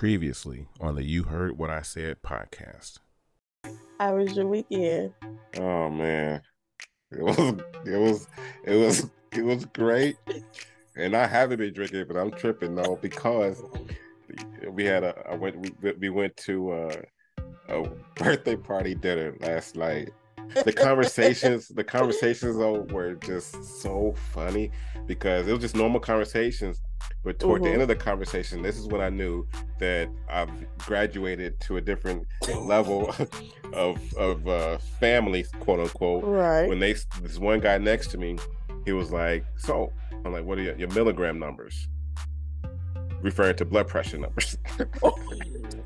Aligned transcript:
Previously 0.00 0.66
on 0.80 0.94
the 0.94 1.02
You 1.02 1.24
Heard 1.24 1.58
What 1.58 1.68
I 1.68 1.82
Said 1.82 2.22
podcast. 2.22 3.00
How 3.98 4.16
was 4.16 4.34
your 4.34 4.46
weekend? 4.46 5.12
Oh 5.58 5.90
man, 5.90 6.40
it 7.10 7.22
was 7.22 7.60
it 7.84 7.98
was 7.98 8.26
it 8.64 8.76
was 8.76 9.10
it 9.32 9.44
was 9.44 9.66
great, 9.66 10.16
and 10.96 11.14
I 11.14 11.26
haven't 11.26 11.58
been 11.58 11.74
drinking, 11.74 12.06
but 12.08 12.16
I'm 12.16 12.30
tripping 12.30 12.76
though 12.76 12.98
because 13.02 13.62
we 14.70 14.86
had 14.86 15.04
a 15.04 15.22
I 15.30 15.34
went 15.34 15.70
we, 15.82 15.92
we 15.92 16.08
went 16.08 16.34
to 16.38 16.72
a, 16.72 16.90
a 17.68 17.90
birthday 18.16 18.56
party 18.56 18.94
dinner 18.94 19.36
last 19.40 19.76
night. 19.76 20.14
The 20.64 20.72
conversations 20.72 21.68
the 21.68 21.84
conversations 21.84 22.56
though 22.56 22.86
were 22.90 23.16
just 23.16 23.82
so 23.82 24.14
funny 24.32 24.70
because 25.06 25.46
it 25.46 25.52
was 25.52 25.60
just 25.60 25.76
normal 25.76 26.00
conversations 26.00 26.80
but 27.22 27.38
toward 27.38 27.60
Mhm. 27.60 27.64
the 27.64 27.70
end 27.72 27.82
of 27.82 27.88
the 27.88 27.96
conversation, 27.96 28.62
this 28.62 28.78
is 28.78 28.86
when 28.86 29.00
I 29.00 29.08
knew 29.10 29.46
that 29.78 30.08
I've 30.28 30.50
graduated 30.78 31.60
to 31.60 31.76
a 31.76 31.80
different 31.80 32.26
level 32.64 33.14
of 33.72 33.98
of 34.14 34.46
uh, 34.48 34.78
family, 34.98 35.44
quote 35.60 35.80
unquote. 35.80 36.24
Right. 36.24 36.68
When 36.68 36.78
they 36.78 36.92
this 37.22 37.38
one 37.38 37.60
guy 37.60 37.78
next 37.78 38.08
to 38.12 38.18
me, 38.18 38.38
he 38.84 38.92
was 38.92 39.10
like, 39.12 39.44
"So," 39.56 39.92
I'm 40.24 40.32
like, 40.32 40.44
"What 40.44 40.58
are 40.58 40.62
your, 40.62 40.76
your 40.76 40.88
milligram 40.88 41.38
numbers?" 41.38 41.88
Referring 43.22 43.56
to 43.56 43.64
blood 43.66 43.86
pressure 43.88 44.16
numbers. 44.18 44.56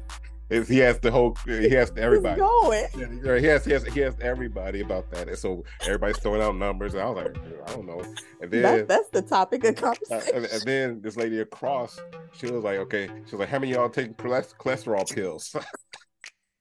Is- 0.51 0.69
he 0.69 0.79
has 0.79 0.99
the 1.01 1.11
whole. 1.11 1.37
He 1.47 1.71
has 1.71 1.91
everybody. 1.97 2.39
Going. 2.41 2.87
He 2.93 3.49
asked, 3.51 3.67
he 3.67 3.75
asked, 3.75 3.89
he 3.89 4.05
asked 4.05 4.21
everybody 4.21 4.81
about 4.83 5.11
that, 5.13 5.29
and 5.29 5.39
so 5.39 5.65
everybody's 5.83 6.19
throwing 6.19 6.43
out 6.43 6.57
numbers, 6.57 6.95
and 6.95 7.03
I 7.03 7.09
was 7.11 7.25
like, 7.25 7.37
I 7.69 7.73
don't 7.73 7.87
know. 7.87 8.03
And 8.41 8.51
then 8.51 8.63
That, 8.63 8.89
that's 8.89 9.09
the 9.11 9.23
topic 9.23 9.65
of 9.65 9.77
uh, 9.79 9.81
conversation. 9.81 10.37
and, 10.37 10.45
and 10.47 10.63
then 10.63 11.01
this 11.03 11.17
lady 11.17 11.41
across, 11.41 11.99
she 12.35 12.47
was 12.51 12.63
like, 12.63 12.79
"Okay," 12.79 13.07
she 13.27 13.33
was 13.37 13.41
like, 13.41 13.49
"How 13.49 13.59
many 13.59 13.73
of 13.73 13.79
y'all 13.79 13.89
taking 13.89 14.15
cholest- 14.15 14.59
cholesterol 14.59 15.11
pills?" 15.15 15.55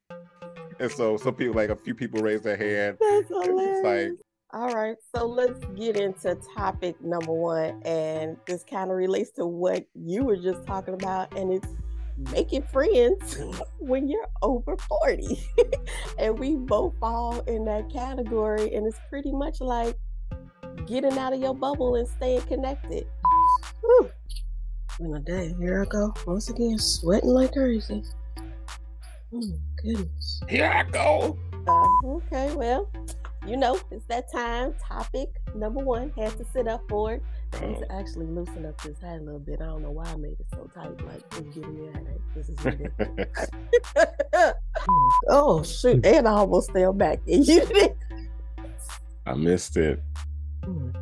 and 0.80 0.92
so 0.92 1.18
some 1.18 1.36
people, 1.36 1.54
like 1.56 1.70
a 1.70 1.76
few 1.76 1.94
people, 1.96 2.22
raised 2.22 2.44
their 2.44 2.58
hand. 2.58 2.98
That's 3.00 3.28
hilarious. 3.28 3.84
like- 3.84 4.20
All 4.54 4.74
right, 4.74 4.96
so 5.16 5.26
let's 5.26 5.60
get 5.76 5.98
into 5.98 6.38
topic 6.56 7.02
number 7.02 7.34
one, 7.34 7.82
and 7.86 8.38
this 8.48 8.64
kind 8.64 8.92
of 8.92 8.98
relates 8.98 9.32
to 9.32 9.46
what 9.46 9.86
you 9.96 10.24
were 10.24 10.38
just 10.38 10.66
talking 10.66 10.94
about, 10.94 11.36
and 11.38 11.52
it's 11.52 11.68
making 12.18 12.64
friends 12.64 13.38
when 13.80 14.08
you're 14.08 14.28
over 14.42 14.78
40. 14.78 15.40
and 16.20 16.38
we 16.38 16.56
both 16.56 16.94
fall 17.00 17.40
in 17.42 17.66
that 17.66 17.92
category, 17.92 18.74
and 18.76 18.88
it's 18.88 19.00
pretty 19.10 19.32
much 19.32 19.62
like 19.62 19.98
getting 20.88 21.18
out 21.18 21.34
of 21.34 21.40
your 21.40 21.56
bubble 21.56 21.96
and 21.96 22.08
staying 22.08 22.42
connected. 22.42 23.06
Whew. 23.82 24.12
When 25.00 25.16
a 25.16 25.20
day, 25.20 25.56
here 25.60 25.82
I 25.82 25.86
go, 25.86 26.14
once 26.28 26.50
again, 26.50 26.78
sweating 26.78 27.30
like 27.30 27.54
crazy. 27.54 28.04
Oh, 29.34 29.42
goodness. 29.82 30.42
Here 30.48 30.70
I 30.70 30.84
go. 30.84 31.38
Uh, 31.68 32.08
okay, 32.08 32.54
well, 32.54 32.90
you 33.46 33.58
know, 33.58 33.80
it's 33.92 34.06
that 34.06 34.32
time. 34.32 34.74
Topic 34.88 35.30
number 35.56 35.82
one 35.82 36.12
has 36.18 36.34
to 36.36 36.46
sit 36.54 36.68
up 36.68 36.82
for 36.90 37.14
it. 37.14 37.24
I 37.54 37.68
need 37.68 37.80
to 37.80 37.92
actually 37.92 38.26
loosen 38.28 38.66
up 38.66 38.82
this 38.82 39.00
hat 39.02 39.20
a 39.20 39.24
little 39.24 39.40
bit. 39.40 39.62
I 39.62 39.66
don't 39.66 39.82
know 39.82 39.92
why 39.92 40.06
I 40.06 40.16
made 40.16 40.40
it 40.40 40.46
so 40.52 40.70
tight. 40.74 41.00
Like, 41.06 41.22
it's 41.32 41.56
giving 41.56 41.76
me 41.76 41.90
a 41.90 41.92
headache. 41.92 42.22
This 42.36 42.50
is 42.50 42.64
ridiculous. 42.64 43.50
oh, 45.30 45.64
shoot. 45.64 46.06
And 46.06 46.28
I 46.28 46.32
almost 46.32 46.72
fell 46.72 46.94
back. 46.94 47.20
And 47.28 47.46
you 47.48 47.66
did. 47.66 47.96
I 49.26 49.34
missed 49.34 49.78
it. 49.78 50.02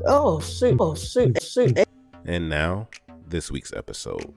Oh, 0.05 0.39
shoot. 0.39 0.78
Oh, 0.80 0.95
shoot. 0.95 1.42
Shoot. 1.42 1.77
And 2.26 2.49
now, 2.49 2.89
this 3.27 3.52
week's 3.52 3.73
episode. 3.73 4.33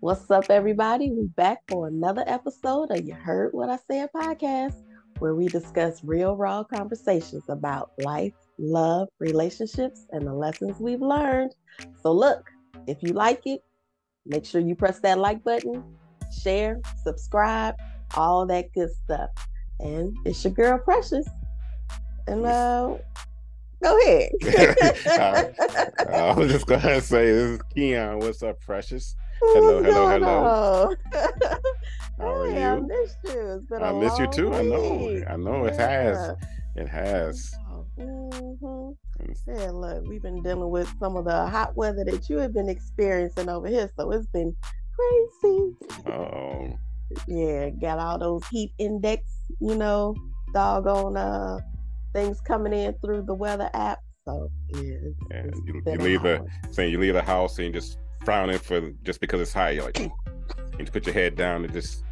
What's 0.00 0.30
up, 0.30 0.50
everybody? 0.50 1.10
We 1.10 1.26
back 1.26 1.58
for 1.68 1.88
another 1.88 2.22
episode 2.26 2.90
of 2.90 3.06
You 3.06 3.14
Heard 3.14 3.52
What 3.52 3.68
I 3.68 3.78
Said 3.90 4.10
podcast, 4.14 4.76
where 5.18 5.34
we 5.34 5.46
discuss 5.48 6.02
real, 6.04 6.36
raw 6.36 6.62
conversations 6.64 7.44
about 7.48 7.90
life, 7.98 8.32
love, 8.58 9.08
relationships, 9.18 10.06
and 10.10 10.26
the 10.26 10.32
lessons 10.32 10.78
we've 10.80 11.02
learned. 11.02 11.54
So, 12.02 12.12
look, 12.12 12.50
if 12.86 13.02
you 13.02 13.12
like 13.12 13.46
it, 13.46 13.62
make 14.26 14.44
sure 14.44 14.60
you 14.60 14.74
press 14.74 15.00
that 15.00 15.18
like 15.18 15.42
button, 15.44 15.82
share, 16.42 16.80
subscribe, 17.02 17.74
all 18.16 18.46
that 18.46 18.72
good 18.74 18.90
stuff. 19.04 19.30
And 19.80 20.16
it's 20.24 20.42
your 20.44 20.52
girl, 20.52 20.78
Precious. 20.78 21.26
And 22.26 22.44
uh, 22.44 22.96
go 23.82 23.98
ahead. 24.02 24.30
I 26.12 26.34
was 26.36 26.52
just 26.52 26.66
gonna 26.66 27.00
say, 27.00 27.30
this 27.32 27.50
is 27.50 27.58
Kion. 27.74 28.20
What's 28.20 28.42
up, 28.42 28.60
Precious? 28.60 29.16
Hello, 29.40 29.76
What's 29.82 29.86
hello, 29.86 30.08
hello. 30.08 30.94
How 32.18 32.26
are 32.26 32.46
Hey, 32.50 32.64
I 32.64 32.76
you? 32.76 32.86
missed 32.88 33.18
you. 33.24 33.52
It's 33.56 33.66
been 33.66 33.82
I 33.82 33.92
miss 33.92 34.18
you 34.18 34.26
too. 34.26 34.52
I 34.52 34.62
know. 34.62 35.22
I 35.28 35.36
know 35.36 35.64
it 35.66 35.76
has. 35.76 36.34
It 36.76 36.88
has. 36.88 37.54
hmm 37.96 38.90
Yeah, 39.46 39.70
look, 39.70 40.04
we've 40.08 40.22
been 40.22 40.42
dealing 40.42 40.70
with 40.70 40.92
some 40.98 41.16
of 41.16 41.24
the 41.24 41.46
hot 41.46 41.76
weather 41.76 42.04
that 42.04 42.28
you 42.28 42.38
have 42.38 42.52
been 42.52 42.68
experiencing 42.68 43.48
over 43.48 43.68
here, 43.68 43.90
so 43.96 44.10
it's 44.10 44.26
been 44.28 44.54
crazy. 44.96 45.74
Oh, 46.06 46.72
Yeah, 47.26 47.70
got 47.70 47.98
all 47.98 48.18
those 48.18 48.46
heat 48.48 48.72
index, 48.78 49.22
you 49.60 49.74
know, 49.76 50.14
doggone 50.52 51.16
uh 51.16 51.58
things 52.12 52.40
coming 52.40 52.72
in 52.72 52.94
through 53.04 53.22
the 53.22 53.34
weather 53.34 53.70
app. 53.74 54.00
So 54.24 54.50
yeah, 54.70 54.80
it's, 54.80 55.18
Yeah, 55.30 55.36
it's 55.44 55.60
you- 55.64 55.82
you 55.86 55.98
leave 55.98 56.22
the- 56.22 56.44
saying 56.70 56.90
you 56.92 56.98
leave 56.98 57.14
the 57.14 57.22
house 57.22 57.58
and 57.58 57.72
just 57.72 57.98
frowning 58.28 58.58
for 58.58 58.90
just 59.04 59.22
because 59.22 59.40
it's 59.40 59.54
hot. 59.54 59.74
You're 59.74 59.84
like, 59.84 59.98
you 59.98 60.12
just 60.80 60.92
put 60.92 61.06
your 61.06 61.14
head 61.14 61.34
down 61.34 61.64
and 61.64 61.72
just 61.72 62.04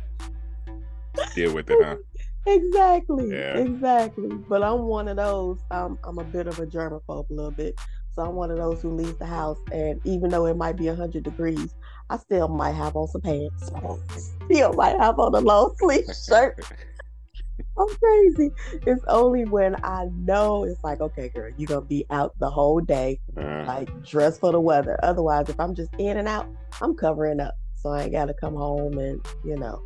deal 1.35 1.55
with 1.55 1.69
it, 1.69 1.79
huh? 1.85 1.97
Exactly. 2.49 3.33
Yeah. 3.33 3.59
Exactly. 3.59 4.29
But 4.29 4.63
I'm 4.63 4.83
one 4.83 5.09
of 5.09 5.17
those. 5.17 5.59
Um, 5.73 5.99
I'm 6.05 6.19
a 6.21 6.25
bit 6.25 6.47
of 6.47 6.61
a 6.61 6.65
germaphobe 6.65 7.29
a 7.29 7.33
little 7.35 7.51
bit. 7.51 7.75
So 8.15 8.23
I'm 8.23 8.37
one 8.37 8.53
of 8.53 8.57
those 8.57 8.81
who 8.81 8.93
leaves 8.93 9.19
the 9.19 9.27
house, 9.27 9.59
and 9.73 10.01
even 10.05 10.31
though 10.31 10.47
it 10.47 10.57
might 10.57 10.77
be 10.77 10.87
100 10.87 11.25
degrees, 11.25 11.75
I 12.09 12.19
still 12.19 12.47
might 12.47 12.77
have 12.77 12.95
on 12.95 13.09
some 13.09 13.21
pants. 13.21 13.73
Still 14.47 14.73
might 14.75 14.97
have 14.97 15.19
on 15.19 15.35
a 15.35 15.41
long 15.41 15.75
sleeve 15.79 16.05
shirt. 16.29 16.65
I'm 17.79 17.89
crazy. 17.89 18.51
It's 18.87 19.05
only 19.09 19.45
when 19.45 19.77
I 19.85 20.07
know 20.15 20.65
it's 20.65 20.83
like, 20.83 21.01
okay, 21.01 21.29
girl, 21.29 21.51
you're 21.57 21.67
gonna 21.67 21.83
be 21.83 22.07
out 22.11 22.39
the 22.39 22.51
whole 22.51 22.81
day, 22.81 23.21
Uh, 23.37 23.65
like 23.67 24.03
dress 24.03 24.39
for 24.39 24.53
the 24.53 24.61
weather. 24.61 24.99
Otherwise, 25.03 25.49
if 25.49 25.59
I'm 25.61 25.75
just 25.75 25.93
in 25.99 26.17
and 26.17 26.29
out, 26.29 26.47
I'm 26.81 26.95
covering 26.95 27.41
up. 27.41 27.55
So 27.75 27.91
I 27.91 28.05
ain't 28.05 28.13
gotta 28.13 28.35
come 28.35 28.55
home 28.55 28.99
and, 28.99 29.25
you 29.45 29.57
know, 29.57 29.85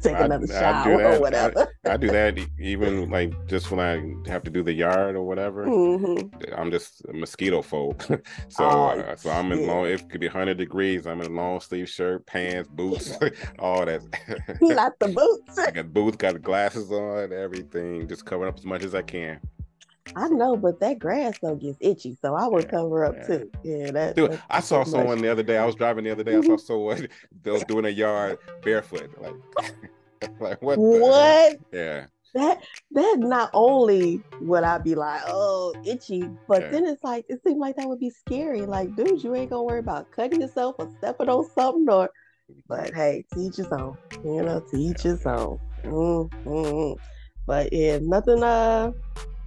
take 0.00 0.16
I- 0.16 0.24
another 0.24 0.44
I 0.44 0.46
do 0.46 0.52
shower 0.52 0.96
that. 0.98 1.06
I- 1.12 1.16
or 1.16 1.20
whatever. 1.20 1.68
I 1.84 1.96
do 1.96 2.08
that 2.08 2.38
even 2.58 3.10
like 3.10 3.32
just 3.46 3.70
when 3.70 3.80
I 3.80 4.30
have 4.30 4.42
to 4.44 4.50
do 4.50 4.62
the 4.62 4.72
yard 4.72 5.16
or 5.16 5.22
whatever. 5.22 5.66
Mhm. 5.66 6.58
I'm 6.58 6.70
just 6.70 7.02
a 7.08 7.12
mosquito 7.12 7.62
phobe. 7.62 8.00
so 8.48 8.64
Oh, 8.64 9.14
so 9.16 9.30
I'm 9.30 9.50
in 9.52 9.66
long 9.66 9.86
it 9.86 10.08
could 10.08 10.20
be 10.20 10.28
100 10.28 10.56
degrees. 10.58 11.06
I'm 11.06 11.20
in 11.20 11.26
a 11.26 11.34
long 11.34 11.60
sleeve 11.60 11.88
shirt, 11.88 12.26
pants, 12.26 12.68
boots, 12.72 13.16
all 13.58 13.84
that. 13.86 14.02
Not 14.60 14.98
the 14.98 15.08
boots. 15.08 15.58
I 15.58 15.70
got 15.70 15.92
boots, 15.92 16.16
got 16.16 16.40
glasses 16.42 16.90
on, 16.92 17.32
everything, 17.32 18.06
just 18.08 18.24
covering 18.24 18.48
up 18.48 18.58
as 18.58 18.64
much 18.64 18.84
as 18.84 18.94
I 18.94 19.02
can. 19.02 19.40
I 20.16 20.28
know, 20.28 20.56
but 20.56 20.80
that 20.80 20.98
grass 20.98 21.34
though 21.42 21.56
gets 21.56 21.78
itchy, 21.80 22.16
so 22.20 22.34
I 22.34 22.46
would 22.48 22.64
Yeah, 22.64 22.70
cover 22.70 23.04
up 23.04 23.16
yeah. 23.16 23.26
too. 23.26 23.50
Yeah, 23.64 23.90
that. 23.92 24.16
Dude, 24.16 24.30
that's 24.30 24.42
I 24.50 24.60
saw 24.60 24.84
too 24.84 24.90
much. 24.90 25.00
someone 25.00 25.20
the 25.22 25.28
other 25.28 25.42
day. 25.42 25.56
I 25.56 25.64
was 25.64 25.74
driving 25.74 26.04
the 26.04 26.10
other 26.10 26.24
day. 26.24 26.36
I 26.36 26.40
saw 26.42 26.56
someone 26.56 27.08
they 27.42 27.50
was 27.50 27.64
doing 27.64 27.84
a 27.84 27.90
yard 27.90 28.38
barefoot. 28.64 29.10
Like, 29.20 30.30
like 30.40 30.62
what? 30.62 30.78
What? 30.78 31.58
Yeah, 31.72 32.06
That 32.34 32.62
that 32.92 33.16
not 33.18 33.50
only 33.54 34.22
would 34.40 34.64
I 34.64 34.78
be 34.78 34.94
like, 34.94 35.22
oh, 35.26 35.74
itchy, 35.86 36.24
but 36.48 36.62
Yeah. 36.62 36.70
then 36.72 36.86
it's 36.86 37.04
like 37.04 37.24
it 37.28 37.40
seemed 37.44 37.60
like 37.60 37.76
that 37.76 37.88
would 37.88 38.00
be 38.00 38.10
scary. 38.10 38.66
Like, 38.66 38.94
dude, 38.96 39.22
you 39.22 39.34
ain't 39.34 39.50
gonna 39.50 39.62
worry 39.62 39.80
about 39.80 40.10
cutting 40.10 40.40
yourself 40.40 40.76
or 40.78 40.90
stepping 40.98 41.28
on 41.28 41.48
something, 41.50 41.86
or. 41.88 42.10
But 42.68 42.94
hey, 42.94 43.24
teach 43.34 43.52
each 43.52 43.56
his 43.56 43.72
own. 43.72 43.96
You 44.24 44.42
know, 44.42 44.62
teach 44.70 44.96
each 44.98 45.02
his 45.02 45.26
own. 45.26 45.58
Mm, 45.84 46.30
mm, 46.46 46.64
mm. 46.72 46.96
But 47.46 47.72
yeah, 47.72 47.98
nothing. 48.02 48.42
Uh, 48.42 48.90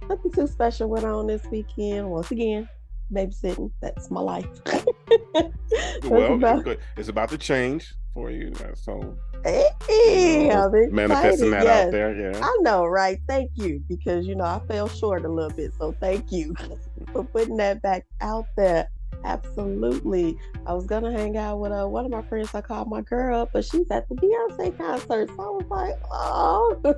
nothing 0.08 0.32
too 0.32 0.46
special 0.46 0.88
went 0.88 1.04
on 1.04 1.26
this 1.26 1.44
weekend. 1.50 2.10
Once 2.10 2.30
again, 2.30 2.68
babysitting. 3.12 3.70
That's 3.80 4.10
my 4.10 4.20
life. 4.20 4.46
That's 4.64 6.06
well, 6.06 6.34
about- 6.34 6.66
it's, 6.96 7.08
about 7.08 7.28
to 7.30 7.38
change 7.38 7.94
for 8.12 8.30
you. 8.30 8.52
uh, 8.60 8.74
So 8.74 9.16
Hey, 9.44 10.50
I'm 10.50 10.94
manifesting 10.94 11.48
excited. 11.48 11.52
that 11.52 11.64
yes. 11.64 11.86
out 11.86 11.92
there. 11.92 12.32
Yeah. 12.32 12.40
I 12.42 12.58
know, 12.62 12.86
right? 12.86 13.18
Thank 13.28 13.50
you, 13.54 13.82
because 13.88 14.26
you 14.26 14.34
know 14.34 14.44
I 14.44 14.60
fell 14.66 14.88
short 14.88 15.24
a 15.24 15.28
little 15.28 15.50
bit. 15.50 15.72
So 15.78 15.94
thank 16.00 16.32
you 16.32 16.54
for 17.12 17.24
putting 17.24 17.56
that 17.58 17.82
back 17.82 18.06
out 18.22 18.46
there. 18.56 18.88
Absolutely. 19.24 20.36
I 20.66 20.72
was 20.74 20.86
gonna 20.86 21.12
hang 21.12 21.36
out 21.36 21.58
with 21.60 21.72
uh, 21.72 21.86
one 21.86 22.04
of 22.04 22.10
my 22.10 22.22
friends. 22.22 22.54
I 22.54 22.60
called 22.60 22.88
my 22.88 23.00
girl 23.00 23.48
but 23.52 23.64
she's 23.64 23.90
at 23.90 24.08
the 24.08 24.14
Beyonce 24.16 24.76
concert. 24.76 25.28
So 25.28 25.34
I 25.34 25.50
was 25.50 25.66
like, 25.68 25.94
oh, 26.10 26.94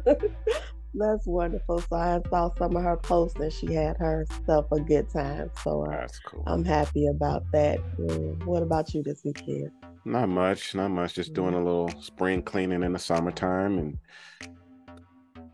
that's 0.99 1.27
wonderful. 1.27 1.81
So 1.81 1.97
I 1.97 2.21
saw 2.31 2.51
some 2.59 2.77
of 2.77 2.83
her 2.83 2.97
posts, 2.97 3.39
and 3.41 3.53
she 3.53 3.73
had 3.75 3.97
herself 3.97 4.67
a 4.73 4.81
good 4.81 5.09
time. 5.11 5.51
So 5.63 5.85
uh, 5.85 5.91
That's 5.91 6.19
cool. 6.21 6.43
I'm 6.47 6.65
happy 6.65 7.07
about 7.07 7.45
that. 7.53 7.79
Mm, 7.99 8.45
What 8.45 8.63
about 8.63 8.95
you 8.95 9.03
this 9.03 9.23
weekend? 9.25 9.71
Not 10.05 10.29
much, 10.29 10.75
not 10.75 10.89
much. 10.89 11.15
Just 11.15 11.33
doing 11.35 11.55
a 11.55 11.59
little 11.63 11.91
spring 12.01 12.43
cleaning 12.43 12.83
in 12.83 12.93
the 12.93 12.99
summertime, 12.99 13.79
and 13.79 13.99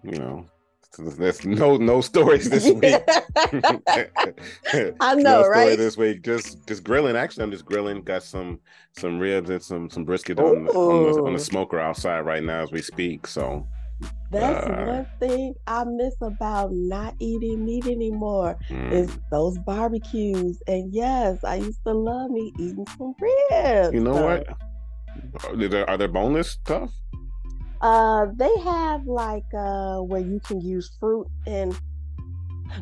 you 0.04 0.18
know, 0.18 0.46
there's 0.98 1.46
no 1.46 1.76
no 1.78 2.00
stories 2.02 2.50
this 2.50 2.64
week. 2.70 3.00
I 3.36 5.14
know, 5.14 5.22
no 5.22 5.42
story 5.42 5.48
right? 5.48 5.78
this 5.78 5.96
week. 5.96 6.22
Just 6.22 6.66
just 6.68 6.84
grilling. 6.84 7.16
Actually, 7.16 7.44
I'm 7.44 7.50
just 7.50 7.64
grilling. 7.64 8.02
Got 8.02 8.22
some 8.24 8.60
some 8.98 9.18
ribs 9.18 9.48
and 9.48 9.62
some 9.62 9.88
some 9.88 10.04
brisket 10.04 10.38
on 10.38 10.66
the, 10.66 10.72
on, 10.72 11.12
the, 11.12 11.22
on 11.22 11.32
the 11.32 11.38
smoker 11.38 11.80
outside 11.80 12.20
right 12.20 12.42
now 12.42 12.62
as 12.62 12.70
we 12.72 12.82
speak. 12.82 13.26
So 13.26 13.66
That's 14.30 14.66
Uh, 14.66 14.84
one 14.86 15.06
thing 15.20 15.54
I 15.66 15.84
miss 15.84 16.14
about 16.22 16.72
not 16.72 17.14
eating 17.18 17.64
meat 17.64 17.86
anymore 17.86 18.56
mm. 18.68 18.92
is 18.92 19.18
those 19.30 19.58
barbecues. 19.58 20.62
And 20.66 20.92
yes, 20.92 21.44
I 21.44 21.56
used 21.56 21.84
to 21.84 21.92
love 21.92 22.30
me 22.30 22.52
eating 22.58 22.86
some 22.96 23.14
ribs. 23.20 23.92
you 23.92 24.00
know 24.00 24.14
So, 24.14 24.24
what? 24.26 24.46
Are 25.44 25.68
there, 25.68 25.88
are 25.88 25.98
there 25.98 26.08
boneless 26.08 26.50
stuff? 26.50 26.90
Uh, 27.82 28.26
they 28.36 28.56
have 28.60 29.04
like 29.06 29.44
uh 29.58 29.98
where 29.98 30.20
you 30.20 30.40
can 30.40 30.60
use 30.60 30.96
fruit 31.00 31.26
and 31.46 31.76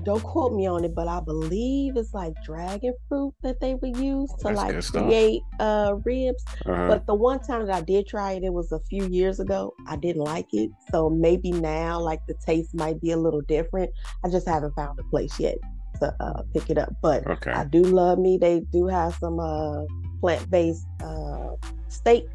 don't 0.03 0.23
quote 0.23 0.55
me 0.55 0.67
on 0.67 0.85
it, 0.85 0.95
but 0.95 1.09
I 1.09 1.21
believe 1.21 1.97
it's 1.97 2.15
like 2.15 2.35
dragon 2.45 2.95
fruit 3.09 3.35
that 3.43 3.61
they 3.61 3.75
would 3.75 3.97
use 3.97 4.31
to 4.39 4.55
That's 4.55 4.93
like 4.95 5.05
create 5.05 5.43
uh 5.59 5.95
ribs. 6.05 6.45
Uh-huh. 6.67 6.89
But 6.89 7.07
the 7.07 7.15
one 7.15 7.41
time 7.41 7.67
that 7.67 7.75
I 7.75 7.81
did 7.81 8.07
try 8.07 8.33
it, 8.33 8.45
it 8.45 8.53
was 8.53 8.73
a 8.73 8.81
few 8.81 9.07
years 9.07 9.41
ago. 9.41 9.75
I 9.87 9.97
didn't 9.97 10.23
like 10.23 10.53
it. 10.53 10.71
So 10.91 11.11
maybe 11.11 11.53
now, 11.53 12.01
like 12.01 12.27
the 12.27 12.35
taste 12.35 12.75
might 12.75 13.01
be 13.01 13.13
a 13.13 13.17
little 13.17 13.43
different. 13.43 13.91
I 14.25 14.29
just 14.29 14.47
haven't 14.47 14.75
found 14.75 14.99
a 14.99 15.05
place 15.05 15.39
yet 15.39 15.59
to 16.01 16.15
uh, 16.21 16.43
pick 16.53 16.71
it 16.71 16.79
up. 16.79 16.93
But 17.03 17.27
okay. 17.27 17.53
I 17.53 17.65
do 17.65 17.83
love 17.83 18.19
me. 18.19 18.39
They 18.39 18.61
do 18.73 18.87
have 18.87 19.15
some 19.17 19.39
uh, 19.39 19.85
plant 20.21 20.51
based 20.51 20.87
uh, 21.03 21.57
steak 21.89 22.27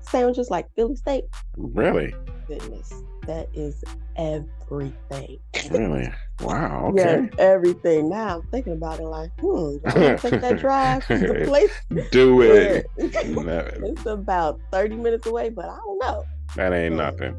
sandwiches, 0.00 0.50
like 0.50 0.66
Philly 0.74 0.96
steak. 0.96 1.24
Really? 1.56 2.14
Goodness, 2.46 2.92
that 3.28 3.48
is 3.54 3.84
everything. 4.16 5.38
Really? 5.70 6.10
Wow. 6.40 6.92
Yeah, 6.96 7.08
Okay. 7.16 7.30
everything. 7.38 8.08
Now 8.08 8.38
I'm 8.38 8.42
thinking 8.50 8.72
about 8.72 8.98
it 9.00 9.04
like, 9.06 9.30
hmm, 9.40 9.76
take 10.16 10.40
that 10.40 10.58
drive 10.60 11.06
to 11.06 11.18
the 11.18 11.44
place. 11.46 11.70
Do 12.10 12.40
it. 12.42 12.86
It's 12.96 14.06
about 14.06 14.60
30 14.72 14.96
minutes 14.96 15.26
away, 15.26 15.50
but 15.50 15.66
I 15.66 15.76
don't 15.76 15.98
know. 16.00 16.24
that 16.56 16.72
ain't 16.72 16.96
nothing. 16.96 17.36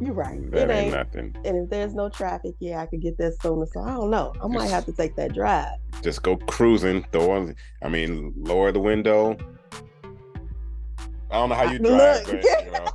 You're 0.00 0.12
right. 0.14 0.50
That 0.50 0.70
it 0.70 0.72
ain't 0.72 0.86
ain't. 0.86 0.92
nothing. 0.94 1.36
And 1.44 1.56
if 1.64 1.70
there's 1.70 1.94
no 1.94 2.08
traffic, 2.08 2.54
yeah, 2.58 2.80
I 2.82 2.86
could 2.86 3.00
get 3.00 3.16
there 3.16 3.30
sooner. 3.40 3.66
So 3.72 3.80
I 3.80 3.90
don't 3.92 4.10
know. 4.10 4.32
I 4.42 4.48
might 4.48 4.68
have 4.70 4.84
to 4.86 4.92
take 4.92 5.14
that 5.16 5.32
drive. 5.34 5.68
Just 6.02 6.22
go 6.24 6.36
cruising. 6.36 7.04
Throw 7.12 7.30
on. 7.30 7.54
I 7.82 7.88
mean, 7.88 8.32
lower 8.36 8.72
the 8.72 8.80
window. 8.80 9.36
I 11.30 11.34
don't 11.38 11.48
know 11.48 11.54
how 11.54 11.70
you 11.70 11.78
drive, 11.78 12.24
but 12.26 12.42
you 12.64 12.70
know, 12.72 12.86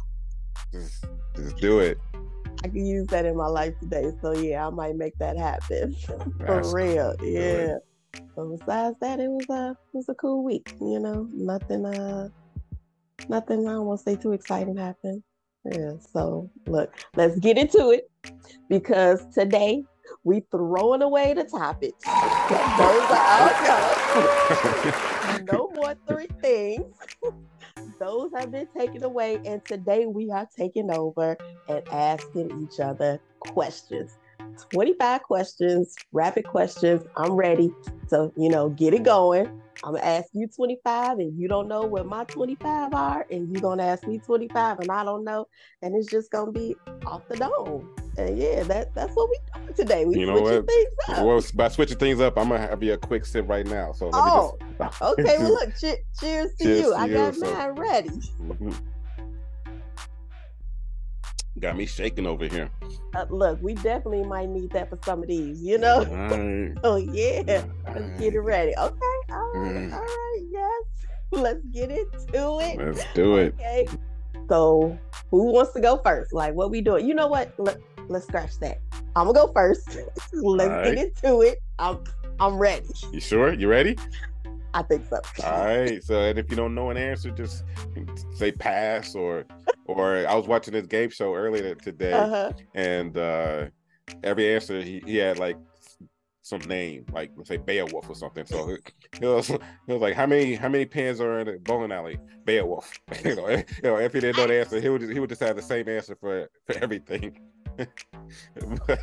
just 0.74 1.06
just 1.36 1.58
do 1.58 1.80
it. 1.80 1.98
I 2.64 2.68
can 2.68 2.86
use 2.86 3.08
that 3.08 3.26
in 3.26 3.38
my 3.38 3.48
life 3.48 3.74
today. 3.80 4.12
So 4.22 4.34
yeah, 4.34 4.68
I 4.68 4.70
might 4.70 4.96
make 4.96 5.18
that 5.20 5.38
happen. 5.38 5.96
For 6.46 6.62
real. 6.74 7.16
cool. 7.18 7.28
Yeah. 7.28 7.76
But 8.36 8.58
besides 8.58 8.98
that, 9.02 9.20
it 9.20 9.30
was 9.30 9.46
a 9.50 9.72
it 9.72 9.98
was 9.98 10.10
a 10.10 10.16
cool 10.16 10.44
week, 10.44 10.74
you 10.82 11.00
know. 11.00 11.28
Nothing 11.32 11.86
uh 11.86 12.30
nothing 13.30 13.68
I 13.68 13.74
don't 13.74 13.86
want 13.86 14.00
to 14.00 14.04
say 14.04 14.16
too 14.16 14.34
exciting 14.34 14.78
happened. 14.78 15.24
Yeah. 15.66 15.94
So 16.12 16.50
look, 16.66 16.94
let's 17.16 17.40
get 17.40 17.58
into 17.58 17.92
it 17.92 18.10
because 18.68 19.26
today 19.34 19.84
we 20.24 20.42
throwing 20.52 21.02
away 21.02 21.34
the 21.34 21.46
topics. 21.46 22.04
Those 22.04 23.10
are 23.10 23.16
our 23.16 23.54
no 25.52 25.72
more 25.76 25.96
three 26.08 26.28
things. 26.42 26.96
Those 28.00 28.32
have 28.36 28.52
been 28.52 28.68
taken 28.78 29.04
away, 29.04 29.40
and 29.46 29.64
today 29.66 30.06
we 30.06 30.32
are 30.32 30.48
taking 30.58 30.92
over 30.92 31.38
and 31.68 31.88
asking 31.90 32.52
each 32.62 32.80
other 32.80 33.20
questions. 33.40 34.18
25 34.72 35.24
questions, 35.24 35.96
rapid 36.12 36.46
questions. 36.46 37.02
I'm 37.18 37.34
ready. 37.34 37.72
So, 38.08 38.34
you 38.38 38.50
know, 38.50 38.70
get 38.70 38.94
it 38.94 39.04
going. 39.04 39.48
I'm 39.84 39.94
gonna 39.94 40.06
ask 40.06 40.30
you 40.34 40.48
25, 40.48 41.20
and 41.20 41.40
you 41.40 41.48
don't 41.48 41.68
know 41.68 41.84
what 41.84 42.06
my 42.06 42.26
25 42.26 42.94
are, 42.94 43.26
and 43.32 43.50
you're 43.50 43.62
gonna 43.62 43.84
ask 43.84 44.06
me 44.06 44.20
25, 44.20 44.80
and 44.80 44.92
I 44.92 45.04
don't 45.04 45.24
know, 45.24 45.46
and 45.82 45.96
it's 45.96 46.10
just 46.10 46.32
gonna 46.32 46.52
be 46.52 46.76
off 47.06 47.28
the 47.30 47.38
dome. 47.38 47.99
And 48.18 48.38
yeah, 48.38 48.64
that 48.64 48.94
that's 48.96 49.14
what 49.16 49.30
we 49.30 49.38
doing 49.62 49.74
today. 49.76 50.06
We 50.06 50.20
You 50.20 50.26
know 50.26 50.38
switching 50.38 50.58
what? 50.58 50.68
things 50.68 50.90
up. 51.10 51.26
well, 51.26 51.44
by 51.56 51.68
switching 51.70 51.98
things 51.98 52.20
up, 52.20 52.38
I'm 52.38 52.50
gonna 52.50 52.60
have 52.68 52.84
you 52.84 52.94
a 52.94 52.98
quick 52.98 53.26
sip 53.26 53.48
right 53.48 53.66
now. 53.66 53.92
So 53.94 54.10
let 54.10 54.16
me 54.16 54.32
Oh, 54.32 54.58
just. 54.80 55.02
Okay, 55.02 55.38
well, 55.40 55.50
look, 55.54 55.76
che- 55.78 56.04
cheers 56.20 56.54
to 56.56 56.64
Cheers 56.64 56.80
you. 56.82 56.92
to 56.94 56.98
I 57.00 57.06
you, 57.06 57.14
got 57.14 57.36
so- 57.36 57.54
mine 57.54 57.72
ready. 57.76 58.10
Mhm. 58.42 58.76
Got 61.60 61.76
me 61.76 61.86
shaking 61.86 62.26
over 62.26 62.46
here. 62.46 62.70
Uh, 63.16 63.26
look, 63.30 63.62
we 63.62 63.74
definitely 63.74 64.24
might 64.24 64.48
need 64.50 64.72
that 64.72 64.90
for 64.90 64.98
some 65.04 65.22
of 65.24 65.28
these, 65.28 65.62
you 65.62 65.78
know? 65.78 66.00
Alright. 66.06 66.78
Oh, 66.84 66.96
yeah. 66.96 67.64
Let's 67.86 68.20
get 68.20 68.34
it 68.34 68.40
ready. 68.40 68.72
Okay, 68.78 68.78
all 68.78 69.52
right, 69.56 69.76
Mm. 69.90 69.94
all 69.94 70.00
right, 70.00 70.40
yes. 70.50 70.84
Let's 71.32 71.64
get 71.74 71.92
into 71.92 72.60
it. 72.60 72.78
Let's 72.78 73.04
do 73.14 73.36
it. 73.38 73.56
Okay. 73.56 73.88
So, 74.48 74.98
who 75.32 75.52
wants 75.52 75.74
to 75.74 75.82
go 75.82 75.98
first? 75.98 76.34
Like, 76.34 76.54
what 76.54 76.72
we 76.72 76.82
doing? 76.82 77.06
You 77.08 77.14
know 77.14 77.28
what? 77.28 77.54
Let, 77.60 77.78
let's 78.10 78.26
scratch 78.28 78.60
that. 78.60 78.80
I'm 79.16 79.28
gonna 79.28 79.34
go 79.34 79.52
first. 79.54 79.98
let's 80.34 80.70
Alright. 80.70 80.96
get 80.96 81.08
into 81.08 81.42
it. 81.42 81.60
I'm 81.78 82.04
I'm 82.40 82.58
ready. 82.58 82.88
You 83.12 83.20
sure? 83.20 83.54
You 83.54 83.68
ready? 83.70 83.98
I 84.74 84.84
think 84.84 85.06
so. 85.10 85.20
All 85.44 85.66
right. 85.66 86.04
So, 86.04 86.22
and 86.22 86.38
if 86.38 86.50
you 86.50 86.56
don't 86.56 86.76
know 86.76 86.90
an 86.92 86.98
answer, 86.98 87.32
just 87.32 87.64
say 88.36 88.52
pass 88.52 89.16
or, 89.16 89.46
or 89.86 90.28
I 90.28 90.36
was 90.36 90.48
watching 90.48 90.74
this 90.74 90.86
game 90.86 91.10
show 91.10 91.34
earlier 91.36 91.74
today, 91.76 92.14
Uh-huh. 92.14 92.54
and 92.76 93.18
uh 93.18 93.66
every 94.24 94.54
answer 94.54 94.82
he, 94.82 95.02
he 95.06 95.18
had 95.18 95.40
like 95.40 95.58
some 96.42 96.62
name, 96.62 97.06
like 97.12 97.32
let's 97.36 97.50
say 97.50 97.58
Beowulf 97.58 98.10
or 98.10 98.16
something. 98.16 98.46
So 98.46 98.68
he, 98.68 98.76
he 99.20 99.26
was 99.26 99.48
he 99.48 99.58
was 99.88 100.02
like, 100.02 100.16
how 100.16 100.26
many 100.28 100.56
how 100.56 100.70
many 100.70 100.86
pins 100.86 101.20
are 101.20 101.40
in 101.40 101.48
a 101.48 101.60
bowling 101.60 101.92
alley? 101.92 102.20
Beowulf. 102.46 102.92
you 103.26 103.36
know, 103.36 103.50
you 103.50 103.64
know, 103.84 103.98
if 103.98 104.14
he 104.14 104.20
didn't 104.20 104.38
know 104.38 104.48
the 104.48 104.60
answer, 104.60 104.80
he 104.80 104.90
would 104.90 105.02
just, 105.02 105.14
he 105.14 105.20
would 105.20 105.30
just 105.30 105.42
have 105.42 105.56
the 105.56 105.62
same 105.62 105.90
answer 105.90 106.16
for 106.16 106.48
for 106.66 106.76
everything. 106.78 107.38
But, 108.88 109.00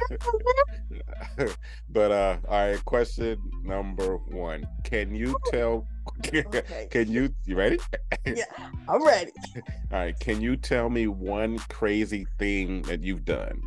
but 1.90 2.10
uh, 2.10 2.36
all 2.48 2.68
right. 2.68 2.84
Question 2.84 3.38
number 3.62 4.16
one: 4.16 4.66
Can 4.84 5.14
you 5.14 5.36
tell? 5.46 5.86
Okay. 6.24 6.88
Can 6.90 7.10
you? 7.10 7.34
You 7.44 7.56
ready? 7.56 7.78
Yeah, 8.24 8.44
I'm 8.88 9.04
ready. 9.04 9.32
All 9.56 9.98
right. 9.98 10.18
Can 10.20 10.40
you 10.40 10.56
tell 10.56 10.90
me 10.90 11.06
one 11.06 11.58
crazy 11.70 12.26
thing 12.38 12.82
that 12.82 13.02
you've 13.02 13.24
done? 13.24 13.60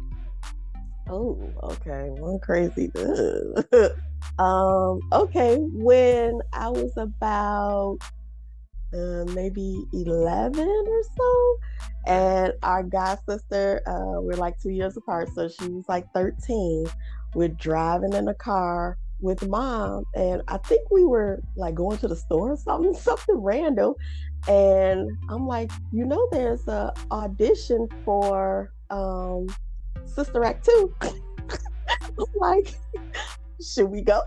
Oh, 1.10 1.42
okay. 1.64 2.10
One 2.10 2.40
crazy. 2.40 2.88
thing 2.88 3.54
um, 4.38 5.00
okay. 5.12 5.58
When 5.58 6.40
I 6.54 6.70
was 6.70 6.94
about 6.98 7.98
uh, 8.94 9.26
maybe 9.34 9.86
11 9.94 10.60
or 10.60 11.04
so, 11.18 11.60
and 12.08 12.54
our 12.64 12.84
god 12.84 13.20
sister, 13.28 13.82
uh, 13.88 14.22
we're 14.22 14.36
like 14.36 14.60
two 14.60 14.72
years 14.72 14.98
apart, 14.98 15.30
so 15.34 15.48
she 15.48 15.68
was 15.70 15.86
like 15.88 16.06
13. 16.14 16.86
We're 17.36 17.50
driving 17.50 18.14
in 18.14 18.28
a 18.28 18.34
car 18.34 18.98
with 19.22 19.48
mom, 19.48 20.06
and 20.16 20.42
I 20.48 20.58
think 20.58 20.90
we 20.90 21.06
were 21.06 21.42
like 21.56 21.76
going 21.76 21.98
to 22.00 22.08
the 22.08 22.16
store 22.16 22.54
or 22.54 22.58
something, 22.58 22.94
something 23.00 23.36
random. 23.36 23.94
And 24.48 25.10
I'm 25.30 25.46
like, 25.46 25.72
you 25.92 26.06
know, 26.06 26.28
there's 26.32 26.68
a 26.68 26.94
audition 27.12 27.88
for 28.06 28.72
um 28.90 29.48
Sister 30.06 30.44
Act 30.44 30.66
2. 30.66 30.96
Like, 32.36 32.74
should 33.62 33.88
we 33.88 34.02
go? 34.02 34.22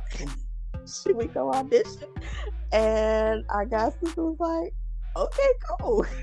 Should 0.86 1.16
we 1.16 1.26
go 1.26 1.52
audition? 1.52 2.08
And 2.72 3.44
our 3.48 3.64
guy 3.64 3.90
sister 4.02 4.24
was 4.24 4.36
like, 4.38 4.74
okay, 5.16 5.48
cool. 5.78 6.06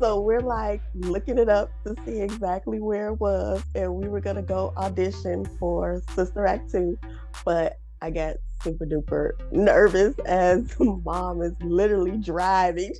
So 0.00 0.20
we're 0.20 0.40
like 0.40 0.80
looking 0.94 1.38
it 1.38 1.48
up 1.48 1.70
to 1.84 1.94
see 2.04 2.20
exactly 2.20 2.80
where 2.80 3.08
it 3.08 3.20
was. 3.20 3.62
And 3.76 3.94
we 3.94 4.08
were 4.08 4.20
gonna 4.20 4.42
go 4.42 4.72
audition 4.76 5.44
for 5.60 6.02
Sister 6.16 6.44
Act 6.44 6.72
2. 6.72 6.98
But 7.44 7.78
I 8.02 8.10
got 8.10 8.36
super 8.62 8.84
duper 8.84 9.32
nervous 9.52 10.18
as 10.26 10.74
mom 10.80 11.42
is 11.42 11.52
literally 11.62 12.16
driving 12.16 12.94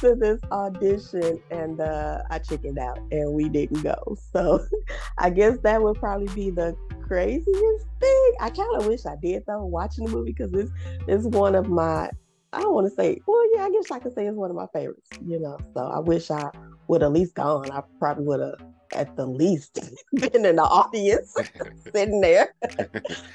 to 0.00 0.14
this 0.14 0.40
audition 0.50 1.40
and 1.50 1.80
uh, 1.80 2.22
I 2.30 2.38
chickened 2.38 2.78
out 2.78 2.98
and 3.10 3.32
we 3.32 3.48
didn't 3.48 3.82
go. 3.82 4.16
So 4.32 4.64
I 5.18 5.30
guess 5.30 5.58
that 5.62 5.82
would 5.82 5.98
probably 5.98 6.32
be 6.34 6.50
the 6.50 6.74
craziest 7.02 7.86
thing. 8.00 8.32
I 8.40 8.50
kind 8.50 8.76
of 8.76 8.86
wish 8.86 9.04
I 9.06 9.16
did 9.22 9.44
though, 9.46 9.64
watching 9.64 10.06
the 10.06 10.10
movie 10.10 10.32
because 10.32 10.52
it's 10.54 10.70
it's 11.06 11.24
one 11.24 11.54
of 11.54 11.68
my 11.68 12.10
I 12.52 12.60
don't 12.60 12.74
want 12.74 12.88
to 12.88 12.94
say 12.94 13.20
well 13.26 13.44
yeah 13.54 13.64
I 13.64 13.70
guess 13.70 13.90
I 13.90 13.98
could 13.98 14.14
say 14.14 14.26
it's 14.26 14.36
one 14.36 14.50
of 14.50 14.56
my 14.56 14.66
favorites. 14.72 15.08
You 15.24 15.40
know, 15.40 15.58
so 15.74 15.80
I 15.80 15.98
wish 15.98 16.30
I 16.30 16.50
would 16.88 17.02
at 17.02 17.12
least 17.12 17.34
gone. 17.34 17.70
I 17.70 17.82
probably 17.98 18.24
would 18.24 18.40
have 18.40 18.54
at 18.94 19.16
the 19.16 19.26
least 19.26 19.78
been 20.14 20.44
in 20.46 20.56
the 20.56 20.62
audience 20.62 21.34
sitting 21.92 22.20
there. 22.20 22.54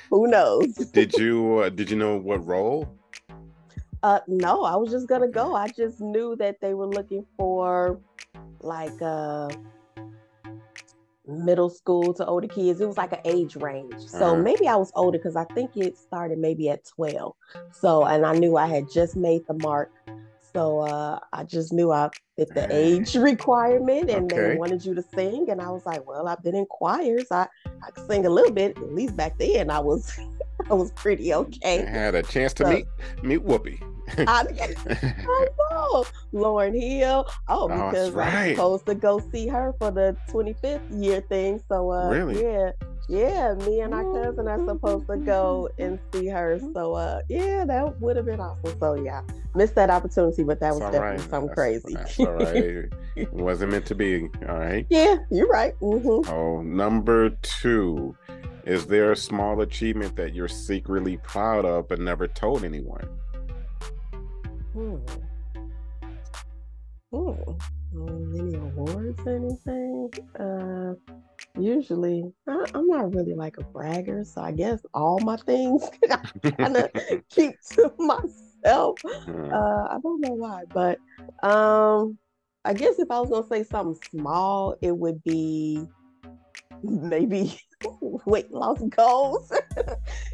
Who 0.10 0.28
knows? 0.28 0.74
did 0.94 1.14
you 1.14 1.60
uh, 1.60 1.70
did 1.70 1.90
you 1.90 1.98
know 1.98 2.18
what 2.18 2.46
role? 2.46 2.88
Uh, 4.04 4.20
no, 4.28 4.64
I 4.64 4.76
was 4.76 4.92
just 4.92 5.08
gonna 5.08 5.28
go. 5.28 5.56
I 5.56 5.68
just 5.70 6.00
knew 6.00 6.36
that 6.38 6.58
they 6.62 6.74
were 6.74 6.86
looking 6.88 7.26
for 7.38 8.00
like 8.62 9.02
uh 9.02 9.52
middle 11.28 11.70
school 11.70 12.14
to 12.14 12.26
older 12.26 12.48
kids. 12.48 12.80
It 12.82 12.88
was 12.88 12.98
like 12.98 13.14
an 13.14 13.20
age 13.26 13.56
range. 13.56 13.96
So 14.08 14.34
Uh-huh. 14.34 14.42
maybe 14.44 14.68
I 14.68 14.76
was 14.76 14.92
older 14.96 15.18
because 15.18 15.36
I 15.36 15.46
think 15.56 15.76
it 15.76 15.98
started 15.98 16.38
maybe 16.38 16.70
at 16.70 16.86
12. 16.86 17.34
So 17.72 18.06
and 18.06 18.26
I 18.26 18.34
knew 18.34 18.58
I 18.58 18.68
had 18.68 18.86
just 18.94 19.16
made 19.16 19.42
the 19.48 19.54
mark. 19.56 19.90
So 20.54 20.80
uh 20.82 21.20
I 21.34 21.44
just 21.44 21.74
knew 21.74 21.92
I 21.92 22.12
fit 22.38 22.54
the 22.54 22.68
age 22.70 23.16
requirement 23.32 24.10
and 24.10 24.32
Okay. 24.32 24.52
they 24.52 24.56
wanted 24.58 24.86
you 24.86 24.94
to 24.94 25.02
sing. 25.02 25.48
And 25.50 25.62
I 25.62 25.72
was 25.72 25.84
like, 25.86 26.06
Well, 26.06 26.28
I've 26.28 26.44
been 26.44 26.56
in 26.56 26.66
choirs. 26.68 27.28
I, 27.32 27.48
I 27.84 27.92
could 27.92 28.06
sing 28.06 28.26
a 28.28 28.30
little 28.30 28.52
bit. 28.52 28.78
At 28.78 28.94
least 28.94 29.18
back 29.18 29.38
then 29.40 29.72
I 29.72 29.80
was 29.80 30.12
I 30.70 30.74
was 30.74 30.92
pretty 30.92 31.34
okay. 31.34 31.86
I 31.86 31.90
had 31.90 32.16
a 32.16 32.24
chance 32.24 32.54
to 32.56 32.64
So- 32.66 32.70
meet 32.72 32.86
meet 33.24 33.46
Whoopi. 33.46 33.82
I, 34.20 34.24
I 34.28 35.48
know. 35.72 36.06
Lauryn 36.32 36.80
Hill. 36.80 37.28
Oh, 37.48 37.64
Oh, 37.64 37.68
because 37.90 38.10
I'm 38.10 38.16
right. 38.16 38.56
supposed 38.56 38.86
to 38.86 38.94
go 38.96 39.20
see 39.32 39.48
her 39.48 39.74
for 39.80 39.90
the 39.90 40.16
25th 40.30 40.82
year 40.92 41.22
thing. 41.22 41.60
So, 41.68 41.92
uh, 41.92 42.10
Really? 42.10 42.40
yeah, 42.44 42.72
yeah. 43.10 43.56
Me 43.66 43.80
and 43.82 43.96
our 43.96 44.04
cousin 44.14 44.48
are 44.48 44.64
supposed 44.64 45.08
to 45.08 45.18
go 45.18 45.70
and 45.80 45.98
see 46.14 46.28
her. 46.28 46.60
So, 46.76 46.94
uh, 46.94 47.22
yeah, 47.30 47.66
that 47.66 48.00
would 48.00 48.16
have 48.16 48.28
been 48.28 48.40
awesome. 48.40 48.78
So, 48.80 48.94
yeah, 48.94 49.22
missed 49.56 49.74
that 49.74 49.90
opportunity, 49.90 50.44
but 50.44 50.60
that 50.60 50.72
was 50.74 50.82
definitely 50.82 51.08
right. 51.08 51.20
something 51.22 51.48
That's- 51.48 51.56
crazy. 51.56 51.94
That's 51.96 52.20
all 52.20 52.34
right. 52.34 52.86
It 53.16 53.34
wasn't 53.34 53.72
meant 53.72 53.88
to 53.88 53.96
be. 53.96 54.30
All 54.48 54.56
right. 54.60 54.86
yeah, 54.92 55.16
you're 55.32 55.48
right. 55.48 55.74
hmm 55.80 56.22
Oh, 56.30 56.62
number 56.62 57.32
two. 57.42 58.16
Is 58.66 58.88
there 58.88 59.12
a 59.12 59.16
small 59.16 59.62
achievement 59.62 60.16
that 60.16 60.34
you're 60.34 60.48
secretly 60.48 61.18
proud 61.18 61.66
of 61.66 61.88
but 61.88 62.00
never 62.00 62.28
told 62.28 62.64
anyone? 62.64 63.08
Hmm. 64.74 64.96
Hmm. 67.14 67.34
Any 68.36 68.56
awards 68.56 69.20
or 69.24 69.36
anything? 69.36 70.10
Uh, 70.40 70.96
usually, 71.60 72.24
I, 72.48 72.66
I'm 72.74 72.88
not 72.88 73.14
really 73.14 73.36
like 73.36 73.58
a 73.58 73.64
bragger, 73.64 74.24
so 74.24 74.42
I 74.42 74.52
guess 74.52 74.84
all 74.96 75.20
my 75.20 75.38
things 75.38 75.88
I 76.10 76.50
kind 76.52 76.78
of 76.78 76.90
keep 77.30 77.54
to 77.74 77.94
myself. 78.00 79.00
Hmm. 79.06 79.54
Uh, 79.54 79.84
I 79.92 79.98
don't 80.02 80.22
know 80.22 80.34
why, 80.34 80.64
but 80.74 80.98
um, 81.48 82.18
I 82.66 82.74
guess 82.74 82.98
if 82.98 83.12
I 83.12 83.20
was 83.20 83.30
gonna 83.30 83.48
say 83.48 83.64
something 83.64 84.02
small, 84.10 84.76
it 84.82 84.98
would 84.98 85.24
be 85.24 85.86
maybe 86.82 87.60
weight 88.26 88.52
loss 88.52 88.80
goals. 88.90 89.52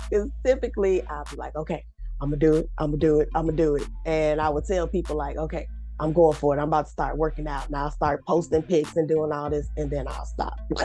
Because 0.10 0.30
typically 0.46 1.02
I'll 1.08 1.24
be 1.30 1.38
like, 1.38 1.56
okay, 1.56 1.86
I'm 2.20 2.30
gonna 2.30 2.38
do 2.38 2.56
it, 2.56 2.70
I'm 2.78 2.92
gonna 2.92 2.98
do 3.00 3.22
it, 3.22 3.30
I'm 3.34 3.46
gonna 3.46 3.56
do 3.58 3.76
it. 3.78 3.88
And 4.06 4.42
I 4.42 4.50
would 4.50 4.66
tell 4.66 4.88
people 4.88 5.16
like, 5.16 5.38
okay, 5.38 5.68
I'm 6.02 6.12
going 6.14 6.36
for 6.36 6.54
it. 6.58 6.60
I'm 6.60 6.68
about 6.68 6.86
to 6.88 6.92
start 6.92 7.18
working 7.18 7.48
out. 7.48 7.68
And 7.68 7.76
I'll 7.76 7.92
start 7.92 8.26
posting 8.26 8.62
pics 8.64 8.98
and 8.98 9.08
doing 9.08 9.32
all 9.32 9.50
this, 9.50 9.68
and 9.78 9.90
then 9.90 10.08
I'll 10.08 10.26
stop. 10.26 10.60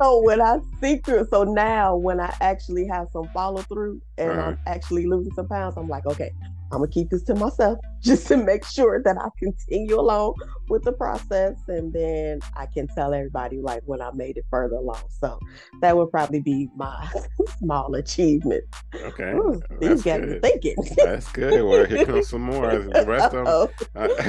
so 0.00 0.22
when 0.22 0.40
I 0.40 0.58
see 0.80 0.98
through, 0.98 1.26
so 1.30 1.42
now 1.44 1.96
when 1.96 2.20
I 2.20 2.32
actually 2.40 2.86
have 2.86 3.08
some 3.12 3.28
follow 3.34 3.62
through 3.62 4.00
and 4.18 4.30
Uh-huh. 4.30 4.42
I'm 4.50 4.58
actually 4.66 5.06
losing 5.06 5.32
some 5.34 5.48
pounds, 5.48 5.76
I'm 5.76 5.88
like, 5.88 6.06
okay, 6.06 6.30
I'm 6.72 6.78
gonna 6.78 6.88
keep 6.88 7.10
this 7.10 7.22
to 7.24 7.34
myself 7.34 7.78
just 8.02 8.26
to 8.28 8.36
make 8.36 8.64
sure 8.64 9.02
that 9.02 9.16
I 9.18 9.28
continue 9.38 9.98
along 10.00 10.34
with 10.68 10.82
the 10.84 10.92
process, 10.92 11.56
and 11.68 11.92
then 11.92 12.40
I 12.56 12.66
can 12.66 12.86
tell 12.88 13.14
everybody 13.14 13.60
like 13.60 13.82
when 13.86 14.00
I 14.02 14.10
made 14.12 14.36
it 14.36 14.44
further 14.50 14.76
along. 14.76 15.02
So 15.20 15.38
that 15.80 15.96
would 15.96 16.10
probably 16.10 16.40
be 16.40 16.68
my 16.76 17.08
small 17.58 17.94
achievement. 17.94 18.64
Okay. 18.94 19.32
Ooh, 19.32 19.60
That's 19.80 19.80
these 19.80 20.02
got 20.02 20.20
me 20.20 20.26
good. 20.26 20.42
thinking. 20.42 20.76
That's 20.96 21.30
good. 21.32 21.62
Well, 21.64 21.84
here 21.86 22.04
comes 22.04 22.28
some 22.28 22.42
more. 22.42 22.70
The 22.78 23.04
rest 23.06 23.32
of 23.34 23.44
them, 23.44 23.46
Uh-oh. 23.46 23.70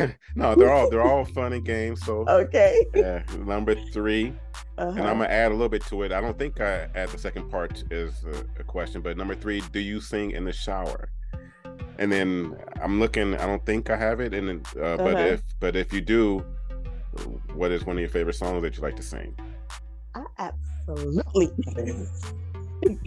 uh, 0.04 0.08
no, 0.36 0.56
they're 0.56 0.72
all 0.72 0.90
they're 0.90 1.02
all 1.02 1.26
fun 1.26 1.54
and 1.54 1.66
games. 1.66 2.04
So 2.06 2.26
Okay. 2.28 2.86
yeah, 2.94 3.24
number 3.40 3.76
three, 3.92 4.34
Uh-huh. 4.78 4.90
and 4.92 5.02
I'm 5.08 5.18
gonna 5.18 5.26
add 5.30 5.52
a 5.52 5.56
little 5.56 5.70
bit 5.70 5.86
to 5.88 6.04
it. 6.04 6.12
I 6.12 6.22
don't 6.22 6.38
think 6.38 6.62
I 6.62 6.88
add 6.96 7.10
the 7.10 7.18
second 7.18 7.50
part 7.50 7.84
is 7.92 8.24
a, 8.26 8.62
a 8.62 8.64
question, 8.64 9.02
but 9.02 9.18
number 9.18 9.36
three, 9.36 9.62
do 9.72 9.80
you 9.80 10.00
sing 10.00 10.32
in 10.32 10.46
the 10.46 10.54
shower? 10.54 11.10
And 12.00 12.12
then 12.12 12.56
I'm 12.82 13.00
looking. 13.00 13.36
I 13.36 13.46
don't 13.46 13.66
think 13.66 13.90
I 13.90 13.98
have 13.98 14.20
it, 14.20 14.34
and 14.34 14.48
then, 14.48 14.62
uh, 14.84 14.98
but 14.98 15.16
Uh-huh. 15.16 15.24
if 15.34 15.42
but 15.60 15.76
if 15.76 15.92
you 15.94 16.02
do, 16.02 16.46
what 17.54 17.72
is 17.72 17.86
one 17.86 17.96
of 17.96 18.00
your 18.00 18.10
favorite 18.10 18.36
songs 18.36 18.62
that 18.62 18.76
you 18.78 18.84
like 18.84 18.96
to 18.98 19.04
sing? 19.04 19.34
I 20.16 20.24
absolutely 20.38 21.50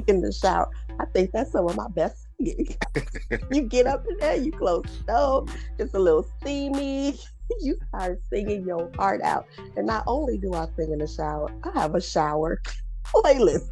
in 0.08 0.20
the 0.20 0.32
shower. 0.32 0.68
I 0.98 1.04
think 1.14 1.30
that's 1.32 1.52
some 1.52 1.66
of 1.66 1.76
my 1.76 1.86
best 1.88 2.26
singing. 2.38 2.76
you 3.52 3.62
get 3.62 3.86
up 3.86 4.04
in 4.08 4.16
there, 4.18 4.36
you 4.36 4.50
close 4.52 4.84
the 5.06 5.12
door, 5.12 5.46
it's 5.78 5.94
a 5.94 5.98
little 5.98 6.26
steamy. 6.40 7.18
You 7.62 7.76
start 7.88 8.20
singing 8.32 8.64
your 8.64 8.88
heart 8.94 9.20
out. 9.22 9.44
And 9.76 9.84
not 9.84 10.04
only 10.06 10.38
do 10.38 10.54
I 10.54 10.68
sing 10.76 10.92
in 10.92 11.00
the 11.00 11.08
shower, 11.08 11.50
I 11.64 11.72
have 11.80 11.96
a 11.96 12.00
shower 12.00 12.62
playlist. 13.04 13.66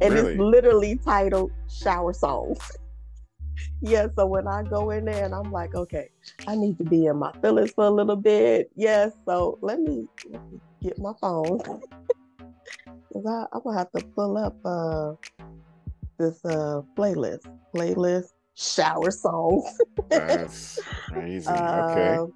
And 0.00 0.14
Really? 0.14 0.34
it's 0.34 0.40
literally 0.40 0.94
titled 1.04 1.50
Shower 1.68 2.12
Songs. 2.12 2.60
Yeah, 3.80 4.06
so 4.16 4.26
when 4.26 4.46
I 4.46 4.62
go 4.62 4.90
in 4.90 5.04
there 5.04 5.24
and 5.24 5.34
I'm 5.34 5.50
like, 5.52 5.74
okay, 5.74 6.10
I 6.46 6.56
need 6.56 6.78
to 6.78 6.84
be 6.84 7.06
in 7.06 7.16
my 7.16 7.32
feelings 7.40 7.72
for 7.74 7.84
a 7.84 7.90
little 7.90 8.16
bit. 8.16 8.70
Yes, 8.74 9.12
so 9.26 9.58
let 9.62 9.80
me, 9.80 10.06
let 10.30 10.42
me 10.50 10.60
get 10.82 10.98
my 10.98 11.12
phone. 11.20 11.60
Cause 13.12 13.24
I, 13.26 13.46
I'm 13.52 13.62
gonna 13.62 13.78
have 13.78 13.90
to 13.92 14.04
pull 14.14 14.36
up 14.36 14.54
uh 14.64 15.14
this 16.18 16.44
uh 16.44 16.82
playlist. 16.96 17.46
Playlist 17.74 18.32
shower 18.54 19.10
songs. 19.10 19.64
That's 20.10 20.82
crazy. 21.08 21.50
okay. 21.50 22.16
Um, 22.16 22.32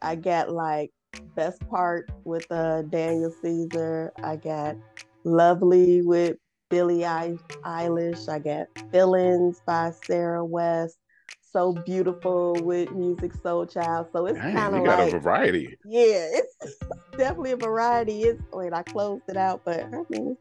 I 0.00 0.14
got 0.14 0.50
like 0.50 0.90
best 1.34 1.60
part 1.68 2.10
with 2.24 2.46
uh 2.50 2.82
Daniel 2.82 3.32
Caesar. 3.42 4.12
I 4.22 4.36
got 4.36 4.76
Lovely 5.24 6.02
with 6.02 6.36
Billie 6.72 7.00
Eilish. 7.00 8.30
I 8.30 8.38
got 8.38 8.66
Feelings 8.90 9.60
by 9.66 9.92
Sarah 10.06 10.42
West. 10.42 10.96
So 11.42 11.74
beautiful 11.74 12.54
with 12.62 12.88
Musiq 12.88 13.38
Soulchild. 13.42 14.10
So 14.10 14.24
it's 14.24 14.38
kind 14.38 14.74
of 14.74 14.82
got 14.82 15.00
like 15.00 15.12
a 15.12 15.18
variety. 15.20 15.76
yeah, 15.84 16.28
it's 16.62 16.78
definitely 17.10 17.50
a 17.50 17.58
variety. 17.58 18.22
It's 18.22 18.42
wait, 18.54 18.72
I 18.72 18.82
closed 18.84 19.24
it 19.28 19.36
out, 19.36 19.60
but 19.66 19.84
I 19.84 20.02
mean, 20.08 20.34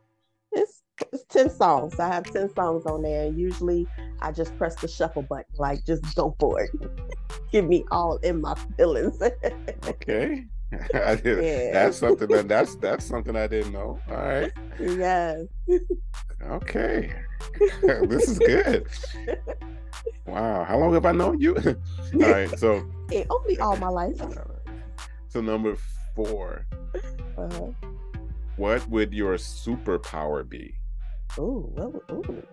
it's 0.53 0.83
it's 1.11 1.25
ten 1.25 1.49
songs. 1.49 1.99
I 1.99 2.07
have 2.07 2.23
ten 2.23 2.49
songs 2.55 2.85
on 2.85 3.01
there. 3.01 3.25
And 3.25 3.37
usually, 3.37 3.85
I 4.21 4.31
just 4.31 4.57
press 4.57 4.75
the 4.75 4.87
shuffle 4.87 5.23
button, 5.23 5.53
like 5.57 5.85
just 5.85 6.15
go 6.15 6.33
for 6.39 6.61
it. 6.61 6.71
Give 7.51 7.67
me 7.67 7.83
all 7.91 8.15
in 8.23 8.39
my 8.39 8.55
feelings. 8.77 9.21
Okay. 9.85 10.45
I 10.93 11.15
did, 11.15 11.43
Yeah. 11.43 11.71
That's 11.73 11.97
something 11.97 12.27
that 12.29 12.47
that's 12.53 12.75
that's 12.75 13.05
something 13.05 13.35
I 13.35 13.47
didn't 13.47 13.73
know. 13.73 13.99
All 14.09 14.15
right. 14.17 14.51
yes. 14.79 15.41
Okay. 16.49 17.13
this 17.81 18.29
is 18.29 18.39
good. 18.39 18.87
Wow. 20.25 20.63
How 20.63 20.77
long 20.77 20.93
have 20.93 21.05
I 21.05 21.11
known 21.11 21.39
you? 21.41 21.55
All 21.57 22.19
right. 22.31 22.57
So 22.57 22.85
it 23.11 23.27
only 23.29 23.59
all 23.59 23.75
my 23.77 23.89
life. 23.89 24.15
so 25.29 25.41
number 25.41 25.75
four. 26.15 26.65
Uh, 27.37 27.67
What 28.57 28.87
would 28.89 29.13
your 29.13 29.35
superpower 29.35 30.47
be? 30.47 30.75
ooh, 31.39 31.69
what, 31.73 31.93
would- 31.93 32.27
ooh, 32.29 32.43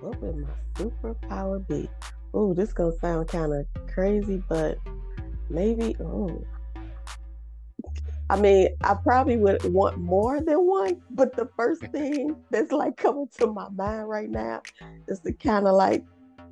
what 0.00 0.20
would 0.22 0.36
my 0.36 0.48
superpower 0.74 1.66
be? 1.68 1.88
Ooh, 2.34 2.52
this 2.54 2.72
gonna 2.72 2.92
sound 3.00 3.28
kind 3.28 3.52
of 3.52 3.66
crazy, 3.92 4.42
but 4.48 4.78
maybe. 5.50 5.94
Ooh. 6.00 6.44
I 8.34 8.36
mean, 8.36 8.68
I 8.82 8.94
probably 8.94 9.36
would 9.36 9.62
want 9.72 9.96
more 9.96 10.40
than 10.40 10.66
one, 10.66 11.00
but 11.12 11.36
the 11.36 11.48
first 11.56 11.82
thing 11.92 12.34
that's 12.50 12.72
like 12.72 12.96
coming 12.96 13.28
to 13.38 13.46
my 13.46 13.68
mind 13.68 14.08
right 14.08 14.28
now 14.28 14.60
is 15.06 15.20
to 15.20 15.32
kind 15.34 15.68
of 15.68 15.74
like 15.74 16.02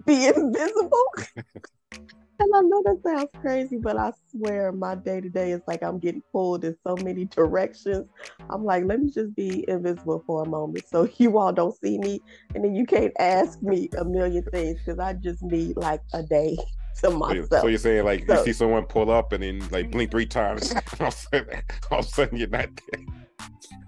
be 0.07 0.27
invisible. 0.29 1.05
and 1.37 2.53
I 2.55 2.61
know 2.61 2.85
that 2.85 3.01
sounds 3.05 3.31
crazy, 3.41 3.79
but 3.79 3.97
I 3.97 4.12
swear 4.31 4.71
my 4.71 4.95
day 4.95 5.21
to 5.21 5.29
day 5.29 5.51
is 5.51 5.61
like 5.67 5.83
I'm 5.83 5.99
getting 5.99 6.23
pulled 6.31 6.65
in 6.65 6.77
so 6.87 6.95
many 7.03 7.25
directions. 7.25 8.07
I'm 8.49 8.65
like, 8.65 8.85
let 8.85 9.01
me 9.01 9.11
just 9.11 9.35
be 9.35 9.65
invisible 9.67 10.23
for 10.25 10.45
a 10.45 10.49
moment 10.49 10.87
so 10.89 11.09
you 11.17 11.37
all 11.37 11.53
don't 11.53 11.77
see 11.81 11.99
me. 11.99 12.21
And 12.55 12.62
then 12.62 12.77
you 12.77 12.87
can't 12.87 13.12
ask 13.19 13.61
me 13.61 13.91
a 13.99 14.05
million 14.05 14.45
things 14.53 14.79
because 14.79 15.01
I 15.01 15.15
just 15.15 15.43
need 15.43 15.77
like 15.77 16.03
a 16.15 16.23
day 16.23 16.57
to 17.00 17.11
myself. 17.11 17.49
so 17.62 17.66
you're 17.66 17.78
saying 17.78 18.04
like 18.04 18.26
So- 18.26 18.38
you 18.38 18.44
see 18.44 18.52
someone 18.52 18.84
pull 18.84 19.11
up 19.11 19.32
and 19.32 19.42
then 19.42 19.62
like 19.70 19.90
blink 19.90 20.11
three 20.11 20.26
times, 20.26 20.72
all 21.00 21.08
of 21.08 21.14
a 21.14 21.16
sudden, 21.16 21.62
all 21.90 21.99
of 22.00 22.04
a 22.06 22.08
sudden 22.08 22.38
you're 22.38 22.49
not 22.49 22.68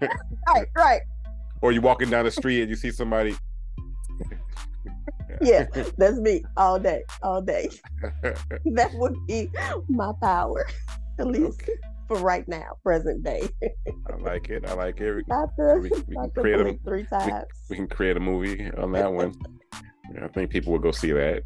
there. 0.00 0.11
right, 0.49 0.66
right. 0.76 1.00
Or 1.61 1.73
you're 1.73 1.82
walking 1.82 2.11
down 2.11 2.25
the 2.25 2.30
street 2.30 2.61
and 2.61 2.68
you 2.70 2.76
see 2.76 2.90
somebody. 2.90 3.34
Yeah, 5.40 5.66
that's 5.99 6.18
me 6.18 6.44
all 6.56 6.78
day, 6.78 7.02
all 7.23 7.42
day. 7.42 7.68
That 8.66 8.90
would 8.94 9.14
be 9.26 9.50
my 9.88 10.12
power, 10.23 10.64
at 11.18 11.26
least 11.26 11.61
Okay. 11.62 11.73
for 12.06 12.18
right 12.18 12.46
now, 12.46 12.76
present 12.84 13.25
day. 13.25 13.49
I 14.11 14.16
like 14.20 14.49
it. 14.50 14.64
I 14.66 14.75
like 14.75 15.00
it. 15.00 15.12
We, 15.12 15.23
to, 15.25 15.78
We- 15.80 15.90
we 16.06 16.14
can 16.14 16.30
create 16.30 16.61
a- 16.61 16.78
three 16.84 17.04
times. 17.06 17.46
we 17.68 17.75
can 17.76 17.88
create 17.88 18.16
a 18.16 18.20
movie 18.20 18.70
on 18.78 18.92
that 18.92 19.12
one. 19.12 19.34
I 20.23 20.28
think 20.28 20.50
people 20.50 20.73
will 20.73 20.78
go 20.78 20.92
see 20.92 21.11
that. 21.12 21.42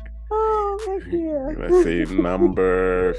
Oh, 0.81 1.01
heck. 1.01 1.59
Let's 1.59 1.85
see, 1.85 2.05
number 2.15 3.15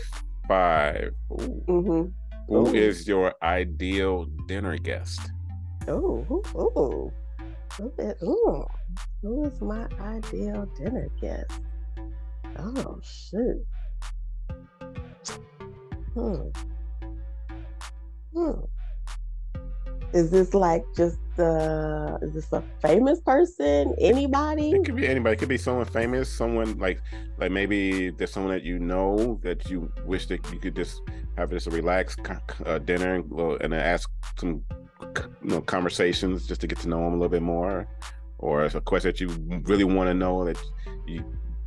five. 0.47 1.11
Ooh. 1.31 1.63
Mm-hmm. 1.67 2.03
Who 2.47 2.67
Ooh. 2.67 2.73
is 2.73 3.07
your 3.07 3.33
ideal 3.43 4.25
dinner 4.47 4.77
guest? 4.77 5.31
Oh, 5.87 6.25
ooh, 6.31 6.43
ooh. 6.57 7.11
Who 7.77 7.93
is. 7.97 8.15
Who 9.21 9.45
is 9.45 9.61
my 9.61 9.87
ideal 9.99 10.67
dinner 10.77 11.07
guest? 11.21 11.61
Oh, 12.57 12.99
shoot. 13.03 13.65
Hmm. 16.13 16.49
Hmm. 18.33 18.61
Is 20.11 20.31
this 20.31 20.53
like 20.53 20.83
just 20.95 21.19
uh 21.37 22.17
is 22.21 22.33
this 22.33 22.51
a 22.51 22.63
famous 22.81 23.21
person? 23.21 23.93
Anybody? 23.99 24.71
It 24.71 24.83
could 24.85 24.95
be 24.95 25.07
anybody. 25.07 25.33
It 25.33 25.39
could 25.39 25.49
be 25.49 25.57
someone 25.57 25.85
famous, 25.85 26.29
someone 26.29 26.77
like 26.79 26.99
like 27.37 27.51
maybe 27.51 28.09
there's 28.09 28.31
someone 28.31 28.51
that 28.51 28.63
you 28.63 28.79
know 28.79 29.39
that 29.43 29.69
you 29.69 29.91
wish 30.05 30.25
that 30.27 30.51
you 30.51 30.59
could 30.59 30.75
just 30.75 31.01
have 31.37 31.51
just 31.51 31.67
a 31.67 31.69
relaxed 31.69 32.19
uh, 32.65 32.79
dinner 32.79 33.15
and, 33.15 33.61
and 33.61 33.73
ask 33.73 34.09
some 34.37 34.63
you 35.15 35.23
know 35.43 35.61
conversations 35.61 36.47
just 36.47 36.61
to 36.61 36.67
get 36.67 36.79
to 36.79 36.89
know 36.89 36.97
them 36.97 37.13
a 37.13 37.17
little 37.17 37.29
bit 37.29 37.43
more, 37.43 37.87
or 38.39 38.63
a 38.63 38.81
question 38.81 39.09
that 39.09 39.21
you 39.21 39.27
really 39.63 39.83
want 39.83 40.07
to 40.07 40.13
know 40.13 40.43
that 40.43 40.57
you 41.05 41.23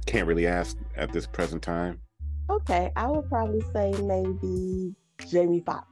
can't 0.07 0.27
really 0.27 0.49
ask 0.49 0.77
at 0.97 1.13
this 1.13 1.27
present 1.27 1.63
time. 1.63 2.01
Okay, 2.51 2.91
I 2.97 3.07
would 3.07 3.29
probably 3.29 3.63
say 3.73 3.93
maybe 4.03 4.95
Jamie 5.31 5.63
Foxx. 5.65 5.92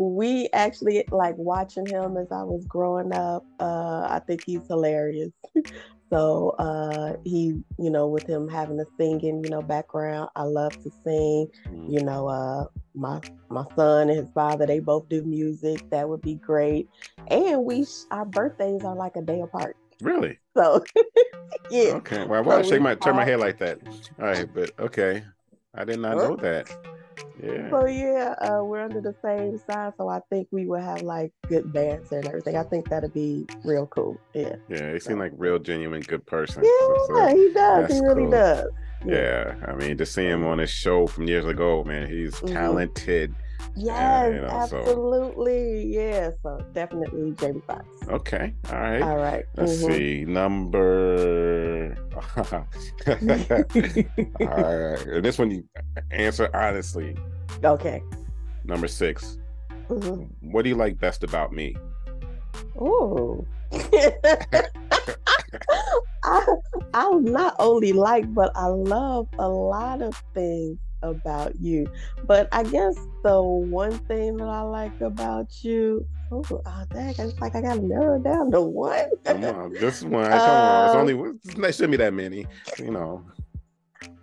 We 0.00 0.48
actually 0.54 1.04
like 1.10 1.34
watching 1.36 1.86
him 1.86 2.16
as 2.16 2.32
I 2.32 2.42
was 2.42 2.64
growing 2.64 3.12
up. 3.12 3.44
Uh, 3.60 4.06
I 4.08 4.22
think 4.26 4.42
he's 4.46 4.66
hilarious. 4.66 5.30
so 6.10 6.54
uh, 6.58 7.16
he, 7.24 7.60
you 7.78 7.90
know, 7.90 8.08
with 8.08 8.26
him 8.26 8.48
having 8.48 8.80
a 8.80 8.86
singing, 8.98 9.44
you 9.44 9.50
know, 9.50 9.60
background, 9.60 10.30
I 10.34 10.44
love 10.44 10.72
to 10.84 10.90
sing. 11.04 11.48
Mm. 11.68 11.92
You 11.92 12.02
know, 12.02 12.28
uh, 12.28 12.64
my 12.94 13.20
my 13.50 13.66
son 13.76 14.08
and 14.08 14.18
his 14.18 14.30
father, 14.30 14.64
they 14.64 14.80
both 14.80 15.06
do 15.10 15.22
music. 15.22 15.82
That 15.90 16.08
would 16.08 16.22
be 16.22 16.36
great. 16.36 16.88
And 17.28 17.66
we, 17.66 17.86
our 18.10 18.24
birthdays 18.24 18.82
are 18.84 18.96
like 18.96 19.16
a 19.16 19.22
day 19.22 19.42
apart. 19.42 19.76
Really? 20.00 20.38
So 20.56 20.82
yeah. 21.70 21.92
Okay. 21.92 22.26
Well, 22.26 22.42
why 22.42 22.56
I 22.56 22.62
So 22.62 22.70
shake 22.70 22.80
we 22.80 22.84
my 22.84 22.96
turn 22.96 23.14
my 23.14 23.24
head 23.24 23.38
like 23.38 23.58
that? 23.58 23.78
All 24.18 24.26
right, 24.26 24.52
but 24.52 24.72
okay, 24.80 25.22
I 25.74 25.84
did 25.84 26.00
not 26.00 26.16
know 26.16 26.34
that. 26.36 26.68
Yeah. 27.42 27.70
So 27.70 27.86
yeah, 27.86 28.34
uh, 28.40 28.62
we're 28.64 28.82
under 28.82 29.00
the 29.00 29.14
same 29.22 29.58
sign, 29.70 29.92
so 29.96 30.08
I 30.08 30.20
think 30.30 30.48
we 30.50 30.66
will 30.66 30.80
have 30.80 31.02
like 31.02 31.32
good 31.48 31.72
bands 31.72 32.12
and 32.12 32.26
everything. 32.26 32.56
I 32.56 32.62
think 32.64 32.88
that'd 32.88 33.12
be 33.14 33.46
real 33.64 33.86
cool. 33.86 34.16
Yeah, 34.34 34.56
Yeah, 34.68 34.92
he 34.92 35.00
seemed 35.00 35.18
like 35.20 35.32
real 35.36 35.58
genuine 35.58 36.02
good 36.02 36.24
person. 36.26 36.64
So- 36.64 37.04
so- 37.08 37.16
yeah, 37.18 37.34
he 37.34 37.52
does. 37.52 37.92
He 37.92 38.00
really 38.00 38.22
cool. 38.22 38.30
does. 38.30 38.66
Yeah, 39.04 39.54
I 39.66 39.74
mean, 39.74 39.96
to 39.98 40.06
see 40.06 40.24
him 40.26 40.44
on 40.44 40.58
his 40.58 40.70
show 40.70 41.06
from 41.06 41.26
years 41.26 41.46
ago, 41.46 41.82
man, 41.84 42.08
he's 42.08 42.34
Mhm. 42.34 42.52
talented. 42.52 43.34
Yes, 43.76 44.34
you 44.34 44.40
know, 44.40 44.66
so- 44.68 44.78
absolutely. 44.78 45.86
Yeah, 45.86 46.30
so 46.42 46.58
definitely 46.72 47.32
Jamie 47.32 47.62
Foxx. 47.66 47.84
Okay, 48.08 48.54
all 48.70 48.78
right. 48.78 49.02
All 49.02 49.16
right. 49.16 49.44
Let's 49.56 49.82
mhm. 49.82 49.86
see, 49.86 50.24
number. 50.26 51.96
all 54.40 54.46
right, 54.48 55.06
and 55.06 55.24
this 55.24 55.38
one 55.38 55.50
you 55.50 55.64
answer 56.10 56.48
honestly. 56.54 57.16
Okay. 57.64 58.02
Number 58.64 58.88
six. 58.88 59.38
Mhm. 59.88 60.28
What 60.42 60.62
do 60.62 60.68
you 60.68 60.76
like 60.76 60.98
best 60.98 61.24
about 61.24 61.52
me? 61.52 61.76
Ooh. 62.76 63.46
I, 66.24 66.46
I 66.94 67.10
not 67.20 67.56
only 67.58 67.92
like, 67.92 68.32
but 68.34 68.52
I 68.54 68.66
love 68.66 69.28
a 69.38 69.48
lot 69.48 70.02
of 70.02 70.22
things 70.34 70.78
about 71.02 71.58
you. 71.60 71.86
But 72.26 72.48
I 72.52 72.62
guess 72.62 72.96
the 73.22 73.42
one 73.42 73.98
thing 74.00 74.36
that 74.36 74.48
I 74.48 74.62
like 74.62 75.00
about 75.00 75.64
you, 75.64 76.06
oh, 76.30 76.44
oh 76.50 76.84
dang, 76.90 77.14
it's 77.18 77.40
like 77.40 77.54
I 77.54 77.62
gotta 77.62 77.80
narrow 77.80 78.16
it 78.16 78.24
down 78.24 78.50
to 78.52 78.60
one. 78.60 79.08
Come 79.24 79.44
on, 79.44 79.72
this 79.72 80.02
one. 80.02 80.24
Come 80.30 80.40
on, 80.40 80.84
it's 80.86 80.94
Um, 80.94 81.00
only. 81.00 81.38
There 81.56 81.72
shouldn't 81.72 81.92
be 81.92 81.96
that 81.98 82.14
many. 82.14 82.46
You 82.78 82.90
know. 82.90 83.24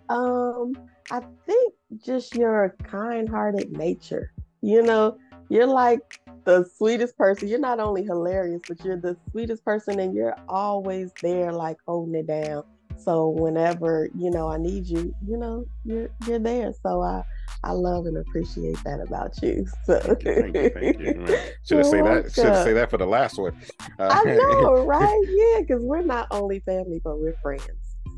Um, 0.08 0.72
I 1.10 1.20
think 1.46 1.74
just 2.04 2.34
your 2.34 2.74
kind-hearted 2.84 3.76
nature. 3.76 4.32
You 4.60 4.82
know, 4.82 5.16
you're 5.48 5.66
like 5.66 6.00
the 6.44 6.64
sweetest 6.76 7.16
person. 7.16 7.48
You're 7.48 7.58
not 7.58 7.80
only 7.80 8.04
hilarious, 8.04 8.60
but 8.68 8.82
you're 8.84 9.00
the 9.00 9.16
sweetest 9.30 9.64
person, 9.64 9.98
and 10.00 10.14
you're 10.14 10.36
always 10.48 11.12
there, 11.22 11.52
like 11.52 11.76
holding 11.86 12.14
it 12.14 12.26
down. 12.26 12.62
So 12.96 13.28
whenever 13.28 14.08
you 14.16 14.30
know 14.30 14.48
I 14.50 14.58
need 14.58 14.86
you, 14.86 15.14
you 15.26 15.38
know 15.38 15.64
you're 15.84 16.10
you're 16.26 16.38
there. 16.40 16.72
So 16.82 17.02
I 17.02 17.22
I 17.64 17.72
love 17.72 18.06
and 18.06 18.16
appreciate 18.18 18.78
that 18.84 19.00
about 19.00 19.40
you. 19.42 19.66
So 19.84 19.98
Thank 20.00 20.24
you, 20.24 20.34
thank 20.34 20.56
you, 20.56 20.70
thank 20.70 20.98
you. 20.98 21.38
Should 21.64 21.78
have 21.78 21.86
say 21.86 22.02
that. 22.02 22.32
Should 22.32 22.44
have 22.46 22.64
say 22.64 22.72
that 22.74 22.90
for 22.90 22.98
the 22.98 23.06
last 23.06 23.38
one. 23.38 23.52
Uh, 23.98 24.10
I 24.10 24.24
know, 24.24 24.74
right? 24.86 25.26
Yeah, 25.28 25.60
because 25.60 25.82
we're 25.82 26.02
not 26.02 26.28
only 26.30 26.60
family, 26.60 27.00
but 27.02 27.18
we're 27.20 27.36
friends. 27.42 27.62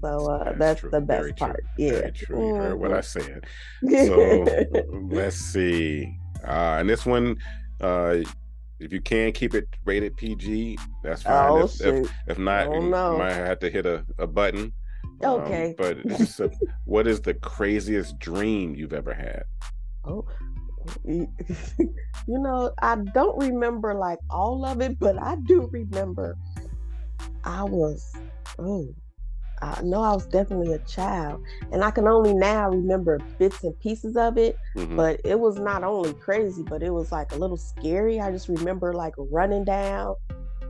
So 0.02 0.26
uh, 0.30 0.44
That's 0.44 0.58
that's, 0.58 0.80
true. 0.80 0.90
the 0.90 1.00
best 1.00 1.20
Very 1.20 1.32
true. 1.34 1.46
part. 1.46 1.64
Yeah. 1.76 1.90
Very 1.90 2.12
true. 2.12 2.46
You 2.48 2.54
heard 2.54 2.78
what 2.80 2.92
I 2.92 3.00
Mhm. 3.00 3.04
said. 3.04 3.44
So 4.06 4.46
let's 5.14 5.36
see. 5.36 6.19
Uh, 6.46 6.76
and 6.80 6.88
this 6.88 7.04
one, 7.06 7.36
uh, 7.80 8.16
if 8.78 8.92
you 8.92 9.00
can 9.00 9.32
keep 9.32 9.54
it 9.54 9.68
rated 9.84 10.16
PG, 10.16 10.78
that's 11.02 11.22
fine. 11.22 11.50
Oh 11.50 11.64
if, 11.64 11.80
if, 11.80 12.10
if 12.28 12.38
not, 12.38 12.68
Oh, 12.68 12.74
you 12.80 12.88
no. 12.88 13.18
might 13.18 13.32
have 13.32 13.58
to 13.60 13.70
hit 13.70 13.86
a, 13.86 14.04
a 14.18 14.26
button. 14.26 14.72
Um, 15.22 15.30
Okay. 15.42 15.74
but 15.76 15.98
it's 16.04 16.40
a- 16.40 16.50
what 16.86 17.06
is 17.06 17.20
the 17.20 17.34
craziest 17.34 18.18
dream 18.18 18.74
you've 18.74 18.94
ever 18.94 19.12
had? 19.12 19.44
Oh, 20.04 20.26
you 21.04 21.28
you 21.78 22.38
know, 22.38 22.72
I 22.80 22.96
don't 23.14 23.38
remember 23.38 23.92
like 23.94 24.18
all 24.30 24.64
of 24.64 24.80
it, 24.80 24.98
but 24.98 25.20
I 25.22 25.36
do 25.44 25.68
remember 25.70 26.36
I 27.44 27.64
was, 27.64 28.10
oh, 28.58 28.88
I 29.62 29.82
know 29.82 30.02
I 30.02 30.12
was 30.14 30.26
definitely 30.26 30.72
a 30.72 30.78
child, 30.80 31.42
and 31.70 31.84
I 31.84 31.90
can 31.90 32.08
only 32.08 32.32
now 32.32 32.70
remember 32.70 33.18
bits 33.38 33.62
and 33.62 33.78
pieces 33.80 34.16
of 34.16 34.38
it, 34.38 34.56
Mhm. 34.76 34.96
but 34.96 35.20
it 35.24 35.38
was 35.38 35.58
not 35.58 35.84
only 35.84 36.14
crazy, 36.14 36.62
but 36.62 36.82
it 36.82 36.90
was 36.90 37.12
like 37.12 37.32
a 37.32 37.36
little 37.36 37.58
scary. 37.58 38.20
I 38.20 38.30
just 38.30 38.48
remember 38.48 38.94
like 38.94 39.14
running 39.18 39.64
down 39.64 40.14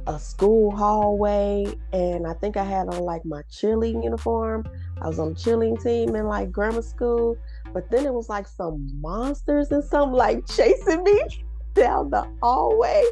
a 0.07 0.19
school 0.19 0.71
hallway, 0.73 1.67
and 1.93 2.27
I 2.27 2.33
think 2.35 2.57
I 2.57 2.65
had 2.65 2.89
on 2.89 3.03
like 3.05 3.25
my 3.25 3.43
cheerleading 3.51 4.03
uniform. 4.03 4.65
I 5.01 5.07
was 5.07 5.19
on 5.19 5.31
the 5.31 5.35
cheerleading 5.35 5.83
team 5.83 6.17
in 6.17 6.27
like 6.27 6.51
grammar 6.51 6.83
school, 6.83 7.37
but 7.73 7.89
then 7.91 8.07
it 8.07 8.13
was 8.13 8.29
like 8.29 8.49
some 8.49 8.89
monsters 9.01 9.71
and 9.71 9.85
some 9.85 10.13
like 10.13 10.47
chasing 10.47 11.05
me 11.05 11.23
down 11.75 12.11
the 12.11 12.27
hallway. 12.43 13.05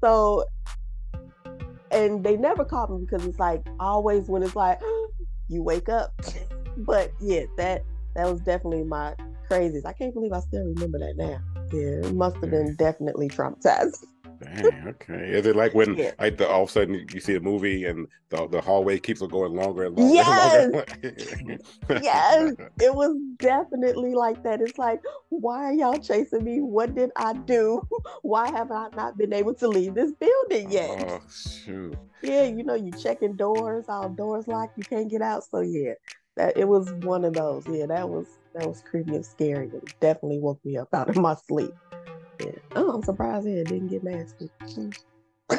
So, 0.00 0.44
and 1.90 2.24
they 2.24 2.36
never 2.36 2.64
caught 2.64 2.90
me 2.90 2.98
because 3.00 3.26
it's 3.26 3.38
like 3.38 3.66
always 3.80 4.28
when 4.28 4.42
it's 4.42 4.56
like 4.56 4.80
you 5.48 5.62
wake 5.62 5.88
up. 5.88 6.12
But 6.76 7.12
yeah, 7.20 7.44
that 7.56 7.84
that 8.14 8.30
was 8.30 8.40
definitely 8.40 8.84
my 8.84 9.14
craziest. 9.48 9.86
I 9.86 9.92
can't 9.92 10.14
believe 10.14 10.32
I 10.32 10.40
still 10.40 10.64
remember 10.64 10.98
that 11.00 11.16
now. 11.16 11.40
Yeah, 11.72 12.08
it 12.08 12.14
must 12.14 12.36
have 12.36 12.50
been 12.50 12.74
mm. 12.74 12.76
definitely 12.76 13.28
traumatized. 13.28 14.04
Dang, 14.40 14.88
okay. 14.88 15.30
Is 15.30 15.46
it 15.46 15.56
like 15.56 15.74
when 15.74 15.96
Yeah. 15.96 16.12
like 16.18 16.36
the, 16.36 16.48
all 16.48 16.62
of 16.62 16.68
a 16.68 16.72
sudden 16.72 17.06
you 17.12 17.20
see 17.20 17.34
a 17.34 17.40
movie 17.40 17.84
and 17.84 18.06
the, 18.30 18.46
the 18.48 18.60
hallway 18.60 18.98
keeps 18.98 19.20
on 19.20 19.28
going 19.28 19.52
longer 19.54 19.84
and 19.84 19.96
longer 19.96 20.14
Yes! 20.14 20.64
and 20.64 20.72
longer? 20.74 21.58
Yes. 22.02 22.54
It 22.80 22.94
was 22.94 23.16
definitely 23.38 24.14
like 24.14 24.42
that. 24.44 24.60
It's 24.60 24.78
like, 24.78 25.00
why 25.30 25.64
are 25.64 25.72
y'all 25.72 25.98
chasing 25.98 26.44
me? 26.44 26.60
What 26.60 26.94
did 26.94 27.10
I 27.16 27.32
do? 27.32 27.86
Why 28.22 28.50
have 28.50 28.70
I 28.70 28.88
not 28.94 29.16
been 29.16 29.32
able 29.32 29.54
to 29.54 29.68
leave 29.68 29.94
this 29.94 30.12
building 30.12 30.70
yet? 30.70 30.90
Oh 30.90 31.20
shoot. 31.30 31.96
Yeah, 32.22 32.44
you 32.44 32.64
know, 32.64 32.74
you 32.74 32.92
checking 32.92 33.36
doors, 33.36 33.86
all 33.88 34.08
doors 34.08 34.48
locked, 34.48 34.76
you 34.76 34.84
can't 34.84 35.10
get 35.10 35.22
out. 35.22 35.44
So 35.44 35.60
yeah, 35.60 35.94
that 36.36 36.56
it 36.56 36.68
was 36.68 36.92
one 36.92 37.24
of 37.24 37.34
those. 37.34 37.66
Yeah, 37.68 37.86
that 37.86 38.08
was 38.08 38.26
that 38.54 38.66
was 38.66 38.82
creepy 38.82 39.14
and 39.16 39.24
scary. 39.24 39.68
It 39.68 39.94
definitely 40.00 40.38
woke 40.40 40.64
me 40.64 40.76
up 40.76 40.92
out 40.92 41.08
of 41.08 41.16
my 41.16 41.34
sleep. 41.46 41.72
Yeah. 42.40 42.52
Oh, 42.76 42.90
I'm 42.90 43.02
surprised 43.02 43.46
it 43.46 43.66
didn't 43.66 43.88
get 43.88 44.04
nasty. 44.04 44.50
Hmm. 44.74 44.90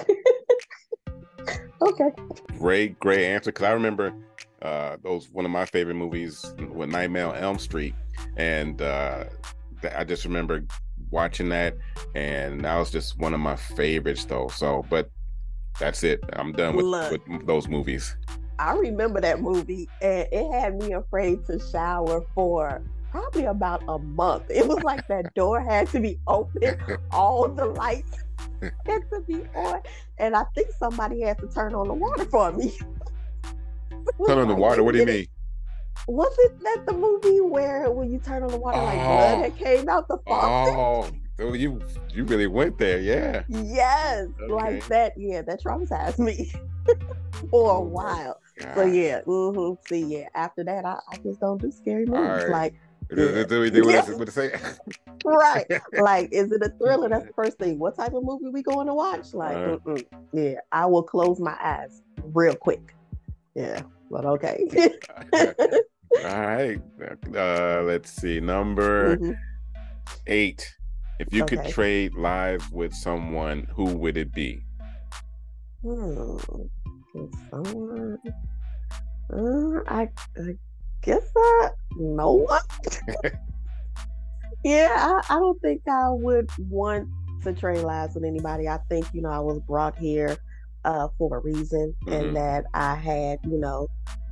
okay. 1.82 2.10
Great, 2.58 3.00
great 3.00 3.26
answer. 3.26 3.52
Because 3.52 3.66
I 3.66 3.72
remember 3.72 4.14
uh, 4.62 4.98
those 5.04 5.30
one 5.30 5.46
of 5.46 5.52
my 5.52 5.66
favorite 5.66 5.96
movies 5.96 6.54
with 6.74 6.90
Nightmare 6.90 7.28
on 7.28 7.36
Elm 7.36 7.60
Street, 7.60 7.96
and 8.38 8.82
uh, 8.82 9.26
I 9.96 10.04
just 10.04 10.26
remember 10.26 10.64
watching 11.12 11.50
that, 11.50 11.76
and 12.16 12.62
that 12.62 12.78
was 12.78 12.92
just 12.92 13.18
one 13.18 13.34
of 13.34 13.40
my 13.40 13.56
favorites, 13.56 14.26
though. 14.26 14.48
So, 14.50 14.86
but 14.90 15.10
that's 15.80 16.04
it. 16.04 16.24
I'm 16.34 16.52
done 16.52 16.76
with, 16.76 16.86
Look. 16.86 17.28
with 17.28 17.48
those 17.48 17.68
movies. 17.68 18.16
I 18.60 18.74
remember 18.74 19.22
that 19.22 19.42
movie 19.42 19.88
and 20.02 20.28
it 20.32 20.52
had 20.52 20.76
me 20.76 20.92
afraid 20.92 21.46
to 21.46 21.60
shower 21.72 22.26
for 22.36 22.82
probably 23.12 23.46
about 23.46 23.84
a 23.88 23.98
month. 24.00 24.44
It 24.50 24.68
was 24.68 24.84
like 24.84 25.08
that 25.08 25.34
door 25.34 25.62
had 25.62 25.88
to 25.90 26.00
be 26.00 26.20
open, 26.28 26.78
all 27.12 27.48
the 27.50 27.66
lights 27.66 28.18
had 28.62 29.02
to 29.12 29.22
be 29.28 29.42
on, 29.56 29.82
and 30.18 30.36
I 30.36 30.44
think 30.56 30.70
somebody 30.78 31.22
had 31.22 31.38
to 31.40 31.48
turn 31.48 31.74
on 31.76 31.88
the 31.88 31.94
water 31.94 32.26
for 32.26 32.52
me. 32.52 32.78
Turn 34.28 34.38
on 34.38 34.48
the 34.48 34.56
water. 34.56 34.84
What 34.84 34.94
do 34.94 35.00
you 35.00 35.06
mean? 35.06 35.28
wasn't 36.08 36.60
that 36.64 36.84
the 36.88 36.94
movie 36.94 37.42
where 37.42 37.92
when 37.92 38.10
you 38.12 38.20
turn 38.20 38.42
on 38.42 38.50
the 38.50 38.58
water, 38.58 38.78
like 38.82 38.98
blood 38.98 39.38
Oh. 39.38 39.42
had 39.44 39.58
came 39.58 39.90
out 39.90 40.08
the 40.08 40.18
faucet? 40.26 40.74
Oh, 40.76 41.10
so 41.38 41.54
you 41.54 41.80
you 42.14 42.24
really 42.26 42.48
went 42.48 42.78
there, 42.78 43.00
yeah. 43.00 43.44
Yes, 43.50 44.28
Okay. 44.42 44.52
like 44.54 44.88
that. 44.88 45.14
Yeah, 45.18 45.42
that 45.44 45.62
traumatized 45.64 46.18
me 46.20 46.52
for 46.86 47.72
a 47.72 47.78
Oh, 47.78 47.80
while. 47.82 48.40
So 48.76 48.84
yeah, 48.86 49.22
hmm 49.22 49.74
see, 49.88 50.04
yeah. 50.06 50.28
After 50.36 50.64
that, 50.64 50.86
I, 50.86 51.00
I 51.12 51.18
just 51.24 51.40
don't 51.40 51.62
do 51.62 51.72
scary 51.72 52.06
movies. 52.06 52.20
Alright. 52.44 52.50
Like, 52.50 52.74
Do, 53.16 53.46
right? 55.26 55.66
like, 55.94 56.30
is 56.32 56.52
it 56.52 56.62
a 56.62 56.70
thriller? 56.78 57.10
That's 57.10 57.26
the 57.26 57.34
first 57.34 57.58
thing. 57.58 57.80
What 57.80 57.96
type 57.96 58.14
of 58.14 58.24
movie 58.24 58.50
we 58.50 58.62
going 58.64 58.88
to 58.88 58.94
watch? 58.94 59.34
Like, 59.34 59.58
Uh. 59.58 59.78
mm-mm. 59.78 60.06
yeah, 60.34 60.56
I 60.72 60.86
will 60.86 61.04
close 61.04 61.40
my 61.40 61.58
eyes 61.62 62.02
real 62.24 62.56
quick. 62.56 62.94
Yeah, 63.56 63.82
but 64.12 64.26
okay. 64.26 64.66
All 66.26 66.42
right. 66.42 66.80
Uh, 67.36 67.82
let's 67.84 68.12
see. 68.12 68.40
Number 68.40 69.18
Mhm. 69.18 69.36
eight. 70.28 70.76
If 71.20 71.34
you 71.34 71.46
could 71.46 71.66
trade 71.66 72.14
live 72.16 72.72
with 72.72 72.94
someone, 72.94 73.68
who 73.76 73.86
would 73.86 74.16
it 74.18 74.32
be? 74.34 74.64
Hmm. 75.82 76.38
Someone? 77.50 78.18
Uh, 79.32 79.82
I, 79.88 80.10
I 80.38 80.56
guess 81.02 81.24
I 81.36 81.70
no 81.96 82.34
one. 82.34 82.62
yeah, 84.64 84.90
I, 84.92 85.36
I 85.36 85.40
don't 85.40 85.62
think 85.62 85.82
I 85.88 86.10
would 86.10 86.50
want 86.70 87.08
to 87.44 87.54
trade 87.54 87.84
lives 87.84 88.16
with 88.16 88.24
anybody. 88.26 88.68
I 88.68 88.80
think 88.90 89.08
you 89.14 89.22
know 89.22 89.30
I 89.30 89.40
was 89.40 89.60
brought 89.62 89.98
here 89.98 90.38
uh, 90.86 91.08
for 91.18 91.38
a 91.38 91.40
reason, 91.42 91.96
Mhm. 92.06 92.14
and 92.14 92.36
that 92.36 92.66
I 92.74 92.96
had 92.96 93.40
you 93.44 93.58
know 93.58 93.88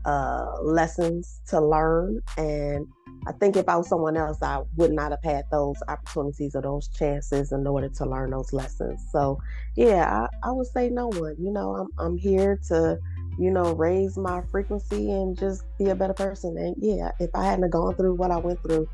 uh, 0.06 0.62
lessons 0.62 1.42
to 1.48 1.60
learn. 1.62 2.22
And 2.38 2.88
I 3.28 3.34
think 3.34 3.58
if 3.58 3.68
I 3.68 3.76
was 3.76 3.90
someone 3.90 4.16
else, 4.16 4.42
I 4.42 4.62
would 4.78 4.92
not 4.94 5.12
have 5.12 5.24
had 5.24 5.44
those 5.52 5.76
opportunities 5.90 6.56
or 6.56 6.62
those 6.62 6.88
chances 6.90 7.52
in 7.52 7.68
order 7.68 7.90
to 7.90 8.06
learn 8.06 8.32
those 8.32 8.54
lessons. 8.54 9.06
So 9.12 9.38
yeah, 9.76 10.28
I, 10.44 10.48
I 10.48 10.52
would 10.52 10.68
say 10.68 10.90
no 10.90 11.08
one. 11.08 11.36
You 11.40 11.52
know, 11.52 11.76
I'm 11.76 11.88
I'm 11.98 12.18
here 12.18 12.60
to, 12.70 12.98
you 13.38 13.52
know, 13.52 13.74
raise 13.74 14.18
my 14.18 14.42
frequency 14.52 15.12
and 15.12 15.38
just 15.38 15.64
be 15.78 15.90
a 15.90 15.96
better 15.96 16.14
person. 16.14 16.58
And 16.58 16.76
yeah, 16.80 17.12
if 17.20 17.30
I 17.36 17.46
hadn't 17.46 17.70
gone 17.70 17.96
through 17.96 18.16
what 18.16 18.32
I 18.32 18.38
went 18.38 18.62
through, 18.64 18.90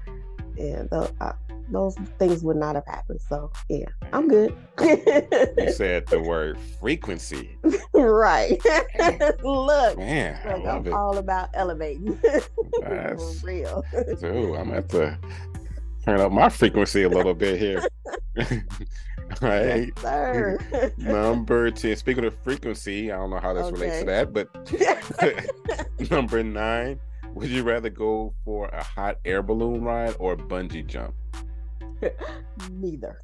yeah, 0.57 0.83
the, 0.91 1.35
those 1.69 1.95
things 2.19 2.43
would 2.43 2.57
not 2.57 2.75
have 2.75 2.85
happened. 2.85 3.19
So 3.27 3.51
yeah, 3.69 3.85
I'm 4.11 4.27
good. 4.27 4.55
You 4.81 5.71
said 5.75 6.05
the 6.07 6.19
word 6.19 6.57
frequency. 6.79 7.57
right. 7.93 8.59
Look, 9.43 9.97
Man, 9.97 10.39
I 10.45 10.75
am 10.75 10.93
all 10.93 11.17
about 11.17 11.49
elevating. 11.53 12.19
That's- 12.81 13.39
For 13.39 13.47
real. 13.47 13.83
Dude, 14.19 14.55
I'm 14.55 14.71
at 14.73 14.89
the 14.89 15.17
turn 16.05 16.19
up 16.19 16.31
my 16.31 16.49
frequency 16.49 17.03
a 17.03 17.09
little 17.09 17.33
bit 17.33 17.59
here. 17.59 17.81
All 18.37 18.45
right. 19.41 19.91
Yes. 20.03 20.91
Number 20.97 21.71
10. 21.71 21.95
Speaking 21.95 22.25
of 22.25 22.35
frequency, 22.43 23.11
I 23.11 23.17
don't 23.17 23.29
know 23.29 23.39
how 23.39 23.53
this 23.53 23.71
relates 23.71 23.99
to 23.99 24.05
that, 24.05 24.33
but 24.33 24.49
number 26.11 26.43
nine, 26.43 26.99
would 27.33 27.49
you 27.49 27.63
rather 27.63 27.89
go 27.89 28.33
for 28.43 28.67
a 28.67 28.83
hot 28.83 29.19
air 29.25 29.41
balloon 29.41 29.83
ride 29.83 30.15
or 30.19 30.35
bungee 30.35 30.85
jump? 30.85 31.13
Neither. 32.71 33.19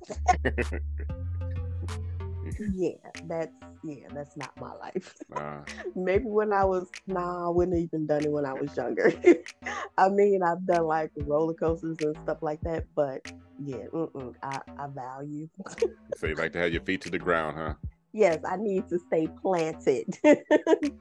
Yeah, 2.75 2.91
that's 3.25 3.51
yeah, 3.83 4.07
that's 4.13 4.35
not 4.37 4.51
my 4.59 4.73
life. 4.75 5.15
Uh, 5.35 5.61
Maybe 5.95 6.25
when 6.25 6.51
I 6.51 6.65
was 6.65 6.89
nah, 7.05 7.47
I 7.47 7.49
wouldn't 7.49 7.77
have 7.77 7.83
even 7.83 8.07
done 8.07 8.25
it 8.25 8.31
when 8.31 8.45
I 8.45 8.53
was 8.53 8.75
younger. 8.75 9.13
I 9.97 10.09
mean, 10.09 10.41
I've 10.41 10.65
done 10.65 10.85
like 10.85 11.11
roller 11.17 11.53
coasters 11.53 11.97
and 12.01 12.17
stuff 12.23 12.39
like 12.41 12.61
that, 12.61 12.85
but 12.95 13.31
yeah, 13.59 13.85
mm-mm, 13.93 14.33
I, 14.41 14.59
I 14.77 14.87
value. 14.87 15.47
so 16.17 16.27
you 16.27 16.35
like 16.35 16.53
to 16.53 16.59
have 16.59 16.73
your 16.73 16.81
feet 16.81 17.01
to 17.01 17.09
the 17.09 17.19
ground, 17.19 17.57
huh? 17.57 17.73
yes, 18.13 18.39
I 18.47 18.57
need 18.57 18.89
to 18.89 18.99
stay 18.99 19.27
planted. 19.41 20.17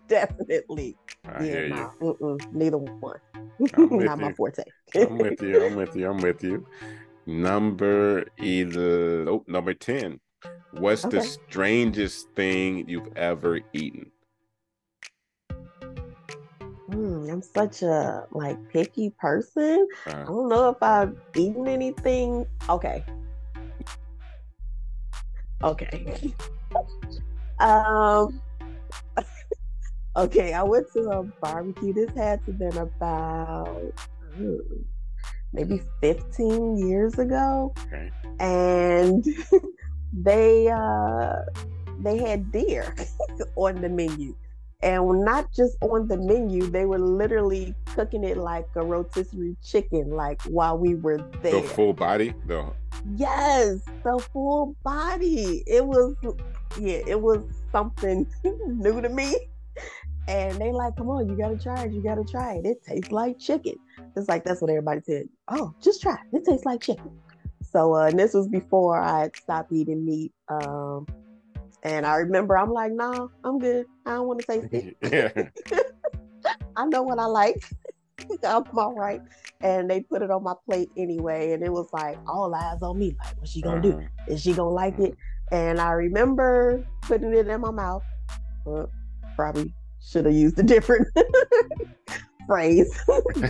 Definitely. 0.09 0.97
I 1.27 1.45
yeah, 1.45 1.61
you. 1.61 1.69
nah, 1.69 1.91
mm-mm, 2.01 2.53
neither 2.53 2.79
one. 2.79 3.21
Not 3.77 4.19
my 4.19 4.33
forte. 4.33 4.65
I'm 4.95 5.19
with 5.19 5.43
you. 5.43 5.65
I'm 5.65 5.75
with 5.75 5.97
you. 5.97 6.11
I'm 6.11 6.19
with 6.19 6.45
you. 6.45 6.67
Number 7.27 8.25
either 8.39 9.29
oh, 9.29 9.45
number 9.47 9.75
10. 9.75 10.21
What's 10.73 11.03
the 11.03 11.21
strangest 11.21 12.29
thing 12.35 12.89
you've 12.89 13.17
ever 13.17 13.61
eaten? 13.73 14.11
Mm, 16.89 17.33
I'm 17.33 17.43
such 17.43 17.83
a 17.83 18.27
like 18.31 18.59
picky 18.73 19.11
person. 19.19 19.89
I 20.07 20.11
Uh, 20.11 20.25
don't 20.25 20.49
know 20.49 20.71
if 20.71 20.83
I've 20.83 21.17
eaten 21.37 21.69
anything. 21.69 22.47
Okay. 22.69 23.05
Okay. 25.63 26.33
um. 27.61 28.41
Okay, 30.17 30.53
I 30.53 30.65
went 30.65 30.87
to 30.95 31.01
a 31.11 31.23
barbecue. 31.41 31.93
This 31.93 32.11
had 32.17 32.45
to 32.47 32.53
been 32.53 32.77
about 32.77 33.93
mm, 34.37 34.59
maybe 35.53 35.81
15 36.01 36.77
years 36.89 37.17
ago, 37.21 37.73
okay. 37.87 38.11
and 38.41 39.25
they 40.13 40.69
uh 40.69 41.37
they 42.01 42.19
had 42.19 42.51
deer 42.53 42.95
on 43.57 43.81
the 43.81 43.89
menu. 43.89 44.35
And 44.81 45.25
not 45.25 45.53
just 45.53 45.77
on 45.81 46.07
the 46.07 46.17
menu, 46.17 46.71
they 46.71 46.85
were 46.85 47.01
literally 47.01 47.75
cooking 47.97 48.23
it 48.23 48.37
like 48.37 48.67
a 48.77 48.85
rotisserie 48.85 49.57
chicken, 49.61 50.11
like 50.11 50.41
while 50.43 50.79
we 50.79 50.95
were 50.95 51.19
there. 51.43 51.61
The 51.61 51.69
full 51.69 51.93
body? 51.93 52.33
The 52.47 52.73
Yes, 53.17 53.81
the 54.05 54.25
full 54.33 54.77
body. 54.85 55.65
It 55.67 55.85
was, 55.85 56.15
yeah, 56.79 57.01
it 57.09 57.21
was 57.21 57.43
something 57.73 58.27
new 58.45 59.01
to 59.01 59.09
me. 59.09 59.37
And 60.29 60.57
they 60.61 60.71
like, 60.71 60.95
come 60.97 61.09
on, 61.09 61.29
you 61.29 61.37
gotta 61.37 61.59
try 61.59 61.85
it. 61.85 61.93
You 61.93 62.03
gotta 62.03 62.25
try 62.25 62.55
it. 62.55 62.67
It 62.67 62.85
tastes 62.87 63.11
like 63.11 63.39
chicken. 63.39 63.75
It's 64.15 64.29
like 64.29 64.45
that's 64.45 64.61
what 64.61 64.71
everybody 64.71 65.01
said. 65.01 65.29
Oh, 65.49 65.75
just 65.83 66.03
try 66.03 66.15
it. 66.15 66.37
It 66.37 66.45
tastes 66.45 66.67
like 66.67 66.83
chicken. 66.83 67.11
So, 67.71 67.95
uh, 67.95 68.07
and 68.07 68.19
this 68.19 68.35
was 68.35 68.49
before 68.49 69.01
I 69.01 69.31
stopped 69.35 69.73
eating 69.73 70.05
meat. 70.05 70.33
Um, 70.49 71.07
and 71.83 72.07
I 72.07 72.17
remember 72.17 72.57
I'm 72.57 72.73
like, 72.73 72.93
nah, 72.93 73.29
I'm 73.45 73.59
good. 73.59 73.87
I 74.07 74.13
don't 74.13 74.27
want 74.27 74.41
to 74.41 74.47
taste 74.47 74.73
it. 74.73 74.97
yeah. 75.73 75.81
I 76.77 76.87
know 76.87 77.03
what 77.03 77.19
I 77.19 77.27
like. 77.27 77.63
I'm 78.45 78.65
all 78.77 78.95
right. 78.95 79.21
And 79.61 79.91
they 79.91 80.01
put 80.01 80.23
it 80.23 80.31
on 80.31 80.43
my 80.43 80.55
plate 80.69 80.91
anyway. 80.97 81.53
And 81.53 81.63
it 81.63 81.73
was 81.73 81.89
like, 81.93 82.19
all 82.27 82.55
eyes 82.55 82.83
on 82.83 82.99
me. 82.99 83.17
Like, 83.19 83.37
what's 83.39 83.53
she 83.53 83.61
gonna 83.61 83.83
do? 83.83 83.93
Uh-huh. 83.93 84.09
Is 84.29 84.43
she 84.43 84.55
gonna 84.55 84.71
like 84.71 84.99
it? 84.99 85.15
And 85.53 85.81
I 85.81 85.93
remember 85.93 86.85
putting 87.03 87.35
it 87.35 87.49
in 87.49 87.61
my 87.61 87.71
mouth. 87.71 88.03
Well, 88.65 88.91
probably 89.37 89.73
should 90.01 90.27
have 90.27 90.35
used 90.35 90.59
a 90.59 90.63
different 90.63 91.09
phrase. 92.47 92.91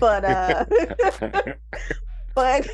but 0.01 0.25
uh 0.25 0.65
but 2.35 2.69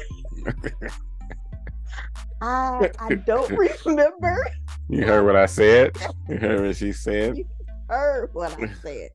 I 2.40 2.90
I 2.98 3.14
don't 3.14 3.50
remember 3.87 4.46
you 4.88 5.04
heard 5.07 5.24
what 5.24 5.37
I 5.37 5.46
said? 5.46 5.96
You 6.28 6.37
heard 6.37 6.66
what 6.66 6.76
she 6.76 6.92
said? 6.92 7.37
heard 7.88 8.30
what 8.33 8.52
I 8.61 8.72
said. 8.83 9.11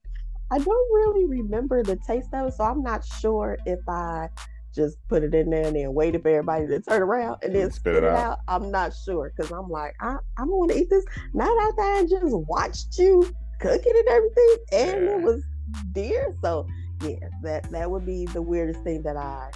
I 0.51 0.57
don't 0.57 0.67
really 0.93 1.25
remember 1.25 1.83
the 1.83 1.95
taste 1.95 2.29
of 2.33 2.47
it, 2.47 2.53
so 2.53 2.63
I'm 2.63 2.81
not 2.81 3.05
sure 3.05 3.57
if 3.65 3.79
I 3.87 4.29
just 4.73 4.97
put 5.07 5.23
it 5.23 5.33
in 5.35 5.49
there 5.49 5.65
and 5.67 5.75
then 5.75 5.93
waited 5.93 6.21
for 6.23 6.29
everybody 6.29 6.67
to 6.67 6.79
turn 6.81 7.01
around 7.03 7.37
and 7.43 7.55
then 7.55 7.71
spit, 7.71 7.95
it 7.95 8.03
out. 8.03 8.39
I'm 8.47 8.71
not 8.71 8.93
sure 8.95 9.31
because 9.35 9.51
I'm 9.51 9.69
like, 9.69 9.93
I, 9.99 10.13
I 10.37 10.41
don't 10.41 10.49
want 10.57 10.71
to 10.71 10.77
eat 10.79 10.89
this. 10.89 11.03
Not 11.33 11.55
after 11.69 11.81
I 11.81 12.05
just 12.09 12.35
watched 12.47 12.97
you 12.97 13.23
cook 13.59 13.81
it 13.85 13.95
and 13.95 14.07
everything, 14.07 14.55
and 14.71 15.05
Yeah. 15.05 15.17
it 15.17 15.21
was 15.21 15.43
deer. 15.91 16.35
So 16.43 16.65
yeah, 17.03 17.15
that 17.43 17.69
that 17.71 17.89
would 17.91 18.05
be 18.05 18.25
the 18.27 18.41
weirdest 18.41 18.83
thing 18.83 19.03
that 19.03 19.17
I 19.17 19.51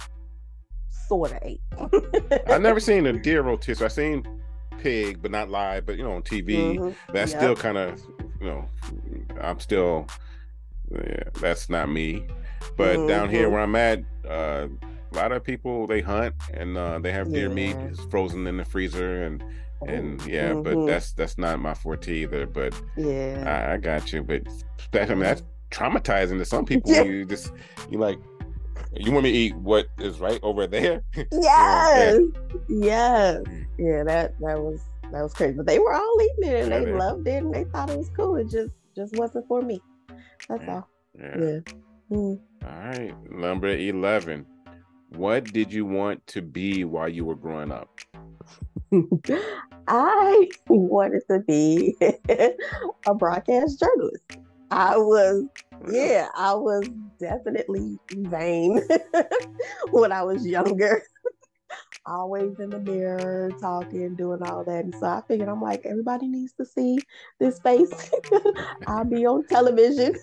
sort 1.08 1.32
of 1.32 1.38
ate. 1.42 1.60
I've 2.48 2.62
never 2.62 2.80
seen 2.80 3.06
a 3.06 3.12
deer 3.12 3.42
rotisserie. 3.42 3.86
I've 3.86 3.92
seen 3.92 4.24
pig, 4.78 5.20
but 5.22 5.30
not 5.30 5.50
live, 5.50 5.86
but 5.86 5.96
you 5.96 6.04
know, 6.04 6.12
on 6.12 6.22
TV. 6.22 6.76
Mhm. 6.76 6.94
That's 7.12 7.32
Yep. 7.32 7.40
still 7.40 7.56
kind 7.56 7.78
of, 7.78 8.00
you 8.40 8.46
know, 8.46 8.64
I'm 9.40 9.58
still, 9.60 10.06
yeah, 10.90 11.24
that's 11.40 11.68
not 11.70 11.88
me. 11.90 12.26
But 12.76 13.06
down 13.06 13.28
here 13.30 13.48
Mhm. 13.48 13.52
where 13.52 13.60
I'm 13.60 13.76
at, 13.76 14.00
uh, 14.28 14.68
a 15.12 15.16
lot 15.16 15.32
of 15.32 15.44
people 15.44 15.86
they 15.86 16.00
hunt 16.00 16.34
and 16.54 16.76
uh, 16.76 16.98
they 16.98 17.12
have 17.12 17.32
deer 17.32 17.48
meat 17.48 17.76
it's 17.76 18.00
frozen 18.06 18.46
in 18.46 18.56
the 18.56 18.64
freezer 18.64 19.22
and 19.24 19.44
and 19.86 20.24
yeah, 20.26 20.54
but 20.54 20.74
Mhm. 20.74 20.86
that's 20.86 21.12
that's 21.12 21.36
not 21.38 21.60
my 21.60 21.74
forte 21.74 22.12
either. 22.12 22.46
But 22.46 22.74
yeah. 22.96 23.66
I, 23.70 23.74
I 23.74 23.76
got 23.76 24.12
you. 24.12 24.22
But 24.22 24.42
that 24.92 25.10
I 25.10 25.14
mean 25.14 25.24
that's 25.24 25.42
traumatizing 25.70 26.38
to 26.38 26.44
some 26.44 26.64
people. 26.64 26.90
Yeah. 26.92 27.02
You 27.02 27.24
just 27.26 27.52
you 27.90 27.98
like 27.98 28.18
you 28.92 29.12
want 29.12 29.24
me 29.24 29.32
to 29.32 29.38
eat 29.38 29.56
what 29.56 29.86
is 29.98 30.20
right 30.20 30.40
over 30.42 30.66
there? 30.66 31.02
Yes. 31.32 32.20
Yes. 32.68 33.38
Mm. 33.38 33.66
Yeah, 33.78 34.04
that 34.04 34.38
that 34.40 34.58
was 34.60 34.80
that 35.12 35.22
was 35.22 35.32
crazy. 35.34 35.54
But 35.54 35.66
they 35.66 35.78
were 35.78 35.92
all 35.92 36.18
eating 36.22 36.50
it 36.52 36.62
and 36.62 36.70
Yeah, 36.72 36.80
they 36.80 36.92
loved 36.92 37.26
it 37.26 37.42
and 37.42 37.54
they 37.54 37.64
thought 37.64 37.90
it 37.90 37.98
was 37.98 38.10
cool. 38.16 38.36
It 38.36 38.50
just 38.50 38.72
just 38.94 39.14
wasn't 39.16 39.46
for 39.48 39.62
me. 39.62 39.80
That's 40.48 40.62
Yeah. 40.64 40.74
all. 40.74 40.88
Yeah. 41.18 41.38
Yeah. 41.38 41.58
Mm. 42.10 42.40
All 42.64 42.88
right, 42.88 43.30
number 43.30 43.68
eleven. 43.68 44.46
What 45.10 45.44
did 45.52 45.72
you 45.72 45.86
want 45.86 46.26
to 46.28 46.42
be 46.42 46.84
while 46.84 47.08
you 47.08 47.24
were 47.24 47.36
growing 47.36 47.70
up? 47.70 47.88
I 49.86 50.48
wanted 50.68 51.22
to 51.30 51.40
be 51.40 51.96
a 52.28 53.14
broadcast 53.14 53.80
journalist. 53.80 54.38
I 54.70 54.96
was, 54.96 55.44
yeah, 55.90 56.28
I 56.34 56.54
was 56.54 56.88
definitely 57.18 57.98
vain 58.10 58.80
when 59.90 60.12
I 60.12 60.22
was 60.22 60.46
younger. 60.46 61.02
Always 62.06 62.58
in 62.58 62.68
the 62.68 62.80
mirror, 62.80 63.50
talking, 63.60 64.14
doing 64.14 64.42
all 64.42 64.62
that. 64.64 64.84
And 64.84 64.94
so 65.00 65.06
I 65.06 65.22
figured, 65.26 65.48
I'm 65.48 65.62
like, 65.62 65.86
everybody 65.86 66.28
needs 66.28 66.52
to 66.54 66.66
see 66.66 66.98
this 67.40 67.58
face. 67.60 68.10
I'll 68.86 69.06
be 69.06 69.24
on 69.26 69.46
television. 69.46 70.14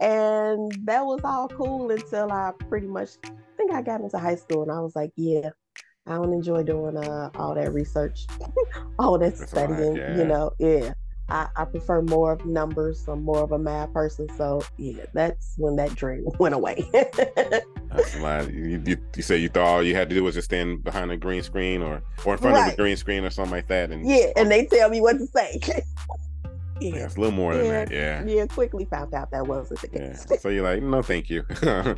and 0.00 0.72
that 0.84 1.04
was 1.04 1.20
all 1.24 1.48
cool 1.48 1.90
until 1.90 2.32
I 2.32 2.52
pretty 2.70 2.86
much 2.86 3.10
I 3.24 3.30
think 3.56 3.72
I 3.72 3.82
got 3.82 4.00
into 4.00 4.18
high 4.18 4.34
school 4.36 4.62
and 4.62 4.72
I 4.72 4.80
was 4.80 4.96
like, 4.96 5.12
yeah, 5.16 5.50
I 6.06 6.14
don't 6.14 6.32
enjoy 6.32 6.62
doing 6.62 6.96
uh, 6.96 7.30
all 7.36 7.54
that 7.54 7.72
research, 7.72 8.26
all 8.98 9.18
that 9.18 9.36
That's 9.36 9.50
studying. 9.50 9.94
right, 9.94 9.98
yeah. 9.98 10.16
You 10.16 10.24
know, 10.24 10.52
yeah. 10.58 10.92
I, 11.28 11.48
I 11.56 11.64
prefer 11.64 12.02
more 12.02 12.32
of 12.32 12.44
numbers. 12.44 13.06
I'm 13.08 13.24
more 13.24 13.38
of 13.38 13.52
a 13.52 13.58
math 13.58 13.92
person. 13.92 14.28
So 14.36 14.62
yeah, 14.76 15.04
that's 15.14 15.54
when 15.56 15.76
that 15.76 15.94
dream 15.94 16.24
went 16.38 16.54
away. 16.54 16.84
That's 16.92 18.16
a 18.16 18.20
lot. 18.20 18.52
You, 18.52 18.82
you, 18.84 18.96
you 19.16 19.22
say 19.22 19.36
you 19.38 19.48
thought 19.48 19.66
all 19.66 19.82
you 19.82 19.94
had 19.94 20.08
to 20.10 20.14
do 20.14 20.24
was 20.24 20.34
just 20.34 20.46
stand 20.46 20.82
behind 20.84 21.10
a 21.10 21.16
green 21.16 21.42
screen 21.42 21.82
or 21.82 22.02
or 22.24 22.34
in 22.34 22.38
front 22.38 22.56
of 22.56 22.72
a 22.72 22.76
green 22.76 22.96
screen 22.96 23.24
or 23.24 23.30
something 23.30 23.52
like 23.52 23.68
that, 23.68 23.90
and 23.90 24.06
yeah, 24.06 24.26
and 24.36 24.50
they 24.50 24.66
tell 24.66 24.88
me 24.90 25.00
what 25.00 25.18
to 25.18 25.26
say. 25.26 25.58
yeah, 25.68 25.80
yeah, 26.96 27.04
it's 27.04 27.16
a 27.16 27.20
little 27.20 27.34
more 27.34 27.54
than 27.56 27.66
Yeah. 27.66 27.84
that. 27.84 27.90
Yeah. 27.92 28.24
yeah. 28.26 28.46
Quickly 28.46 28.86
found 28.86 29.14
out 29.14 29.30
that 29.30 29.46
wasn't 29.46 29.80
the 29.82 29.88
Yeah. 29.92 30.12
case. 30.26 30.40
So 30.42 30.48
you're 30.48 30.64
like, 30.64 30.82
no, 30.82 31.02
thank 31.02 31.30
you. 31.30 31.44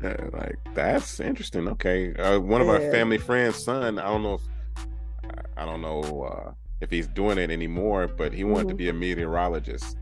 Like 0.00 0.56
that's 0.74 1.20
interesting. 1.20 1.68
Okay, 1.68 2.14
uh, 2.14 2.38
one 2.40 2.60
of 2.60 2.68
our 2.68 2.80
family 2.90 3.18
friends' 3.18 3.62
son. 3.62 3.98
I 3.98 4.04
don't 4.06 4.22
know 4.22 4.34
if 4.34 4.42
I 5.56 5.64
don't 5.64 5.82
know 5.82 6.00
uh, 6.22 6.52
if 6.80 6.90
he's 6.90 7.06
doing 7.08 7.38
it 7.38 7.50
anymore, 7.50 8.06
but 8.08 8.32
he 8.32 8.44
wanted 8.44 8.68
to 8.68 8.74
Mhm. 8.74 8.78
be 8.78 8.88
a 8.88 8.92
meteorologist, 8.92 9.96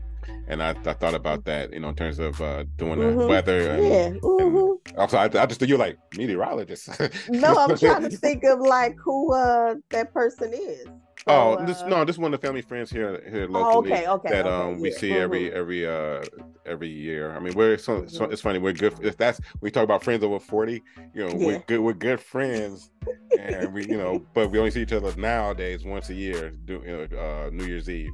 and 0.47 0.61
I, 0.61 0.69
I 0.85 0.93
thought 0.93 1.13
about 1.15 1.45
that. 1.45 1.73
You 1.73 1.79
know, 1.79 1.89
in 1.89 1.95
terms 1.95 2.19
of 2.19 2.39
uh, 2.41 2.63
doing 2.77 2.99
the 2.99 3.05
Mhm. 3.05 3.27
weather. 3.27 3.71
And, 3.71 3.83
Yeah. 3.83 4.09
mhm. 4.21 4.77
Also, 4.97 5.17
I, 5.17 5.25
I 5.25 5.45
just 5.45 5.61
you're 5.61 5.77
like 5.77 5.97
meteorologist. 6.15 6.89
No, 7.29 7.55
I'm 7.57 7.77
trying 7.77 8.09
to 8.09 8.17
think 8.17 8.43
of 8.43 8.59
like 8.59 8.95
who 9.03 9.33
uh 9.33 9.75
that 9.91 10.13
person 10.13 10.53
is. 10.53 10.87
Oh, 11.27 11.65
this 11.65 11.83
no, 11.85 12.05
this 12.05 12.17
one 12.17 12.33
of 12.33 12.39
the 12.39 12.45
family 12.47 12.61
friends 12.61 12.89
here 12.89 13.21
here 13.29 13.47
Oh, 13.49 13.51
locally 13.51 13.93
okay, 13.93 14.07
okay. 14.07 14.29
that 14.29 14.45
okay, 14.45 14.55
um 14.55 14.79
we 14.79 14.91
see 14.91 15.17
every 15.17 15.51
every 15.53 15.85
uh 15.87 16.25
every 16.65 16.89
year. 16.89 17.35
I 17.35 17.39
mean, 17.39 17.53
we're 17.53 17.77
so, 17.77 18.05
so 18.07 18.25
Mhm. 18.25 18.31
it's 18.33 18.41
funny. 18.41 18.59
We're 18.59 18.73
good. 18.73 18.93
If 19.01 19.17
that's 19.17 19.39
we 19.61 19.71
talk 19.71 19.83
about 19.83 20.03
friends 20.03 20.23
over 20.23 20.39
forty, 20.39 20.83
you 21.13 21.25
know, 21.25 21.35
we're 21.35 21.63
good. 21.67 21.79
We're 21.79 21.93
good 21.93 22.19
friends, 22.19 22.89
and 23.37 23.73
we 23.73 23.85
you 23.85 23.97
know, 23.97 24.25
but 24.33 24.51
we 24.51 24.59
only 24.59 24.71
see 24.71 24.81
each 24.81 24.93
other 24.93 25.13
nowadays 25.15 25.83
once 25.83 26.09
a 26.09 26.13
year, 26.13 26.51
do 26.65 26.81
you 26.85 27.07
know, 27.11 27.17
uh, 27.19 27.49
New 27.51 27.65
Year's 27.65 27.89
Eve. 27.89 28.11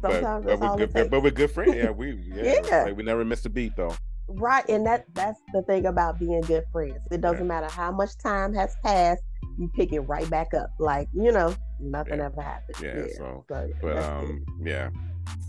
Sometimes 0.00 0.44
but, 0.44 0.58
but 0.60 0.60
we're 0.60 0.86
good. 0.86 0.94
takes. 0.94 1.08
But 1.10 1.22
we're 1.22 1.30
good 1.30 1.50
friends. 1.50 1.74
Yeah, 1.76 1.90
we 1.90 2.12
yeah, 2.34 2.54
Yeah. 2.66 2.84
Like 2.84 2.96
we 2.96 3.02
never 3.02 3.24
missed 3.24 3.46
a 3.46 3.50
beat 3.50 3.76
though. 3.76 3.94
Right, 4.28 4.66
and 4.68 4.86
that 4.86 5.04
that's 5.14 5.38
the 5.52 5.62
thing 5.62 5.86
about 5.86 6.18
being 6.18 6.40
good 6.42 6.64
friends. 6.72 6.98
It 7.10 7.20
doesn't 7.20 7.46
matter 7.46 7.68
how 7.68 7.92
much 7.92 8.16
time 8.18 8.54
has 8.54 8.74
passed, 8.82 9.22
you 9.58 9.68
pick 9.74 9.92
it 9.92 10.00
right 10.00 10.28
back 10.30 10.54
up. 10.54 10.70
Like 10.78 11.08
you 11.12 11.32
know, 11.32 11.54
nothing 11.82 12.18
Yeah. 12.18 12.26
ever 12.26 12.40
happened. 12.42 12.76
Yeah. 12.82 13.06
So, 13.16 13.44
so, 13.48 13.64
yeah, 13.66 13.74
but 13.80 13.98
um, 13.98 14.44
yeah. 14.62 14.90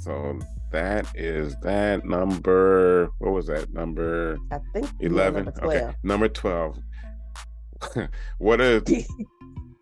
So 0.02 0.40
that 0.72 1.08
is 1.16 1.56
that 1.62 2.06
number. 2.06 3.10
What 3.20 3.32
was 3.34 3.48
that 3.48 3.74
number? 3.74 4.38
I 4.52 4.60
think 4.74 4.90
11 5.00 5.46
number 5.46 5.64
okay 5.66 5.94
number 6.04 6.28
12 6.30 6.78
what 8.38 8.62
is 8.62 8.84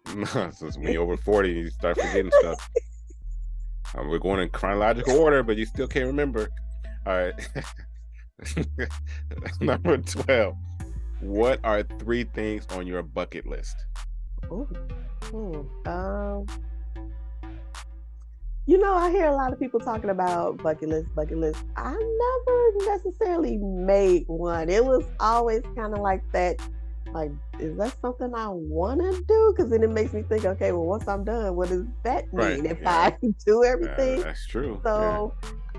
since 0.52 0.78
when 0.78 0.92
you're 0.94 1.04
over 1.04 1.18
40 1.18 1.50
you 1.50 1.70
start 1.70 1.98
forgetting 1.98 2.32
stuff 2.40 2.70
Um, 3.96 4.10
we're 4.10 4.18
going 4.20 4.40
in 4.42 4.50
chronological 4.50 5.18
order 5.18 5.44
but 5.44 5.58
you 5.58 5.66
still 5.66 5.88
can't 5.88 6.08
remember 6.08 6.50
all 7.06 7.14
right 7.18 7.34
number 9.62 9.98
12 9.98 10.56
what 11.20 11.60
are 11.64 11.84
three 12.00 12.24
things 12.24 12.66
on 12.72 12.88
your 12.88 13.04
bucket 13.04 13.46
list 13.46 13.76
Ooh. 14.52 14.68
Hmm. 15.26 15.62
Um, 15.88 16.46
you 18.68 18.78
know, 18.78 18.94
I 18.94 19.12
hear 19.12 19.26
a 19.26 19.36
lot 19.36 19.52
of 19.52 19.60
people 19.60 19.80
talking 19.80 20.10
about 20.10 20.58
bucket 20.62 20.90
list, 20.90 21.14
bucket 21.16 21.38
list. 21.38 21.64
I 21.76 21.92
never 21.92 22.92
necessarily 22.92 23.58
made 23.58 24.24
one. 24.28 24.70
It 24.70 24.84
was 24.86 25.04
always 25.20 25.62
kind 25.76 25.94
of 25.94 26.00
like 26.00 26.22
that. 26.34 26.58
Like, 27.14 27.32
is 27.60 27.76
that 27.78 27.94
something 28.02 28.34
I 28.34 28.48
want 28.48 29.02
to 29.02 29.22
do? 29.28 29.54
Because 29.56 29.72
then 29.72 29.84
it 29.84 29.90
makes 29.90 30.14
me 30.14 30.22
think, 30.24 30.46
okay, 30.46 30.72
well, 30.72 30.86
once 30.86 31.08
I'm 31.08 31.26
done, 31.26 31.56
what 31.56 31.68
does 31.70 31.84
that 32.04 32.32
mean 32.32 32.64
Right, 32.64 32.66
if 32.66 32.80
yeah. 32.82 33.12
I 33.22 33.28
do 33.46 33.64
Uh, 33.64 33.68
everything? 33.68 34.22
that's 34.22 34.46
true 34.48 34.80
So 34.84 35.34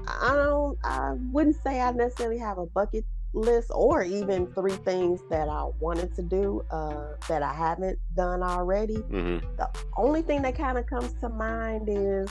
I 0.07 0.35
don't 0.35 0.79
I 0.85 1.13
wouldn't 1.31 1.57
say 1.63 1.81
I 1.81 1.93
necessarily 1.93 2.39
have 2.39 2.59
a 2.59 2.67
bucket 2.67 3.05
list 3.35 3.71
or 3.75 4.03
even 4.03 4.47
three 4.55 4.77
things 4.85 5.21
that 5.31 5.49
I 5.49 5.65
wanted 5.81 6.15
to 6.17 6.23
do 6.23 6.63
uh, 6.71 7.15
that 7.29 7.43
I 7.43 7.55
haven't 7.55 7.99
done 8.15 8.43
already. 8.43 9.03
yeah. 9.11 9.21
hmm 9.21 9.39
The 9.57 9.69
only 9.97 10.23
thing 10.23 10.43
that 10.43 10.57
kind 10.57 10.79
of 10.79 10.87
comes 10.87 11.13
to 11.21 11.29
mind 11.29 11.89
is 11.89 12.29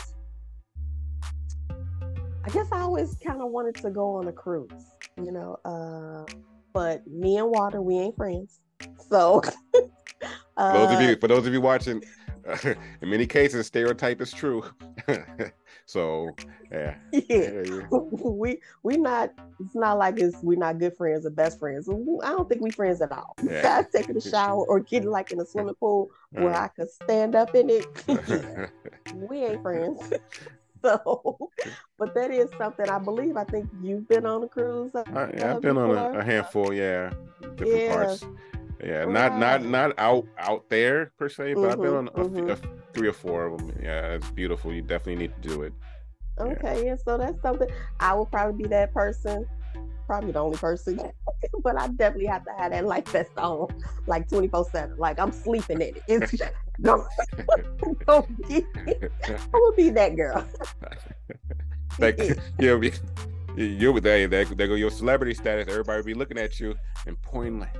I 2.44 2.50
guess 2.50 2.68
I 2.72 2.80
always 2.80 3.16
kind 3.26 3.42
of 3.42 3.52
wanted 3.52 3.76
to 3.78 3.92
go 3.92 4.16
on 4.16 4.28
a 4.28 4.32
cruise, 4.32 4.72
you 5.18 5.32
know. 5.32 5.58
Uh, 5.64 6.26
but 6.74 7.06
me 7.06 7.38
and 7.38 7.50
Water, 7.50 7.82
we 7.82 8.00
ain't 8.00 8.16
friends. 8.16 8.60
So 9.10 9.42
uh, 10.58 10.72
For 10.72 10.88
those 10.88 10.92
of 10.92 11.02
you, 11.02 11.18
for 11.18 11.28
those 11.28 11.46
of 11.46 11.54
you 11.54 11.62
watching, 11.62 12.02
in 12.64 13.10
many 13.10 13.28
cases, 13.28 13.68
stereotype 13.68 14.22
is 14.22 14.32
true. 14.32 14.64
so, 15.92 16.34
yeah, 16.72 16.96
yeah. 17.12 17.88
we 17.92 18.60
we 18.84 18.96
not 18.98 19.34
it's 19.60 19.76
not 19.76 19.98
like 19.98 20.18
it's 20.18 20.38
we're 20.42 20.58
not 20.58 20.80
good 20.80 20.96
friends 20.96 21.26
or 21.26 21.30
best 21.32 21.60
friends. 21.60 21.90
I 21.90 22.30
don't 22.30 22.48
think 22.48 22.62
we 22.62 22.72
friends 22.72 23.02
at 23.02 23.12
all. 23.12 23.36
Yeah. 23.44 23.82
Taking 23.94 24.16
a 24.16 24.22
shower 24.34 24.64
or 24.66 24.80
getting 24.80 25.10
like 25.10 25.32
in 25.32 25.42
a 25.42 25.46
swimming 25.46 25.76
pool 25.76 26.10
where 26.32 26.54
Uh, 26.54 26.64
I 26.64 26.68
could 26.70 26.90
stand 26.90 27.36
up 27.36 27.54
in 27.56 27.70
it. 27.70 27.86
we 29.14 29.44
ain't 29.44 29.62
friends. 29.62 30.14
So, 30.84 31.52
but 32.00 32.16
that 32.16 32.32
is 32.32 32.50
something 32.58 32.90
I 32.90 32.98
believe. 32.98 33.38
I 33.38 33.44
think 33.44 33.70
you've 33.84 34.08
been 34.08 34.26
on 34.26 34.44
a 34.44 34.48
cruise. 34.48 34.96
uh, 34.96 35.04
I, 35.14 35.30
yeah, 35.38 35.54
I've 35.56 35.62
been 35.62 35.78
on 35.78 35.92
a, 35.96 36.20
a 36.20 36.24
handful, 36.24 36.74
yeah, 36.74 37.12
different 37.58 37.82
Yeah. 37.84 37.94
parts. 37.96 38.26
Yeah, 38.84 39.06
not 39.06 39.38
not 39.38 39.64
not 39.64 39.94
out 40.00 40.26
out 40.38 40.70
there 40.70 41.12
per 41.18 41.30
se, 41.30 41.54
but 41.56 41.72
I've 41.72 41.82
been 41.82 41.94
on 41.94 42.08
Mhm, 42.10 42.26
a, 42.26 42.36
few- 42.36 42.48
a 42.48 42.52
f- 42.54 42.62
three 42.94 43.08
or 43.08 43.14
four 43.14 43.46
of 43.46 43.58
them. 43.60 43.72
Yeah, 43.82 44.14
it's 44.14 44.30
beautiful. 44.32 44.74
You 44.74 44.82
definitely 44.82 45.28
need 45.28 45.34
to 45.42 45.48
do 45.48 45.62
it. 45.64 45.74
Okay, 46.40 46.86
yeah. 46.86 46.96
so 46.96 47.18
that's 47.18 47.40
something 47.42 47.70
I 48.00 48.14
will 48.16 48.26
probably 48.26 48.64
be 48.64 48.70
that 48.70 48.94
person. 48.94 49.46
Probably 50.08 50.32
the 50.32 50.40
only 50.40 50.58
person, 50.58 51.00
but 51.64 51.78
I 51.80 51.88
definitely 51.90 52.26
have 52.26 52.44
to 52.46 52.52
have 52.58 52.72
that 52.72 52.86
life 52.86 53.08
vest 53.10 53.32
on, 53.38 53.68
like 54.08 54.28
twenty 54.28 54.48
four 54.48 54.66
seven. 54.72 54.98
Like 54.98 55.20
I'm 55.20 55.32
sleeping 55.32 55.82
in 55.82 55.96
it. 55.96 56.04
It's 56.08 56.42
don't, 56.82 57.06
don't 58.08 58.48
get, 58.50 58.64
I 59.28 59.38
will 59.54 59.74
be 59.74 59.90
that 59.92 60.16
girl. 60.16 60.46
like 62.00 62.20
you'll 62.60 62.80
be 62.80 62.92
you'll 63.56 63.94
be 63.94 64.00
there 64.00 64.28
go 64.28 64.74
your 64.74 64.90
celebrity 64.92 65.34
status. 65.34 65.68
Everybody 65.70 65.98
will 66.00 66.06
be 66.06 66.14
looking 66.14 66.38
at 66.40 66.60
you 66.60 66.76
and 67.06 67.22
pointing 67.22 67.60
like, 67.60 67.76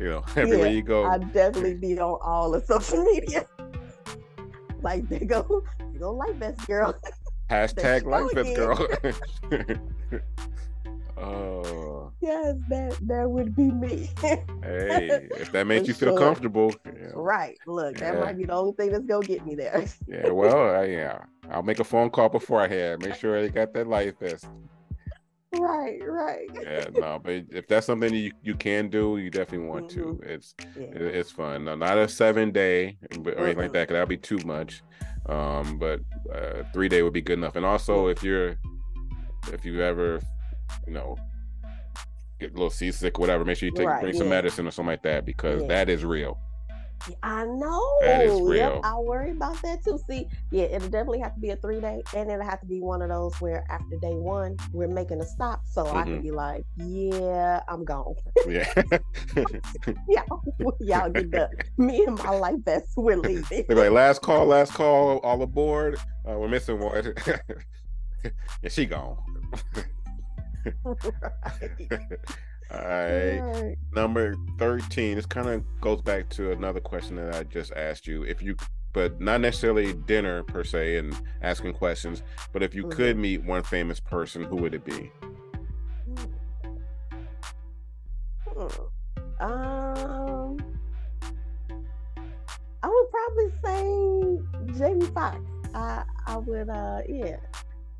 you 0.00 0.08
know, 0.08 0.24
everywhere 0.36 0.68
Yeah, 0.68 0.72
you 0.74 0.82
go. 0.82 1.04
I 1.04 1.18
definitely 1.18 1.74
be 1.74 1.98
on 2.00 2.18
all 2.22 2.50
the 2.50 2.64
social 2.64 3.04
media. 3.12 3.46
Like 4.82 5.06
they 5.08 5.18
go, 5.20 5.62
they 5.92 5.98
go 5.98 6.12
life 6.12 6.36
vest 6.36 6.66
girl. 6.66 6.94
Hashtag 7.50 8.06
life 8.06 8.30
go 8.34 8.54
girl. 8.54 8.86
oh, 11.18 12.12
yes, 12.22 12.54
that 12.68 12.96
that 13.02 13.28
would 13.30 13.54
be 13.54 13.70
me. 13.70 14.08
hey, 14.62 15.28
if 15.32 15.52
that 15.52 15.66
makes 15.66 15.86
you 15.86 15.92
feel 15.94 16.10
sure. 16.10 16.18
comfortable, 16.18 16.72
yeah, 16.86 17.10
right. 17.14 17.58
Look, 17.66 17.96
that 17.98 18.14
Yeah. 18.14 18.20
might 18.20 18.38
be 18.38 18.44
the 18.44 18.54
only 18.54 18.72
thing 18.72 18.92
that's 18.92 19.04
gonna 19.04 19.26
get 19.26 19.44
me 19.44 19.54
there. 19.54 19.84
yeah, 20.06 20.30
well, 20.30 20.70
I, 20.76 20.84
yeah, 20.84 21.18
I'll 21.50 21.62
make 21.64 21.80
a 21.80 21.84
phone 21.84 22.08
call 22.08 22.28
before 22.30 22.60
I 22.60 22.68
beforehand. 22.68 23.04
Make 23.04 23.16
sure 23.16 23.42
they 23.42 23.50
got 23.50 23.74
that 23.74 23.86
life 23.88 24.18
vest. 24.18 24.46
Right, 25.52 26.00
right. 26.06 26.48
Yeah, 26.62 26.88
no, 26.92 27.20
but 27.22 27.44
if 27.50 27.66
that's 27.68 27.86
something 27.86 28.12
you, 28.12 28.32
you 28.42 28.54
can 28.54 28.88
do, 28.88 29.18
you 29.18 29.30
definitely 29.30 29.66
want 29.66 29.88
to. 29.90 30.20
It's 30.24 30.54
Yeah. 30.76 30.86
it's 30.92 31.30
fun. 31.30 31.64
No, 31.64 31.74
not 31.74 31.98
a 31.98 32.08
seven 32.08 32.50
day 32.52 32.98
or 33.24 33.44
anything 33.44 33.56
like 33.62 33.72
that, 33.72 33.88
because 33.88 33.94
that'd 33.94 34.08
be 34.08 34.16
too 34.16 34.38
much. 34.46 34.82
Um, 35.26 35.78
but 35.78 36.00
uh, 36.34 36.62
three 36.72 36.88
day 36.88 37.02
would 37.02 37.12
be 37.12 37.20
good 37.20 37.38
enough. 37.38 37.56
And 37.56 37.64
also, 37.66 38.08
if 38.08 38.22
you're 38.22 38.56
if 39.52 39.64
you 39.64 39.82
ever, 39.82 40.20
you 40.86 40.92
know, 40.92 41.16
get 42.38 42.50
a 42.50 42.54
little 42.54 42.70
seasick 42.70 43.18
or 43.18 43.20
whatever, 43.22 43.44
make 43.44 43.56
sure 43.58 43.68
you 43.68 43.74
take 43.74 43.86
Right, 43.86 44.00
bring 44.02 44.14
some 44.14 44.28
medicine 44.28 44.66
or 44.66 44.70
something 44.70 44.90
like 44.92 45.02
that 45.02 45.24
because 45.24 45.62
Yeah. 45.62 45.68
that 45.68 45.88
is 45.88 46.04
real. 46.04 46.38
I 47.22 47.44
know. 47.44 47.82
That 48.02 48.22
is 48.22 48.40
Yep. 48.56 48.80
I 48.84 48.98
worry 48.98 49.30
about 49.30 49.60
that 49.62 49.82
too. 49.84 49.98
See, 50.08 50.26
yeah, 50.50 50.64
it'll 50.64 50.88
definitely 50.88 51.20
have 51.20 51.34
to 51.34 51.40
be 51.40 51.50
a 51.50 51.56
three 51.56 51.80
day, 51.80 52.02
and 52.16 52.30
it'll 52.30 52.44
have 52.44 52.60
to 52.60 52.66
be 52.66 52.80
one 52.80 53.02
of 53.02 53.08
those 53.08 53.34
where 53.40 53.64
after 53.70 53.96
day 54.00 54.14
one 54.14 54.56
we're 54.72 54.88
making 54.88 55.20
a 55.20 55.24
stop, 55.26 55.62
so 55.66 55.86
I 55.86 56.02
Mhm. 56.02 56.04
can 56.04 56.22
be 56.22 56.30
like, 56.30 56.64
yeah, 56.76 57.60
I'm 57.68 57.84
gone. 57.84 58.14
Yeah. 58.46 58.70
y'all, 60.08 60.42
y'all 60.80 61.10
get 61.10 61.30
the 61.30 61.48
me 61.78 62.04
and 62.04 62.16
my 62.18 62.30
life 62.30 62.56
vest. 62.64 62.92
We're 62.96 63.16
leaving. 63.16 63.64
They're 63.68 63.76
like, 63.76 63.90
last 63.90 64.22
call, 64.22 64.46
last 64.46 64.72
call, 64.74 65.18
all 65.18 65.42
aboard. 65.42 65.96
Uh, 66.28 66.38
we're 66.38 66.48
missing 66.48 66.78
one. 66.80 67.14
and 68.62 68.72
she 68.72 68.86
gone. 68.86 69.16
All 72.72 72.80
right. 72.80 73.38
Right. 73.40 73.76
Number 73.94 74.34
13. 74.58 75.16
This 75.16 75.26
kind 75.26 75.48
of 75.48 75.64
goes 75.80 76.00
back 76.02 76.28
to 76.30 76.52
another 76.52 76.80
question 76.80 77.16
that 77.16 77.34
I 77.34 77.42
just 77.44 77.72
asked 77.72 78.06
you. 78.06 78.22
If 78.22 78.42
you, 78.42 78.56
but 78.92 79.20
not 79.20 79.40
necessarily 79.40 79.92
dinner 79.92 80.42
per 80.44 80.64
se 80.64 80.96
and 80.98 81.16
asking 81.42 81.74
questions, 81.74 82.22
but 82.52 82.62
if 82.62 82.74
you 82.74 82.84
Mhm. 82.84 82.90
could 82.92 83.16
meet 83.16 83.44
one 83.44 83.62
famous 83.62 84.00
person, 84.00 84.44
who 84.44 84.56
would 84.56 84.74
it 84.74 84.84
be? 84.84 85.10
Hmm. 88.56 88.66
Um, 89.40 90.56
I 92.82 92.88
would 92.88 93.10
probably 93.10 93.52
say 93.64 94.78
Jamie 94.78 95.06
Foxx. 95.06 95.40
I 95.74 96.04
I 96.26 96.36
would 96.36 96.68
uh 96.68 97.00
yeah. 97.08 97.36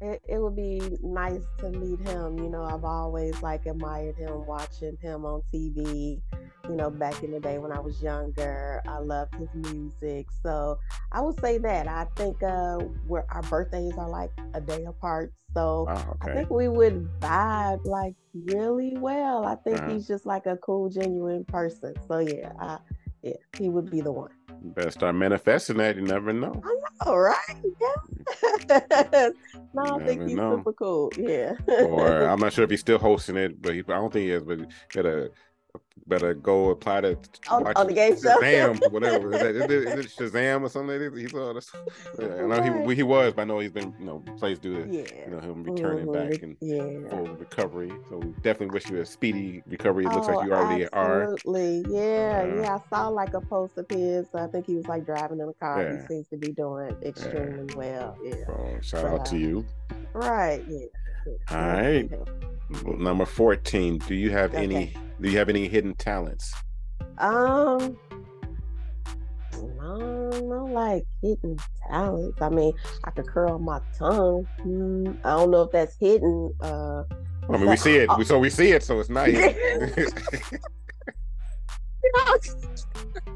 It, 0.00 0.22
it 0.28 0.38
would 0.38 0.56
be 0.56 0.80
nice 1.02 1.44
to 1.58 1.70
meet 1.70 2.00
him. 2.00 2.38
You 2.38 2.48
know, 2.48 2.64
I've 2.64 2.84
always 2.84 3.40
like 3.42 3.66
admired 3.66 4.16
him, 4.16 4.46
watching 4.46 4.96
him 5.02 5.24
on 5.24 5.42
TV. 5.52 6.20
You 6.68 6.76
know, 6.76 6.90
back 6.90 7.22
in 7.22 7.32
the 7.32 7.40
day 7.40 7.58
when 7.58 7.72
I 7.72 7.80
was 7.80 8.00
younger, 8.02 8.80
I 8.86 8.98
loved 8.98 9.34
his 9.34 9.48
music. 9.54 10.26
So 10.42 10.78
I 11.10 11.20
would 11.20 11.38
say 11.40 11.58
that. 11.58 11.88
I 11.88 12.06
think 12.16 12.42
uh, 12.42 12.76
where 13.06 13.24
our 13.30 13.42
birthdays 13.42 13.96
are 13.98 14.08
like 14.08 14.30
a 14.54 14.60
day 14.60 14.84
apart. 14.84 15.32
So 15.52 15.86
Wow, 15.88 16.16
I 16.20 16.32
think 16.32 16.50
we 16.50 16.68
would 16.68 17.08
vibe 17.20 17.84
like 17.84 18.14
really 18.34 18.96
well. 18.96 19.44
I 19.44 19.56
think 19.56 19.78
Uh-huh. 19.78 19.92
he's 19.92 20.06
just 20.06 20.26
like 20.26 20.46
a 20.46 20.56
cool, 20.58 20.88
genuine 20.88 21.44
person. 21.44 21.94
So 22.06 22.18
yeah, 22.20 22.52
I, 22.58 22.78
yeah, 23.22 23.32
he 23.58 23.68
would 23.68 23.90
be 23.90 24.00
the 24.00 24.12
one. 24.12 24.30
Better 24.62 24.90
start 24.90 25.14
manifesting 25.14 25.78
that. 25.78 25.96
You 25.96 26.02
never 26.02 26.32
know. 26.32 26.62
All 27.06 27.18
right, 27.18 27.36
yeah. 27.80 29.30
no, 29.74 29.96
I 29.96 30.04
think 30.04 30.22
he's 30.22 30.36
know. 30.36 30.56
super 30.56 30.72
cool. 30.74 31.12
Yeah. 31.16 31.54
or 31.66 32.28
I'm 32.28 32.38
not 32.38 32.52
sure 32.52 32.64
if 32.64 32.70
he's 32.70 32.80
still 32.80 32.98
hosting 32.98 33.36
it, 33.36 33.60
but 33.62 33.74
he, 33.74 33.80
I 33.80 33.82
don't 33.82 34.12
think 34.12 34.24
he 34.24 34.30
is. 34.30 34.42
But 34.42 34.60
better 34.94 35.30
better 36.10 36.34
go 36.34 36.68
apply 36.70 37.00
to 37.00 37.16
On- 37.48 37.64
watch 37.64 37.76
on 37.76 37.86
the 37.86 37.94
game 37.94 38.20
show? 38.20 38.38
Shazam, 38.40 38.82
or 38.82 38.88
whatever. 38.96 39.32
Is, 39.32 39.40
that, 39.40 39.54
is, 39.56 39.62
it, 39.62 39.70
is 39.70 40.04
it 40.06 40.12
Shazam 40.18 40.62
or 40.62 40.68
something? 40.68 41.00
Like 41.00 41.12
that? 41.12 41.18
He's 41.18 41.32
on. 41.32 41.54
this- 41.54 41.72
Yeah, 42.18 42.26
I 42.26 42.46
know 42.60 42.86
he 42.88 42.96
he 42.96 43.02
was, 43.02 43.32
but 43.32 43.42
I 43.42 43.44
know 43.46 43.60
he's 43.60 43.70
been 43.70 43.94
you 43.98 44.04
know 44.04 44.22
plays 44.38 44.58
to 44.58 44.68
yeah. 44.90 45.04
you 45.24 45.30
know 45.30 45.40
him 45.40 45.62
returning 45.62 46.06
Mhm. 46.06 46.30
back 46.30 46.42
and 46.42 46.56
yeah. 46.60 47.08
full 47.08 47.26
recovery. 47.36 47.90
So 48.10 48.18
we 48.18 48.28
definitely 48.42 48.74
wish 48.74 48.90
you 48.90 49.00
a 49.00 49.06
speedy 49.06 49.62
recovery. 49.66 50.04
It 50.04 50.12
looks 50.12 50.26
like 50.26 50.36
Oh, 50.38 50.42
you 50.44 50.52
already 50.52 50.88
are. 50.88 51.32
Absolutely. 51.32 51.84
Yeah, 51.96 52.44
Yeah. 52.44 52.54
yeah. 52.62 52.74
I 52.76 52.80
saw 52.90 53.08
like 53.08 53.32
a 53.34 53.40
post 53.40 53.78
of 53.78 53.86
his. 53.88 54.26
I 54.34 54.46
think 54.48 54.66
he 54.66 54.74
was 54.74 54.86
like 54.86 55.06
driving 55.06 55.40
in 55.40 55.48
a 55.48 55.52
car. 55.54 55.82
Yeah. 55.82 56.00
He 56.02 56.06
seems 56.08 56.28
to 56.28 56.36
be 56.36 56.52
doing 56.52 56.94
extremely 57.02 57.72
well. 57.74 58.18
Yeah. 58.22 58.34
So 58.46 58.78
shout 58.82 59.04
out 59.06 59.24
to 59.26 59.38
you. 59.38 59.64
Right. 60.12 60.62
Yeah. 60.68 60.86
yeah. 61.26 61.32
All 61.50 61.82
right. 61.82 62.98
Number 62.98 63.24
fourteen. 63.24 63.98
Do 63.98 64.14
you 64.14 64.30
have 64.30 64.54
any? 64.54 64.94
Do 65.20 65.30
you 65.30 65.38
have 65.38 65.50
any 65.50 65.68
hidden 65.68 65.94
talents? 65.94 66.52
Um, 67.18 67.98
no, 69.52 70.30
no, 70.30 70.64
like 70.72 71.04
hidden 71.22 71.58
talents. 71.88 72.40
I 72.40 72.48
mean, 72.48 72.72
I 73.04 73.10
could 73.10 73.26
curl 73.26 73.58
my 73.58 73.80
tongue. 73.98 74.46
Hmm, 74.62 75.12
I 75.24 75.36
don't 75.36 75.50
know 75.50 75.62
if 75.62 75.72
that's 75.72 75.96
hidden. 75.98 76.54
Uh, 76.60 77.02
I 77.50 77.58
mean, 77.58 77.68
we 77.68 77.76
see 77.76 77.96
it. 77.96 78.08
We, 78.16 78.24
so 78.24 78.38
we 78.38 78.48
see 78.48 78.72
it. 78.72 78.82
So 78.82 78.98
it's 79.00 79.10
not. 79.10 79.28
hidden. 79.28 79.90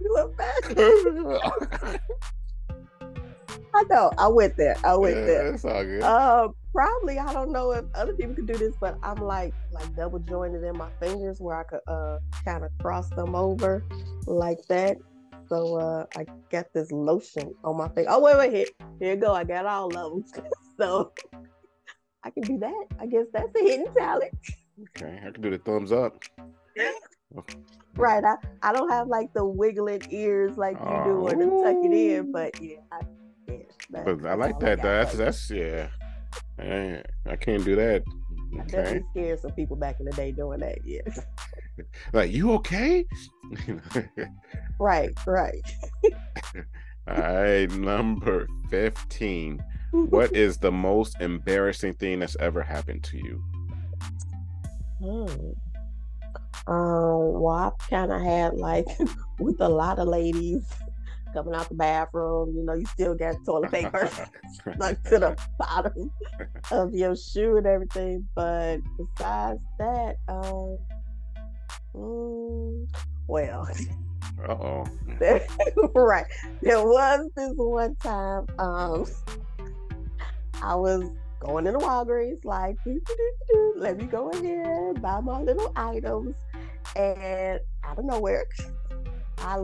you 0.00 0.14
look 0.14 0.36
bad. 0.36 2.00
I 3.78 3.84
know. 3.88 4.10
I 4.18 4.26
went 4.26 4.56
there. 4.56 4.76
I 4.82 4.96
went 4.96 5.24
there. 5.26 5.54
It's 5.54 5.64
all 5.64 5.84
good. 5.84 6.02
Uh, 6.02 6.48
probably. 6.72 7.18
I 7.18 7.32
don't 7.32 7.52
know 7.52 7.70
if 7.70 7.84
other 7.94 8.12
people 8.12 8.34
could 8.34 8.48
do 8.48 8.56
this, 8.56 8.74
but 8.80 8.98
I'm 9.04 9.18
like 9.18 9.54
like 9.70 9.94
double 9.94 10.18
jointed 10.18 10.64
in 10.64 10.76
my 10.76 10.90
fingers 10.98 11.40
where 11.40 11.56
I 11.56 11.62
could 11.62 11.80
uh 11.86 12.18
kind 12.44 12.64
of 12.64 12.72
cross 12.80 13.08
them 13.10 13.36
over 13.36 13.84
like 14.26 14.58
that. 14.68 14.96
So 15.48 15.76
uh, 15.76 16.06
I 16.16 16.26
got 16.50 16.66
this 16.74 16.90
lotion 16.90 17.54
on 17.62 17.76
my 17.76 17.88
finger. 17.88 18.10
Oh 18.10 18.20
wait, 18.20 18.36
wait 18.36 18.52
here, 18.52 18.66
here 18.98 19.14
you 19.14 19.20
go. 19.20 19.32
I 19.32 19.44
got 19.44 19.64
all 19.64 19.96
of 19.96 20.12
them. 20.12 20.24
so 20.76 21.12
I 22.24 22.30
can 22.30 22.42
do 22.42 22.58
that. 22.58 22.86
I 22.98 23.06
guess 23.06 23.26
that's 23.32 23.54
a 23.54 23.62
hidden 23.62 23.94
talent, 23.94 24.34
okay, 24.96 25.20
I 25.24 25.30
can 25.30 25.40
do 25.40 25.50
the 25.50 25.58
thumbs 25.58 25.92
up. 25.92 26.20
right? 27.94 28.24
I 28.24 28.36
I 28.62 28.72
don't 28.72 28.90
have 28.90 29.06
like 29.06 29.32
the 29.34 29.44
wiggling 29.44 30.02
ears 30.10 30.58
like 30.58 30.78
you 30.80 31.02
do 31.04 31.10
or 31.20 31.30
the 31.30 31.46
tuck 31.62 31.84
it 31.84 31.92
in, 31.92 32.32
but 32.32 32.60
yeah, 32.60 32.78
I, 32.90 33.00
that- 33.48 34.04
But 34.04 34.26
I 34.26 34.34
like 34.34 34.58
that. 34.60 34.76
got, 34.78 34.82
That's 34.82 35.14
that's 35.16 35.50
yeah. 35.50 35.88
I, 36.58 37.02
I 37.26 37.36
can't 37.36 37.64
do 37.64 37.74
that. 37.76 38.02
I 38.56 38.60
Okay. 38.62 38.70
definitely 38.70 39.04
scared 39.12 39.40
some 39.40 39.50
people 39.52 39.76
back 39.76 39.96
in 40.00 40.06
the 40.06 40.12
day 40.12 40.32
doing 40.32 40.60
that. 40.60 40.78
Yeah. 40.84 41.00
Like 42.12 42.32
you 42.32 42.52
okay? 42.54 43.06
right. 44.80 45.10
Right. 45.26 45.62
All 47.06 47.14
right, 47.16 47.70
number 47.70 48.48
fifteen. 48.68 49.62
What 49.92 50.34
is 50.34 50.58
the 50.58 50.72
most 50.72 51.20
embarrassing 51.20 51.94
thing 51.94 52.18
that's 52.18 52.36
ever 52.40 52.62
happened 52.62 53.04
to 53.04 53.16
you? 53.18 53.44
Hmm. 55.00 55.50
Um, 56.66 57.40
well, 57.40 57.54
I've 57.54 57.78
kind 57.88 58.10
of 58.12 58.20
had 58.20 58.54
like 58.54 58.86
with 59.38 59.60
a 59.60 59.68
lot 59.68 59.98
of 60.00 60.08
ladies 60.08 60.66
coming 61.32 61.54
out 61.54 61.68
the 61.68 61.74
bathroom, 61.74 62.54
you 62.56 62.64
know, 62.64 62.74
you 62.74 62.86
still 62.86 63.14
got 63.14 63.36
toilet 63.46 63.70
paper 63.70 64.08
stuck 64.74 65.02
to 65.04 65.18
the 65.18 65.36
bottom 65.58 66.10
of 66.70 66.94
your 66.94 67.16
shoe 67.16 67.56
and 67.56 67.66
everything. 67.66 68.26
But 68.34 68.78
besides 68.96 69.60
that, 69.78 70.16
um, 70.28 70.78
mm, 71.94 72.88
well, 73.26 73.68
oh. 74.48 74.84
right. 75.94 76.26
There 76.62 76.82
was 76.82 77.30
this 77.36 77.52
one 77.56 77.94
time, 77.96 78.46
um, 78.58 79.06
I 80.62 80.74
was 80.74 81.04
going 81.40 81.66
into 81.66 81.78
Walgreens, 81.78 82.44
like, 82.44 82.76
"Doo-doo-doo-doo-doo, 82.84 83.74
let 83.76 83.96
me 83.96 84.06
go 84.06 84.28
in 84.30 84.44
here, 84.44 84.94
buy 84.94 85.20
my 85.20 85.40
little 85.40 85.72
items. 85.76 86.34
And 86.96 87.60
out 87.84 87.98
of 87.98 88.04
nowhere, 88.04 88.46
I 89.38 89.58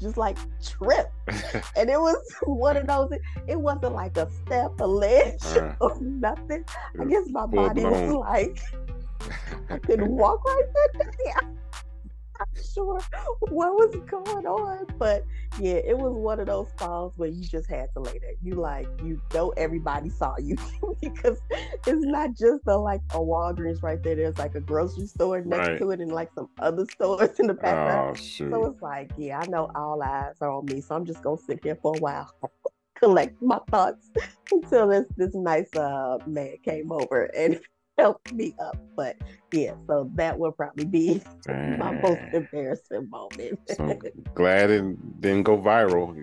just 0.00 0.16
like 0.16 0.38
tripped. 0.62 1.12
And 1.76 1.88
it 1.90 2.00
was 2.00 2.16
one 2.42 2.76
of 2.76 2.86
those, 2.86 3.12
it 3.46 3.58
wasn't 3.60 3.94
like 3.94 4.16
a 4.16 4.28
step, 4.44 4.72
a 4.80 4.86
ledge, 4.86 5.44
Uh. 5.56 5.74
or 5.80 5.96
nothing. 6.00 6.64
I 7.00 7.04
guess 7.04 7.26
my 7.30 7.46
body 7.46 7.84
was 7.84 8.12
like, 8.12 8.60
I 9.68 9.78
couldn't 9.78 10.10
walk 10.10 10.44
right 10.44 10.64
that 10.94 11.16
day. 11.18 11.32
Sure 12.74 13.00
what 13.40 13.72
was 13.74 13.94
going 14.08 14.46
on, 14.46 14.86
but 14.98 15.24
yeah, 15.58 15.74
it 15.74 15.96
was 15.98 16.12
one 16.14 16.40
of 16.40 16.46
those 16.46 16.68
falls 16.78 17.12
where 17.16 17.28
you 17.28 17.44
just 17.44 17.68
had 17.68 17.86
to 17.94 18.00
lay 18.00 18.18
there. 18.18 18.32
You 18.42 18.54
like, 18.54 18.86
you 19.04 19.20
know, 19.34 19.50
everybody 19.56 20.08
saw 20.10 20.34
you 20.38 20.56
because 21.00 21.38
it's 21.86 22.04
not 22.06 22.30
just 22.36 22.62
a 22.66 22.76
like 22.76 23.00
a 23.10 23.18
Walgreens 23.18 23.82
right 23.82 24.02
there. 24.02 24.14
There's 24.16 24.38
like 24.38 24.54
a 24.54 24.60
grocery 24.60 25.06
store 25.06 25.40
next 25.42 25.68
Right. 25.68 25.78
to 25.78 25.90
it 25.90 26.00
and 26.00 26.12
like 26.12 26.30
some 26.34 26.48
other 26.58 26.86
stores 26.92 27.38
in 27.40 27.46
the 27.46 27.54
background. 27.54 28.16
oh. 28.18 28.20
So 28.20 28.66
it's 28.66 28.82
like, 28.82 29.10
yeah, 29.16 29.40
I 29.40 29.46
know 29.46 29.70
all 29.74 30.02
eyes 30.02 30.34
are 30.40 30.50
on 30.50 30.66
me, 30.66 30.80
so 30.80 30.94
I'm 30.94 31.04
just 31.04 31.22
gonna 31.22 31.36
sit 31.38 31.60
here 31.62 31.76
for 31.82 31.94
a 31.96 32.00
while, 32.00 32.30
collect 32.96 33.40
my 33.42 33.58
thoughts 33.70 34.10
until 34.52 34.88
this 34.88 35.06
this 35.16 35.34
nice 35.34 35.74
uh 35.74 36.18
man 36.26 36.56
came 36.64 36.92
over 36.92 37.24
and 37.36 37.60
helped 38.00 38.32
me 38.32 38.54
up. 38.60 38.76
But 38.96 39.16
yeah, 39.52 39.74
so 39.86 40.10
that 40.14 40.38
will 40.38 40.52
probably 40.52 40.84
be 40.84 41.22
my 41.48 41.92
most 42.00 42.20
embarrassing 42.32 43.08
moment. 43.10 43.58
So 43.76 43.98
glad 44.34 44.70
it 44.70 45.20
didn't 45.20 45.44
go 45.44 45.58
viral. 45.58 46.14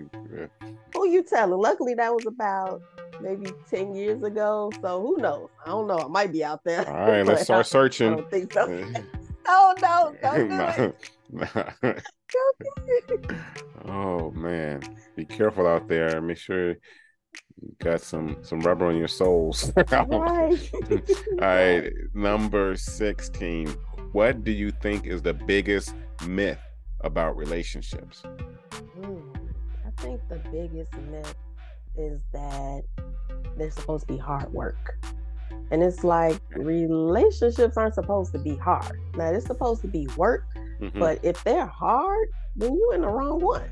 who 0.94 1.08
you 1.08 1.22
telling? 1.22 1.58
Luckily, 1.60 1.94
that 1.94 2.12
was 2.12 2.26
about 2.26 2.82
maybe 3.20 3.50
ten 3.70 3.94
years 3.94 4.22
ago. 4.22 4.70
So 4.82 5.00
who 5.00 5.16
knows? 5.22 5.48
I 5.64 5.68
don't 5.70 5.86
know. 5.86 5.98
I 5.98 6.08
might 6.08 6.32
be 6.32 6.44
out 6.44 6.62
there. 6.64 6.88
All 6.88 7.08
right, 7.10 7.24
let's 7.26 7.42
start 7.50 7.66
searching. 7.66 8.12
I 8.12 8.16
don't 8.16 8.30
think 8.30 8.52
so. 8.52 8.92
Oh 9.50 9.74
no! 9.80 10.14
Don't 10.22 10.48
do 10.48 10.48
Nah, 10.48 10.70
it. 10.76 11.10
nah. 11.30 11.46
Don't 11.82 12.58
do 12.60 13.02
it. 13.08 13.36
oh 13.86 14.30
man, 14.32 14.82
be 15.16 15.24
careful 15.24 15.66
out 15.66 15.88
there. 15.88 16.20
Make 16.20 16.36
sure 16.36 16.74
you 17.60 17.74
got 17.82 18.00
some 18.00 18.36
some 18.42 18.60
rubber 18.60 18.86
on 18.86 18.96
your 18.96 19.08
soles. 19.08 19.72
All 19.92 20.06
Right. 21.38 21.92
number 22.14 22.76
sixteen. 22.76 23.68
What 24.12 24.44
do 24.44 24.52
you 24.52 24.70
think 24.70 25.06
is 25.06 25.22
the 25.22 25.34
biggest 25.34 25.94
myth 26.26 26.58
about 27.02 27.36
relationships? 27.36 28.22
Hmm. 29.02 29.18
I 29.86 29.90
think 30.02 30.20
the 30.28 30.40
biggest 30.50 30.92
myth 31.10 31.34
is 31.96 32.20
that 32.32 32.82
they're 33.56 33.70
supposed 33.70 34.06
to 34.06 34.12
be 34.14 34.18
hard 34.18 34.52
work. 34.52 34.98
And 35.70 35.82
it's 35.82 36.02
like 36.04 36.40
relationships 36.54 37.76
aren't 37.76 37.94
supposed 37.94 38.32
to 38.32 38.38
be 38.38 38.56
hard. 38.56 38.98
Now 39.16 39.28
it's 39.30 39.46
supposed 39.46 39.82
to 39.82 39.88
be 39.88 40.06
work, 40.16 40.44
Mhm. 40.80 40.98
but 40.98 41.18
if 41.22 41.42
they're 41.44 41.66
hard, 41.66 42.28
then 42.56 42.74
you're 42.74 42.94
in 42.94 43.02
the 43.02 43.08
wrong 43.08 43.40
one. 43.40 43.70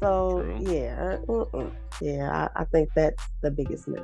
So 0.00 0.42
True. 0.42 0.56
yeah, 0.60 1.16
mm-mm. 1.26 1.72
yeah, 2.00 2.48
I, 2.56 2.62
I 2.62 2.64
think 2.64 2.88
that's 2.94 3.22
the 3.42 3.50
biggest 3.50 3.86
myth. 3.86 4.02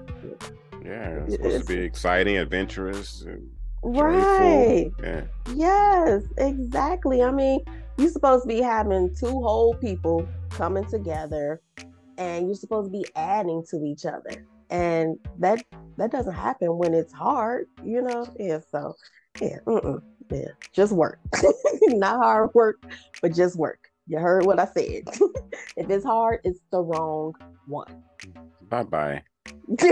yeah, 0.84 1.24
it's 1.24 1.34
supposed 1.36 1.66
to 1.66 1.76
be 1.76 1.82
exciting, 1.82 2.36
adventurous, 2.36 3.22
and. 3.22 3.48
Right. 3.82 4.90
Yeah. 5.00 5.22
Yes, 5.54 6.22
exactly. 6.38 7.22
I 7.22 7.30
mean, 7.30 7.60
you're 7.96 8.10
supposed 8.10 8.42
to 8.42 8.48
be 8.48 8.60
having 8.60 9.14
two 9.14 9.28
whole 9.28 9.74
people 9.74 10.28
coming 10.50 10.84
together 10.86 11.60
and 12.18 12.46
you're 12.46 12.56
supposed 12.56 12.92
to 12.92 12.98
be 12.98 13.06
adding 13.14 13.64
to 13.70 13.84
each 13.84 14.04
other. 14.04 14.44
And 14.70 15.18
that 15.38 15.64
that 15.98 16.10
doesn't 16.10 16.34
happen 16.34 16.76
when 16.76 16.94
it's 16.94 17.12
hard, 17.12 17.68
you 17.84 18.02
know? 18.02 18.26
Yeah, 18.38 18.60
so 18.70 18.94
yeah, 19.40 19.58
mm-mm, 19.66 20.02
yeah, 20.32 20.48
just 20.72 20.92
work. 20.92 21.20
Not 21.82 22.16
hard 22.16 22.50
work, 22.54 22.82
but 23.22 23.34
just 23.34 23.56
work. 23.56 23.85
You 24.06 24.18
heard 24.18 24.46
what 24.46 24.60
I 24.60 24.66
said. 24.66 25.02
if 25.76 25.90
it's 25.90 26.04
hard, 26.04 26.40
it's 26.44 26.60
the 26.70 26.80
wrong 26.80 27.34
one. 27.66 28.02
Bye 28.68 28.84
bye. 28.84 29.22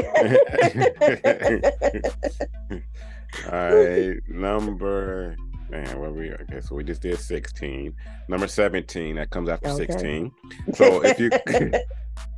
All 3.51 3.75
right, 3.75 4.17
number 4.29 5.37
man, 5.69 5.99
what 5.99 6.15
we 6.15 6.31
okay? 6.33 6.61
So 6.61 6.77
we 6.77 6.85
just 6.85 7.03
did 7.03 7.19
sixteen. 7.19 7.95
Number 8.29 8.47
seventeen 8.47 9.17
that 9.17 9.31
comes 9.31 9.49
after 9.49 9.71
Okay. 9.71 9.87
sixteen. 9.87 10.31
So 10.75 11.03
if 11.05 11.19
you 11.19 11.31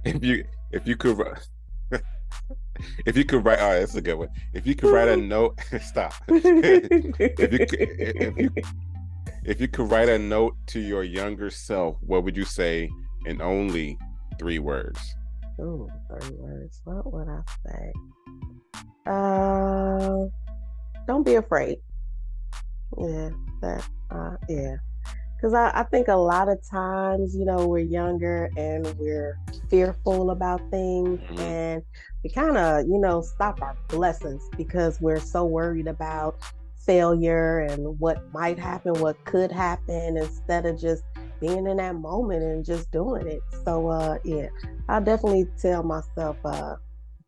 if 0.05 0.25
you 0.25 0.45
if 0.73 0.87
you 0.87 0.97
could 0.97 1.21
if 3.07 3.17
you 3.17 3.25
could 3.25 3.45
write, 3.45 3.59
all 3.61 3.71
right, 3.71 3.79
that's 3.81 3.95
a 3.95 4.01
good 4.01 4.15
one. 4.15 4.29
If 4.55 4.67
you 4.67 4.75
could 4.75 4.91
write 4.91 5.09
a 5.09 5.17
note, 5.17 5.59
stop. 5.83 6.15
if 6.29 6.91
you 7.53 7.67
could, 7.67 7.71
if 7.71 8.39
you 8.39 8.51
if 9.47 9.61
you 9.61 9.69
could 9.69 9.91
write 9.91 10.09
a 10.09 10.19
note 10.19 10.55
to 10.67 10.81
your 10.81 11.05
younger 11.05 11.51
self, 11.51 11.97
what 12.01 12.25
would 12.25 12.37
you 12.37 12.45
say 12.45 12.91
in 13.27 13.41
only 13.41 13.97
three 14.39 14.59
words? 14.59 14.99
Ooh, 15.61 15.89
three 16.11 16.37
words. 16.37 16.81
What 16.85 17.13
would 17.13 17.29
I 17.29 17.41
say? 17.67 17.93
Uh, 19.07 20.27
don't 21.07 21.25
be 21.25 21.37
afraid. 21.37 21.79
Yeah, 22.99 23.31
that. 23.63 23.89
Uh, 24.11 24.37
yeah, 24.49 24.77
because 25.37 25.55
I, 25.55 25.71
I 25.75 25.83
think 25.85 26.09
a 26.09 26.15
lot 26.15 26.49
of 26.49 26.59
times, 26.69 27.37
you 27.37 27.45
know, 27.45 27.67
we're 27.67 27.79
younger 27.81 28.51
and 28.57 28.87
we're 28.99 29.39
fearful 29.71 30.31
about 30.31 30.61
things, 30.71 31.21
Mhm. 31.21 31.39
and 31.41 31.83
we 32.25 32.31
kind 32.31 32.57
of, 32.57 32.87
you 32.87 32.99
know, 32.99 33.21
stop 33.23 33.63
our 33.63 33.77
blessings 33.89 34.43
because 34.57 35.01
we're 35.01 35.21
so 35.21 35.45
worried 35.45 35.87
about 35.87 36.37
failure 36.87 37.59
and 37.61 37.99
what 37.99 38.19
might 38.33 38.59
happen, 38.59 38.95
what 38.95 39.23
could 39.25 39.53
happen, 39.53 40.17
instead 40.17 40.65
of 40.67 40.79
just 40.81 41.03
being 41.41 41.67
in 41.67 41.77
that 41.79 41.97
moment 41.97 42.43
and 42.43 42.65
just 42.65 42.91
doing 42.93 43.27
it. 43.27 43.41
So, 43.65 43.89
uh, 43.89 44.19
yeah. 44.25 44.47
I 44.89 45.01
definitely 45.01 45.47
tell 45.61 45.83
myself, 45.83 46.37
uh, 46.45 46.77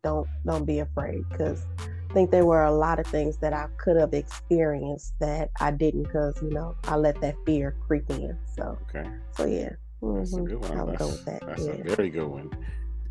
don't 0.01 0.27
don't 0.45 0.63
be 0.65 0.79
afraid, 0.79 1.23
because 1.29 1.65
I 1.77 2.13
think 2.13 2.31
there 2.31 2.45
were 2.45 2.63
a 2.63 2.71
lot 2.71 2.99
of 2.99 3.05
things 3.07 3.37
that 3.39 3.51
I 3.53 3.67
could 3.77 3.97
have 3.97 4.13
experienced 4.13 5.13
that 5.19 5.49
I 5.59 5.71
didn't, 5.71 6.03
because 6.03 6.41
you 6.41 6.49
know 6.51 6.73
I 6.85 6.95
let 6.95 7.19
that 7.21 7.35
fear 7.45 7.75
creep 7.85 8.09
in. 8.09 8.37
So 8.55 8.77
Okay, 8.89 9.09
so 9.35 9.45
yeah, 9.45 9.71
that's 10.01 10.33
a 10.33 10.37
Mhm. 10.37 10.47
good 10.47 10.61
one. 10.61 10.77
I'll 10.77 10.85
That's, 10.85 10.99
go 10.99 11.07
with 11.09 11.25
that. 11.25 11.45
that's 11.45 11.65
a 11.67 11.73
very 11.95 12.09
good 12.09 12.27
one. 12.27 12.49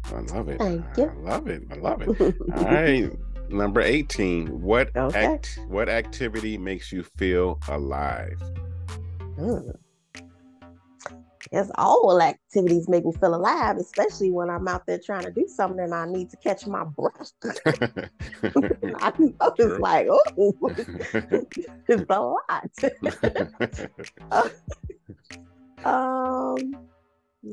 I 0.04 0.20
love 0.34 0.48
it. 0.48 0.58
Thank 0.58 0.84
you. 0.96 1.10
I 1.10 1.14
love 1.14 1.46
it. 1.48 1.62
I 1.70 1.74
love 1.74 2.00
it. 2.00 2.08
All 2.56 2.64
right, 2.64 3.12
number 3.50 3.80
eighteen. 3.80 4.60
What 4.62 4.94
Okay. 4.96 5.24
act? 5.24 5.58
What 5.68 5.88
activity 5.88 6.58
makes 6.58 6.92
you 6.92 7.02
feel 7.02 7.58
alive? 7.68 8.40
Mm. 9.36 9.76
Yes, 11.52 11.70
all 11.76 12.20
activities 12.20 12.88
make 12.88 13.06
me 13.06 13.12
feel 13.12 13.34
alive, 13.34 13.78
especially 13.78 14.30
when 14.30 14.50
I'm 14.50 14.68
out 14.68 14.86
there 14.86 14.98
trying 15.02 15.24
to 15.24 15.30
do 15.30 15.46
something 15.48 15.80
and 15.80 15.94
I 15.94 16.04
need 16.06 16.28
to 16.30 16.36
catch 16.36 16.66
my 16.66 16.84
breath. 16.84 17.32
I 17.44 19.10
True. 19.12 19.30
it's 19.58 19.80
like, 19.80 20.08
oh, 20.10 20.22
it's 21.88 22.10
a 22.10 22.20
lot. 22.20 22.70
Um, 25.84 26.74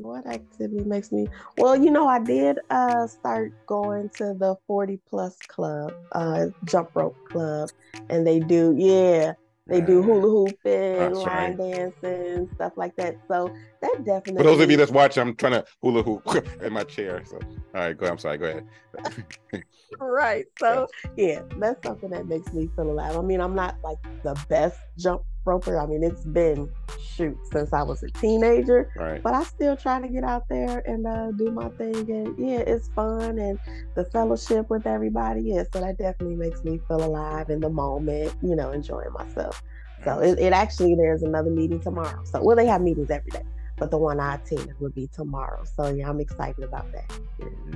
what 0.02 0.26
activity 0.26 0.84
makes 0.84 1.12
me? 1.12 1.28
Well, 1.56 1.76
you 1.76 1.90
know, 1.90 2.06
I 2.06 2.18
did 2.18 2.58
uh 2.70 3.06
start 3.06 3.52
going 3.66 4.10
to 4.16 4.34
the 4.34 4.56
40 4.66 5.00
plus 5.08 5.36
club, 5.48 5.94
uh 6.12 6.46
jump 6.64 6.90
rope 6.94 7.16
club, 7.28 7.70
and 8.10 8.26
they 8.26 8.40
do, 8.40 8.74
yeah, 8.76 9.34
they 9.66 9.80
do 9.80 10.02
hula 10.02 10.28
hooping, 10.28 10.98
That's 10.98 11.18
line 11.18 11.56
right. 11.56 11.58
dancing, 11.58 12.48
stuff 12.54 12.72
like 12.76 12.94
that. 12.96 13.16
So 13.28 13.52
that 13.82 14.04
definitely 14.04 14.42
For 14.42 14.50
those 14.50 14.60
of 14.60 14.70
you 14.70 14.76
that's 14.76 14.92
watching, 14.92 15.22
I'm 15.22 15.34
trying 15.34 15.52
to 15.52 15.64
hula 15.82 16.02
hoop 16.02 16.24
in 16.62 16.72
my 16.72 16.84
chair. 16.84 17.22
So, 17.24 17.38
all 17.74 17.80
right, 17.80 17.96
go. 17.96 18.04
Ahead 18.04 18.12
I'm 18.12 18.18
sorry. 18.18 18.38
Go 18.38 18.46
ahead. 18.46 19.64
right. 20.00 20.46
So 20.60 20.86
yeah, 21.16 21.42
that's 21.58 21.82
something 21.82 22.10
that 22.10 22.26
makes 22.26 22.52
me 22.52 22.70
feel 22.76 22.90
alive. 22.90 23.16
I 23.16 23.22
mean, 23.22 23.40
I'm 23.40 23.54
not 23.54 23.76
like 23.82 23.98
the 24.22 24.40
best 24.48 24.78
jump 24.98 25.22
roper. 25.46 25.78
I 25.78 25.86
mean, 25.86 26.02
it's 26.02 26.24
been 26.24 26.68
shoot 27.00 27.36
since 27.50 27.72
I 27.72 27.82
was 27.82 28.02
a 28.02 28.08
teenager. 28.08 28.90
Right. 28.96 29.22
but 29.22 29.34
I 29.34 29.44
still 29.44 29.76
try 29.76 30.00
to 30.00 30.08
get 30.08 30.24
out 30.24 30.44
there 30.48 30.82
and 30.86 31.06
uh, 31.06 31.32
do 31.32 31.50
my 31.50 31.68
thing. 31.70 32.10
And 32.10 32.38
yeah, 32.38 32.58
it's 32.58 32.88
fun 32.88 33.38
and 33.38 33.58
the 33.94 34.04
fellowship 34.04 34.68
with 34.70 34.86
everybody. 34.86 35.42
Yeah, 35.42 35.64
so 35.72 35.80
that 35.80 35.98
definitely 35.98 36.36
makes 36.36 36.64
me 36.64 36.80
feel 36.88 37.02
alive 37.02 37.50
in 37.50 37.60
the 37.60 37.70
moment, 37.70 38.34
you 38.42 38.56
know, 38.56 38.72
enjoying 38.72 39.12
myself. 39.12 39.62
So 40.04 40.20
it, 40.20 40.38
it 40.38 40.52
actually, 40.52 40.94
there's 40.94 41.22
another 41.22 41.50
meeting 41.50 41.80
tomorrow. 41.80 42.22
So, 42.24 42.42
well, 42.42 42.56
they 42.56 42.66
have 42.66 42.80
meetings 42.80 43.10
every 43.10 43.30
day, 43.30 43.42
but 43.76 43.90
the 43.90 43.98
one 43.98 44.20
I 44.20 44.36
attend 44.36 44.72
will 44.78 44.90
be 44.90 45.08
tomorrow. 45.08 45.64
So 45.76 45.88
yeah, 45.88 46.08
I'm 46.08 46.20
excited 46.20 46.62
about 46.62 46.86
that. 46.92 47.10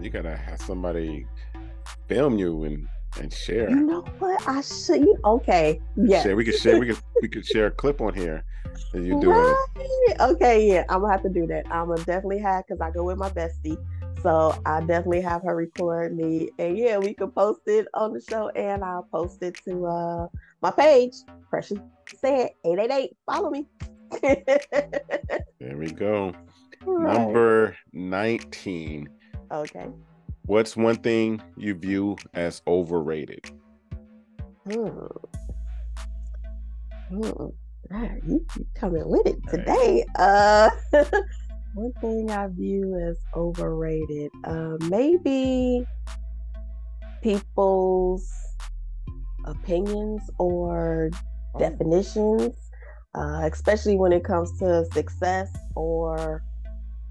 You 0.00 0.10
gotta 0.10 0.36
have 0.36 0.60
somebody 0.60 1.26
film 2.08 2.38
you 2.38 2.64
and 2.64 2.86
and 3.18 3.32
share. 3.32 3.70
You 3.70 3.76
know 3.76 4.00
what? 4.18 4.46
I 4.48 4.60
should, 4.60 5.00
you, 5.00 5.16
okay. 5.24 5.80
Yeah. 5.96 6.22
Share. 6.22 6.36
We 6.36 6.44
could 6.44 6.54
share. 6.54 6.78
We 6.78 6.86
could 6.86 6.98
we 7.22 7.28
could 7.28 7.46
share 7.46 7.66
a 7.66 7.70
clip 7.70 8.00
on 8.00 8.14
here 8.14 8.44
that 8.92 9.02
you 9.02 9.20
it. 9.20 9.26
Right. 9.26 9.56
Okay, 10.20 10.68
yeah, 10.68 10.84
I'm 10.88 11.00
gonna 11.00 11.12
have 11.12 11.22
to 11.22 11.28
do 11.28 11.46
that. 11.48 11.66
I'm 11.70 11.88
gonna 11.88 12.04
definitely 12.04 12.38
have 12.38 12.66
because 12.66 12.80
I 12.80 12.90
go 12.90 13.04
with 13.04 13.18
my 13.18 13.30
bestie, 13.30 13.76
so 14.22 14.54
I 14.66 14.80
definitely 14.80 15.20
have 15.22 15.42
her 15.42 15.56
record 15.56 16.16
me, 16.16 16.50
and 16.58 16.76
yeah, 16.76 16.98
we 16.98 17.14
could 17.14 17.34
post 17.34 17.62
it 17.66 17.86
on 17.94 18.12
the 18.12 18.20
show, 18.20 18.48
and 18.50 18.84
I'll 18.84 19.06
post 19.10 19.42
it 19.42 19.58
to 19.66 19.86
uh 19.86 20.26
my 20.62 20.70
page. 20.70 21.14
Precious 21.48 21.78
said 22.14 22.50
eight 22.64 22.78
eight 22.78 22.90
eight. 22.90 23.16
Follow 23.26 23.50
me. 23.50 23.66
There 25.60 25.76
we 25.76 25.90
go. 25.90 26.32
Right. 26.86 27.18
Number 27.18 27.76
nineteen. 27.92 29.10
Okay. 29.52 29.88
What's 30.50 30.76
one 30.76 30.96
thing 30.96 31.40
you 31.56 31.74
view 31.74 32.16
as 32.34 32.60
overrated? 32.66 33.48
Hmm. 34.68 35.06
Hmm. 37.08 37.46
You 38.26 38.44
you 38.56 38.66
coming 38.74 39.08
with 39.08 39.28
it 39.28 39.36
Right. 39.46 39.64
today. 39.64 40.04
Uh, 40.18 40.70
one 41.74 41.92
thing 42.00 42.32
I 42.32 42.48
view 42.48 42.98
as 42.98 43.16
overrated, 43.36 44.32
uh, 44.42 44.74
maybe 44.88 45.84
people's 47.22 48.28
opinions 49.44 50.28
or 50.38 51.10
definitions, 51.60 52.56
uh, 53.14 53.48
especially 53.52 53.96
when 53.96 54.10
it 54.10 54.24
comes 54.24 54.50
to 54.58 54.84
success 54.86 55.48
or 55.76 56.42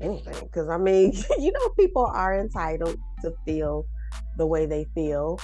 anything. 0.02 0.36
Because 0.42 0.68
I 0.68 0.78
mean, 0.78 1.14
you 1.40 1.54
know, 1.54 1.70
people 1.80 2.06
are 2.06 2.38
entitled 2.38 2.98
to 3.22 3.34
feel 3.46 3.86
the 4.38 4.46
way 4.46 4.66
they 4.66 4.86
feel, 4.96 5.40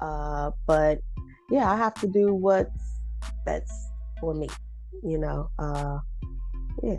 uh, 0.00 0.50
but 0.66 1.00
yeah, 1.50 1.70
I 1.70 1.76
have 1.76 1.94
to 1.94 2.06
do 2.06 2.34
what's 2.34 3.00
that's 3.46 3.90
for 4.20 4.34
me, 4.34 4.48
you 5.02 5.18
know. 5.18 5.50
Uh, 5.58 5.98
yeah, 6.82 6.98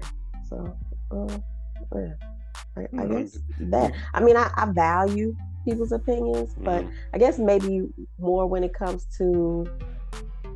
so 0.50 0.78
uh, 1.12 1.38
yeah, 1.96 2.14
I, 2.78 2.82
I 2.82 2.86
Mhm. 3.06 3.10
guess 3.10 3.38
that. 3.60 3.94
I 4.14 4.24
mean, 4.24 4.38
I, 4.38 4.50
I 4.56 4.66
value 4.72 5.36
people's 5.66 5.92
opinions, 5.92 6.54
but 6.58 6.84
Mhm. 6.84 6.92
I 7.14 7.18
guess 7.18 7.40
maybe 7.40 7.88
more 8.20 8.48
when 8.48 8.64
it 8.64 8.74
comes 8.74 9.06
to 9.18 9.66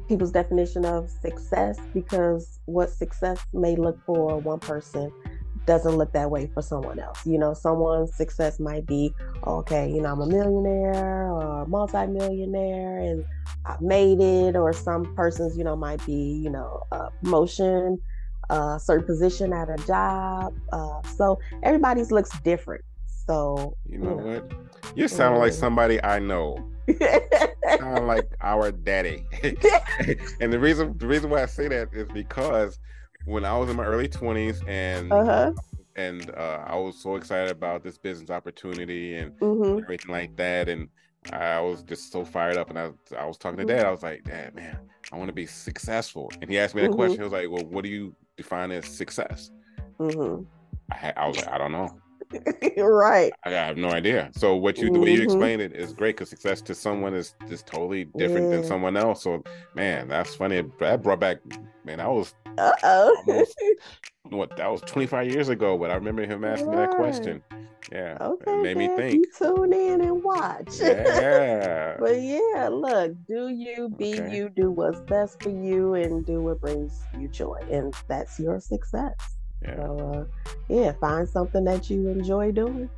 people's 0.08 0.32
definition 0.32 0.86
of 0.86 1.10
success, 1.10 1.78
because 1.94 2.60
what 2.66 2.90
success 2.90 3.40
may 3.54 3.76
look 3.76 3.98
for 4.06 4.40
one 4.40 4.60
person 4.60 5.12
doesn't 5.70 5.98
look 5.98 6.12
that 6.14 6.30
way 6.32 6.50
for 6.54 6.62
someone 6.64 7.00
else. 7.00 7.26
You 7.26 7.38
know, 7.38 7.54
someone's 7.54 8.16
success 8.16 8.60
might 8.60 8.86
be, 8.88 9.14
okay, 9.46 9.88
you 9.90 10.02
know, 10.02 10.12
I'm 10.12 10.22
a 10.22 10.26
millionaire 10.28 11.32
or 11.32 11.62
a 11.62 11.68
multimillionaire 11.68 12.98
and 12.98 13.24
I 13.66 13.76
made 13.80 14.20
it, 14.20 14.56
or 14.56 14.74
some 14.74 15.14
persons, 15.16 15.56
you 15.58 15.64
know, 15.64 15.76
might 15.76 16.04
be, 16.06 16.42
you 16.44 16.50
know, 16.50 16.84
a 16.92 17.10
promotion 17.22 18.00
a 18.52 18.80
certain 18.82 19.06
position 19.06 19.54
at 19.54 19.70
a 19.70 19.78
job. 19.86 20.52
Uh, 20.74 21.00
so 21.18 21.38
everybody's 21.62 22.12
looks 22.12 22.32
different. 22.40 22.84
So 23.28 23.78
You 23.88 24.00
know 24.00 24.16
what? 24.16 24.44
You 24.96 25.08
sound 25.08 25.38
like 25.38 25.52
Mm. 25.52 25.60
somebody 25.60 26.04
I 26.04 26.18
know. 26.18 26.58
Sound 27.78 28.08
like 28.08 28.26
our 28.42 28.72
daddy. 28.72 29.24
and 30.42 30.52
the 30.52 30.58
reason 30.60 30.98
the 30.98 31.06
reason 31.06 31.30
why 31.30 31.44
I 31.44 31.46
say 31.46 31.68
that 31.68 31.90
is 31.94 32.08
because 32.12 32.80
when 33.26 33.46
I 33.46 33.58
was 33.58 33.70
in 33.70 33.76
my 33.76 33.86
early 33.86 34.08
twenties 34.08 34.62
and 34.68 35.12
uh-huh. 35.12 35.52
and 35.96 36.30
uh, 36.32 36.64
I 36.66 36.76
was 36.76 37.02
so 37.02 37.16
excited 37.16 37.52
about 37.52 37.84
this 37.84 37.98
business 37.98 38.30
opportunity 38.30 39.16
and 39.18 39.32
hmm 39.40 39.80
everything 39.80 40.12
like 40.12 40.36
that, 40.38 40.70
and 40.70 40.88
I 41.32 41.60
was 41.60 41.84
just 41.84 42.12
so 42.12 42.24
fired 42.24 42.58
up. 42.58 42.70
And 42.70 42.80
I, 42.80 42.92
I 43.18 43.26
was 43.26 43.38
talking 43.38 43.58
to 43.58 43.66
Dad. 43.66 43.86
I 43.86 43.92
was 43.92 44.04
like, 44.04 44.24
Dad, 44.24 44.56
man, 44.56 44.78
I 45.12 45.18
want 45.18 45.30
to 45.30 45.34
be 45.34 45.46
successful. 45.46 46.32
And 46.42 46.50
he 46.50 46.58
asked 46.58 46.76
me 46.76 46.82
that 46.82 46.92
Mhm. 46.92 46.96
question. 46.96 47.20
He 47.20 47.24
was 47.24 47.34
like, 47.34 47.50
Well, 47.50 47.66
what 47.66 47.84
do 47.84 47.90
you 47.90 48.16
define 48.38 48.72
as 48.72 48.86
success? 48.86 49.52
hmm 49.98 50.44
I, 50.92 51.14
I 51.16 51.28
was 51.28 51.38
like, 51.38 51.48
I 51.50 51.58
don't 51.58 51.72
know. 51.72 51.90
right. 52.78 53.34
I 53.44 53.50
have 53.52 53.78
no 53.78 53.90
idea. 53.90 54.30
So 54.34 54.56
what 54.56 54.78
you 54.78 54.90
the 54.90 55.00
way 55.00 55.12
you 55.12 55.22
Mhm. 55.22 55.24
explained 55.24 55.62
it 55.62 55.76
is 55.76 55.94
great 55.94 56.16
because 56.16 56.30
success 56.30 56.62
to 56.62 56.76
someone 56.76 57.14
is 57.14 57.34
is 57.50 57.64
totally 57.64 58.06
different 58.06 58.50
than 58.52 58.64
someone 58.64 58.98
else. 58.98 59.24
So 59.24 59.44
man, 59.76 60.08
that's 60.08 60.36
funny. 60.36 60.64
That 60.80 61.04
brought 61.04 61.20
back 61.20 61.38
man. 61.86 62.00
I 62.00 62.08
was 62.08 62.34
Uh 62.60 62.74
oh. 62.84 63.46
What 64.30 64.56
that 64.58 64.70
was 64.70 64.82
25 64.82 65.28
years 65.28 65.50
ago, 65.50 65.78
but 65.78 65.90
I 65.90 65.96
remember 65.96 66.24
him 66.26 66.44
asking 66.44 66.72
me 66.72 66.78
that 66.78 66.92
question. 66.92 67.42
Yeah, 67.92 68.18
Okay. 68.22 68.52
it 68.52 68.64
made 68.64 68.78
me 68.78 68.88
think. 68.96 69.16
You 69.16 69.26
tune 69.38 69.74
in 69.74 70.02
and 70.02 70.24
watch. 70.24 70.68
Yeah, 70.80 71.96
But 72.00 72.22
yeah, 72.22 72.70
look, 72.72 73.14
do 73.28 73.48
you 73.50 73.90
be 73.98 74.12
Okay. 74.12 74.36
you, 74.36 74.50
do 74.50 74.72
what's 74.72 75.00
best 75.02 75.42
for 75.42 75.50
you, 75.50 75.96
and 75.96 76.26
do 76.26 76.42
what 76.42 76.62
brings 76.62 77.02
you 77.18 77.28
joy, 77.30 77.58
and 77.72 77.94
that's 78.08 78.38
your 78.40 78.60
success. 78.60 79.16
yeah. 79.64 79.76
So, 79.78 79.98
uh, 80.14 80.54
yeah, 80.70 80.92
find 81.00 81.28
something 81.28 81.64
that 81.66 81.90
you 81.90 82.08
enjoy 82.10 82.52
doing. 82.52 82.90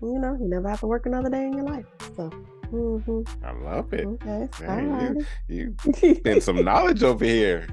You 0.00 0.18
know, 0.20 0.36
you 0.40 0.48
never 0.48 0.68
have 0.68 0.80
to 0.80 0.86
work 0.86 1.06
another 1.06 1.30
day 1.30 1.44
in 1.46 1.54
your 1.54 1.64
life. 1.66 1.84
So, 2.16 2.30
hmm 2.70 3.22
I 3.42 3.52
love 3.52 3.92
it. 3.92 4.06
okay, 4.06 4.48
Man, 4.60 5.16
right. 5.16 5.26
You 5.48 5.74
spend 6.16 6.42
some 6.42 6.64
knowledge 6.64 7.02
over 7.02 7.24
here. 7.24 7.66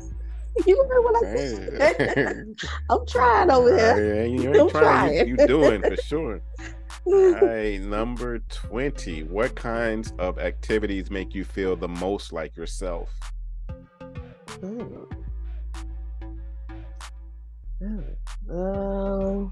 you 0.65 0.85
heard 0.89 1.01
what 1.03 1.25
I 1.25 1.35
said. 1.35 2.45
I'm 2.89 3.05
trying 3.05 3.51
over 3.51 3.75
here. 3.75 4.15
Yeah, 4.15 4.23
you 4.23 4.49
I'm 4.49 4.55
ain't 4.55 4.69
trying. 4.71 5.27
You, 5.27 5.35
you 5.37 5.47
doing 5.47 5.81
for 5.81 5.97
sure. 5.97 6.41
All 7.05 7.31
right, 7.41 7.81
number 7.81 8.39
20. 8.39 9.23
What 9.23 9.55
kinds 9.55 10.13
of 10.17 10.39
activities 10.39 11.11
make 11.11 11.35
you 11.35 11.43
feel 11.43 11.75
the 11.75 11.87
most 11.87 12.31
like 12.31 12.55
yourself? 12.55 13.09
Mm. 14.47 15.07
Mm. 17.81 18.15
Um, 18.49 19.51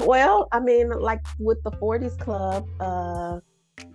well, 0.00 0.48
I 0.52 0.60
mean, 0.60 0.88
like 0.88 1.24
with 1.38 1.62
the 1.62 1.70
40s 1.72 2.18
Club, 2.18 2.66
uh, 2.80 3.40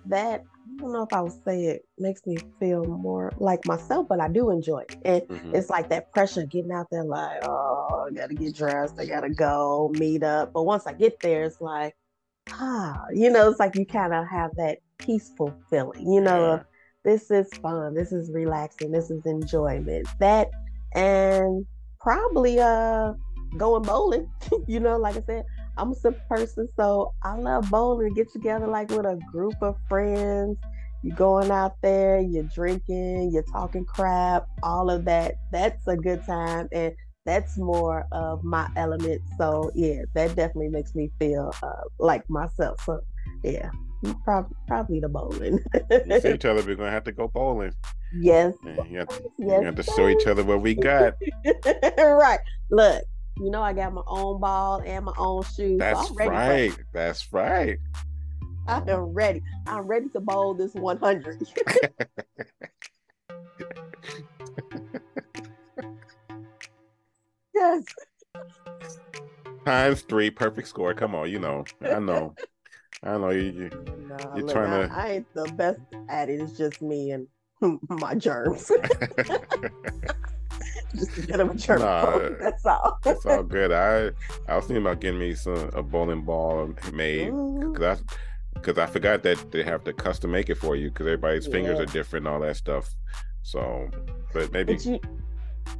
that 0.06 0.44
I 0.78 0.82
don't 0.82 0.92
know 0.92 1.02
if 1.02 1.12
I 1.12 1.20
would 1.20 1.44
say 1.44 1.64
it 1.66 1.82
makes 1.98 2.26
me 2.26 2.38
feel 2.58 2.84
more 2.86 3.32
like 3.38 3.64
myself, 3.64 4.06
but 4.08 4.20
I 4.20 4.28
do 4.28 4.50
enjoy 4.50 4.80
it. 4.80 4.96
And 5.04 5.22
Mhm. 5.22 5.54
it's 5.54 5.70
like 5.70 5.88
that 5.90 6.12
pressure 6.12 6.44
getting 6.46 6.72
out 6.72 6.86
there, 6.90 7.04
like, 7.04 7.40
oh, 7.44 8.06
I 8.08 8.14
gotta 8.14 8.34
get 8.34 8.54
dressed, 8.56 8.98
I 8.98 9.06
gotta 9.06 9.30
go 9.30 9.90
meet 9.94 10.22
up. 10.22 10.52
But 10.52 10.64
once 10.64 10.86
I 10.86 10.92
get 10.92 11.20
there, 11.22 11.44
it's 11.44 11.60
like, 11.60 11.96
ah, 12.50 13.04
you 13.12 13.30
know, 13.30 13.48
it's 13.48 13.60
like 13.60 13.74
you 13.74 13.86
kind 13.86 14.12
of 14.12 14.26
have 14.28 14.50
that 14.56 14.78
peaceful 14.98 15.56
feeling, 15.70 16.12
you 16.12 16.20
know, 16.20 16.46
Yeah. 16.46 16.54
of 16.54 16.64
this 17.04 17.30
is 17.30 17.52
fun, 17.58 17.94
this 17.94 18.12
is 18.12 18.30
relaxing, 18.32 18.90
this 18.90 19.10
is 19.10 19.24
enjoyment. 19.26 20.08
That 20.18 20.48
and 20.94 21.66
probably 22.00 22.58
uh 22.58 23.12
going 23.56 23.82
bowling. 23.82 24.28
you 24.66 24.80
know, 24.80 24.96
like 24.96 25.16
I 25.16 25.22
said, 25.22 25.44
I'm 25.76 25.92
a 25.92 25.94
simple 25.94 26.22
person, 26.28 26.68
so 26.76 27.12
I 27.22 27.36
love 27.36 27.70
bowling. 27.70 28.14
Get 28.14 28.32
together 28.32 28.66
like 28.66 28.90
with 28.90 29.06
a 29.06 29.18
group 29.32 29.54
of 29.60 29.76
friends. 29.88 30.58
You're 31.02 31.16
going 31.16 31.50
out 31.50 31.74
there, 31.82 32.20
you're 32.20 32.44
drinking, 32.44 33.30
you're 33.30 33.44
talking 33.52 33.84
crap, 33.84 34.46
all 34.62 34.88
of 34.88 35.04
that. 35.04 35.34
That's 35.52 35.86
a 35.86 35.96
good 35.96 36.24
time, 36.24 36.68
and 36.72 36.94
that's 37.26 37.58
more 37.58 38.06
of 38.12 38.42
my 38.42 38.68
element. 38.76 39.20
So 39.36 39.70
yeah, 39.74 40.02
that 40.14 40.28
definitely 40.28 40.68
makes 40.68 40.94
me 40.94 41.10
feel 41.18 41.52
uh, 41.62 41.82
like 41.98 42.28
myself. 42.30 42.80
So 42.84 43.00
yeah, 43.42 43.70
probably 44.24 44.56
probably 44.66 45.00
the 45.00 45.08
bowling. 45.08 45.58
We 46.06 46.20
see 46.20 46.34
each 46.34 46.44
other. 46.44 46.62
We're 46.62 46.76
gonna 46.76 46.90
have 46.90 47.04
to 47.04 47.12
go 47.12 47.28
bowling. 47.28 47.72
yes, 48.14 48.54
Man, 48.62 48.78
you 48.90 48.98
have 48.98 49.08
to, 49.08 49.22
yes. 49.38 49.60
you 49.60 49.66
have 49.66 49.76
to 49.76 49.82
show 49.82 50.08
each 50.08 50.26
other 50.26 50.44
what 50.44 50.62
we 50.62 50.74
got. 50.74 51.14
right. 51.98 52.40
Look, 52.70 53.04
you 53.38 53.50
know 53.50 53.62
I 53.62 53.72
got 53.72 53.92
my 53.92 54.02
own 54.06 54.40
ball 54.40 54.82
and 54.84 55.04
my 55.04 55.14
own 55.18 55.42
shoes. 55.44 55.78
That's 55.78 56.10
I'm 56.10 56.16
ready 56.16 56.30
right. 56.30 56.72
That's 56.92 57.32
right. 57.32 57.78
I 58.66 58.78
am 58.88 59.00
ready. 59.12 59.42
I'm 59.66 59.82
ready 59.82 60.08
to 60.10 60.20
bowl 60.20 60.54
this 60.54 60.72
100. 60.74 61.46
yes. 67.54 67.84
Times 69.66 70.02
three, 70.02 70.30
perfect 70.30 70.68
score. 70.68 70.94
Come 70.94 71.14
on, 71.14 71.30
you 71.30 71.38
know. 71.38 71.64
I 71.82 71.98
know. 71.98 72.34
I 73.02 73.18
know 73.18 73.30
you. 73.30 73.42
you 73.50 73.70
No, 74.08 74.16
You're 74.34 74.46
look, 74.46 74.52
trying 74.52 74.90
I, 74.90 74.94
I 74.94 75.10
ain't 75.12 75.34
the 75.34 75.44
best 75.52 75.80
at 76.08 76.30
it. 76.30 76.40
It's 76.40 76.56
just 76.56 76.80
me 76.80 77.10
and 77.10 77.26
my 77.88 78.14
germs. 78.14 78.70
just 80.94 81.18
a 81.18 81.26
bit 81.26 81.40
of 81.40 81.50
a 81.50 81.54
germ. 81.54 81.80
Nah, 81.80 82.18
That's 82.40 82.64
all. 82.66 82.98
that's 83.02 83.26
all 83.26 83.42
good. 83.42 83.72
I 83.72 84.10
I 84.50 84.56
was 84.56 84.66
thinking 84.66 84.82
about 84.82 85.00
getting 85.00 85.20
me 85.20 85.34
some 85.34 85.70
a 85.74 85.82
bowling 85.82 86.22
ball 86.22 86.72
made 86.92 87.30
because 87.60 87.98
I 87.98 88.02
because 88.54 88.78
I 88.78 88.86
forgot 88.86 89.22
that 89.24 89.50
they 89.50 89.62
have 89.62 89.84
to 89.84 89.92
custom 89.92 90.30
make 90.30 90.48
it 90.48 90.56
for 90.56 90.76
you 90.76 90.88
because 90.88 91.06
everybody's 91.06 91.46
fingers 91.46 91.78
are 91.78 91.86
different 91.86 92.26
and 92.26 92.34
all 92.34 92.40
that 92.40 92.56
stuff. 92.56 92.94
So, 93.42 93.88
but 94.32 94.52
maybe 94.52 94.74
But 94.74 94.86
you, 94.86 95.00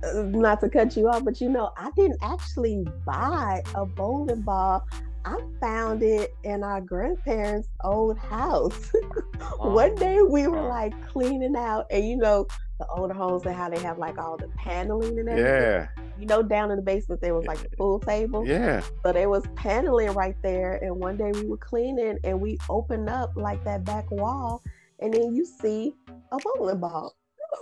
uh, 0.03 0.23
not 0.25 0.61
to 0.61 0.69
cut 0.69 0.97
you 0.97 1.09
off, 1.09 1.25
but 1.25 1.41
you 1.41 1.49
know, 1.49 1.71
I 1.79 1.91
didn't 1.97 2.19
actually 2.23 2.87
buy 3.07 3.63
a 3.75 3.87
bowling 3.87 4.43
ball. 4.43 4.87
I 5.25 5.39
found 5.61 6.03
it 6.03 6.35
in 6.45 6.63
our 6.63 6.81
grandparents' 6.81 7.69
old 7.83 8.19
house. 8.19 8.93
One 9.59 9.95
day 9.95 10.21
we 10.23 10.47
were 10.47 10.63
like 10.69 10.93
cleaning 11.09 11.57
out, 11.57 11.87
and 11.91 12.07
you 12.07 12.17
know, 12.17 12.47
the 12.79 12.87
older 12.89 13.15
homes 13.15 13.45
and 13.47 13.55
how 13.55 13.69
they 13.71 13.79
have 13.81 13.99
like 13.99 14.19
all 14.19 14.37
the 14.37 14.49
paneling 14.57 15.19
and 15.19 15.29
everything. 15.29 15.45
yeah, 15.53 15.87
You 16.19 16.27
know, 16.27 16.43
down 16.43 16.71
in 16.71 16.77
the 16.77 16.83
basement 16.83 17.21
there 17.21 17.35
was 17.35 17.47
like 17.47 17.63
a 17.65 17.69
pool 17.77 18.01
table. 18.01 18.47
yeah. 18.47 18.83
So 19.05 19.13
there 19.13 19.29
was 19.31 19.45
paneling 19.57 20.11
right 20.13 20.37
there. 20.43 20.75
And 20.83 20.97
one 20.97 21.17
day 21.17 21.31
we 21.33 21.47
were 21.47 21.57
cleaning 21.57 22.19
and 22.25 22.41
we 22.41 22.59
opened 22.69 23.09
up 23.09 23.33
like 23.37 23.63
that 23.65 23.85
back 23.85 24.11
wall, 24.11 24.63
and 25.01 25.15
then 25.15 25.35
you 25.35 25.45
see 25.45 25.95
a 26.33 26.39
bowling 26.57 26.81
ball. 26.81 27.15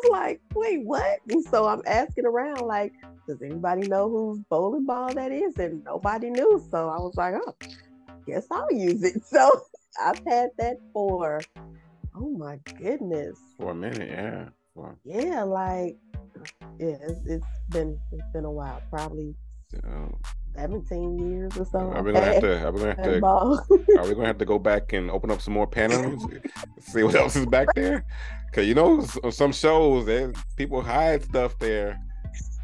Was 0.03 0.05
like, 0.11 0.41
wait, 0.55 0.85
what? 0.85 1.21
And 1.29 1.45
so 1.45 1.67
I'm 1.67 1.83
asking 1.87 2.27
around, 2.27 2.61
like, 2.61 2.93
does 3.27 3.43
anybody 3.43 3.87
know 3.89 4.09
whose 4.09 4.41
bowling 4.51 4.87
ball 4.87 5.13
that 5.15 5.33
is? 5.33 5.57
And 5.59 5.85
nobody 5.85 6.31
knew. 6.31 6.63
So 6.71 6.89
I 6.89 6.97
was 6.97 7.15
like, 7.17 7.35
oh, 7.35 7.55
guess 8.27 8.47
I'll 8.51 8.73
use 8.73 9.03
it. 9.03 9.23
So 9.25 9.63
I've 10.01 10.21
had 10.27 10.51
that 10.59 10.79
for, 10.93 11.41
oh 12.17 12.31
my 12.31 12.59
goodness. 12.79 13.39
For 13.59 13.73
a 13.73 13.75
minute, 13.75 14.09
yeah. 14.09 14.49
For, 14.75 14.97
Yeah, 15.05 15.43
like, 15.43 15.99
yeah, 16.79 16.97
it's, 17.03 17.21
it's 17.27 17.47
been 17.69 17.99
it's 18.11 18.27
been 18.33 18.45
a 18.45 18.51
while, 18.51 18.83
probably 18.91 19.35
so, 19.71 20.19
17 20.55 21.19
years 21.31 21.57
or 21.57 21.65
so. 21.65 21.79
are 21.79 22.03
we 22.03 22.13
gonna 22.13 22.25
have 22.33 22.41
to? 22.43 22.65
Are 22.67 22.73
we 22.73 22.81
gonna 22.81 22.95
have 22.95 23.05
to? 23.05 23.27
Are 23.99 24.09
we 24.09 24.15
gonna 24.15 24.27
have 24.27 24.39
to 24.39 24.45
go 24.45 24.59
back 24.59 24.93
and 24.93 25.11
open 25.11 25.31
up 25.31 25.41
some 25.41 25.55
more 25.55 25.67
panels? 25.67 26.27
see 26.81 27.03
what 27.03 27.15
else 27.15 27.37
is 27.37 27.47
back 27.47 27.69
there? 27.75 28.05
Cause 28.53 28.67
you 28.67 28.75
know, 28.75 29.03
some 29.31 29.53
shows, 29.53 30.05
there 30.07 30.33
people 30.57 30.83
hide 30.83 31.23
stuff 31.25 31.59
there. 31.59 31.99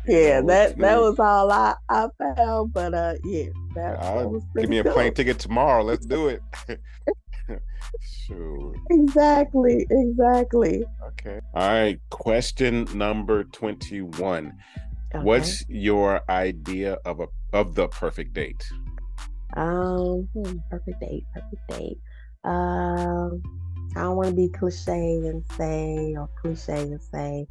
Yeah, 0.06 0.40
that 0.42 0.78
that 0.78 0.98
was 0.98 1.18
all 1.18 1.50
I, 1.52 1.74
I 1.88 2.08
found. 2.18 2.72
But 2.72 2.94
uh, 2.94 3.14
yeah, 3.24 3.48
that, 3.74 4.00
that 4.00 4.30
was 4.30 4.42
Give 4.56 4.70
me 4.70 4.78
a 4.78 4.82
cool. 4.84 4.92
plane 4.94 5.12
ticket 5.12 5.38
tomorrow. 5.38 5.82
Let's 5.82 6.06
do 6.06 6.28
it. 6.28 6.42
Shoot. 8.26 8.74
Exactly, 8.90 9.86
exactly. 9.90 10.84
Okay. 11.08 11.40
All 11.54 11.68
right. 11.68 12.00
Question 12.10 12.86
number 12.94 13.44
twenty-one. 13.44 14.52
Okay. 15.14 15.24
What's 15.24 15.64
your 15.68 16.22
idea 16.30 16.98
of 17.04 17.20
a 17.20 17.26
of 17.52 17.74
the 17.74 17.88
perfect 17.88 18.34
date? 18.34 18.68
um 19.56 20.28
hmm, 20.34 20.56
perfect 20.70 21.00
date? 21.00 21.24
Perfect 21.32 21.68
date. 21.68 21.98
Um, 22.44 23.42
I 23.96 24.02
don't 24.02 24.16
want 24.16 24.28
to 24.28 24.34
be 24.34 24.48
cliche 24.48 25.16
and 25.24 25.42
say 25.56 26.14
or 26.16 26.28
cliche 26.40 26.82
and 26.82 27.00
say 27.00 27.46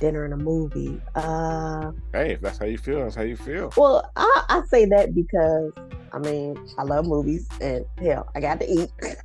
dinner 0.00 0.24
and 0.24 0.34
a 0.34 0.36
movie. 0.36 1.00
Uh, 1.14 1.92
Hey, 2.12 2.32
if 2.32 2.40
that's 2.40 2.58
how 2.58 2.66
you 2.66 2.78
feel, 2.78 3.00
that's 3.02 3.14
how 3.14 3.22
you 3.22 3.36
feel. 3.36 3.72
well, 3.76 4.10
I 4.16 4.44
I 4.48 4.62
say 4.68 4.84
that 4.86 5.14
because 5.14 5.72
I 6.12 6.18
mean 6.18 6.56
I 6.76 6.82
love 6.82 7.06
movies 7.06 7.48
and 7.60 7.84
hell, 7.98 8.28
I 8.34 8.40
got 8.40 8.60
to 8.60 8.68
eat. 8.68 8.90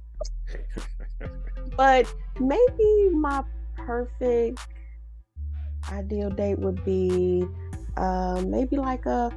But 1.76 2.14
maybe 2.40 3.10
my 3.14 3.44
perfect 3.76 4.60
ideal 5.92 6.30
date 6.30 6.60
would 6.60 6.84
be 6.86 7.46
uh, 7.98 8.42
maybe 8.46 8.78
like 8.78 9.06
a 9.06 9.32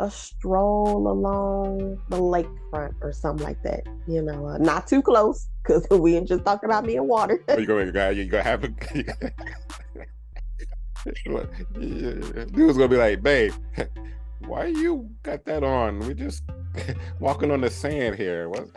a 0.00 0.10
stroll 0.10 1.08
along 1.08 1.98
the 2.08 2.16
lakefront 2.16 2.94
or 3.02 3.12
something 3.12 3.44
like 3.44 3.62
that. 3.62 3.82
You 4.08 4.22
know, 4.22 4.46
uh, 4.46 4.56
not 4.58 4.86
too 4.86 5.02
close 5.02 5.48
because 5.62 5.86
we 6.00 6.16
ain't 6.16 6.26
just 6.26 6.44
talking 6.44 6.68
about 6.68 6.84
me 6.84 6.96
and 6.96 7.06
water. 7.06 7.44
you 7.56 7.66
go, 7.66 7.78
you 7.78 7.92
got, 7.92 8.16
you 8.16 8.24
gonna 8.24 8.42
have 8.42 8.64
a. 8.64 8.68
Dude's 11.74 12.76
gonna 12.76 12.88
be 12.88 12.96
like, 12.96 13.22
babe, 13.22 13.52
why 14.46 14.66
you 14.66 15.08
got 15.22 15.44
that 15.44 15.62
on? 15.62 16.00
We 16.00 16.14
just 16.14 16.42
walking 17.20 17.50
on 17.50 17.60
the 17.60 17.70
sand 17.70 18.16
here. 18.16 18.48
What? 18.48 18.68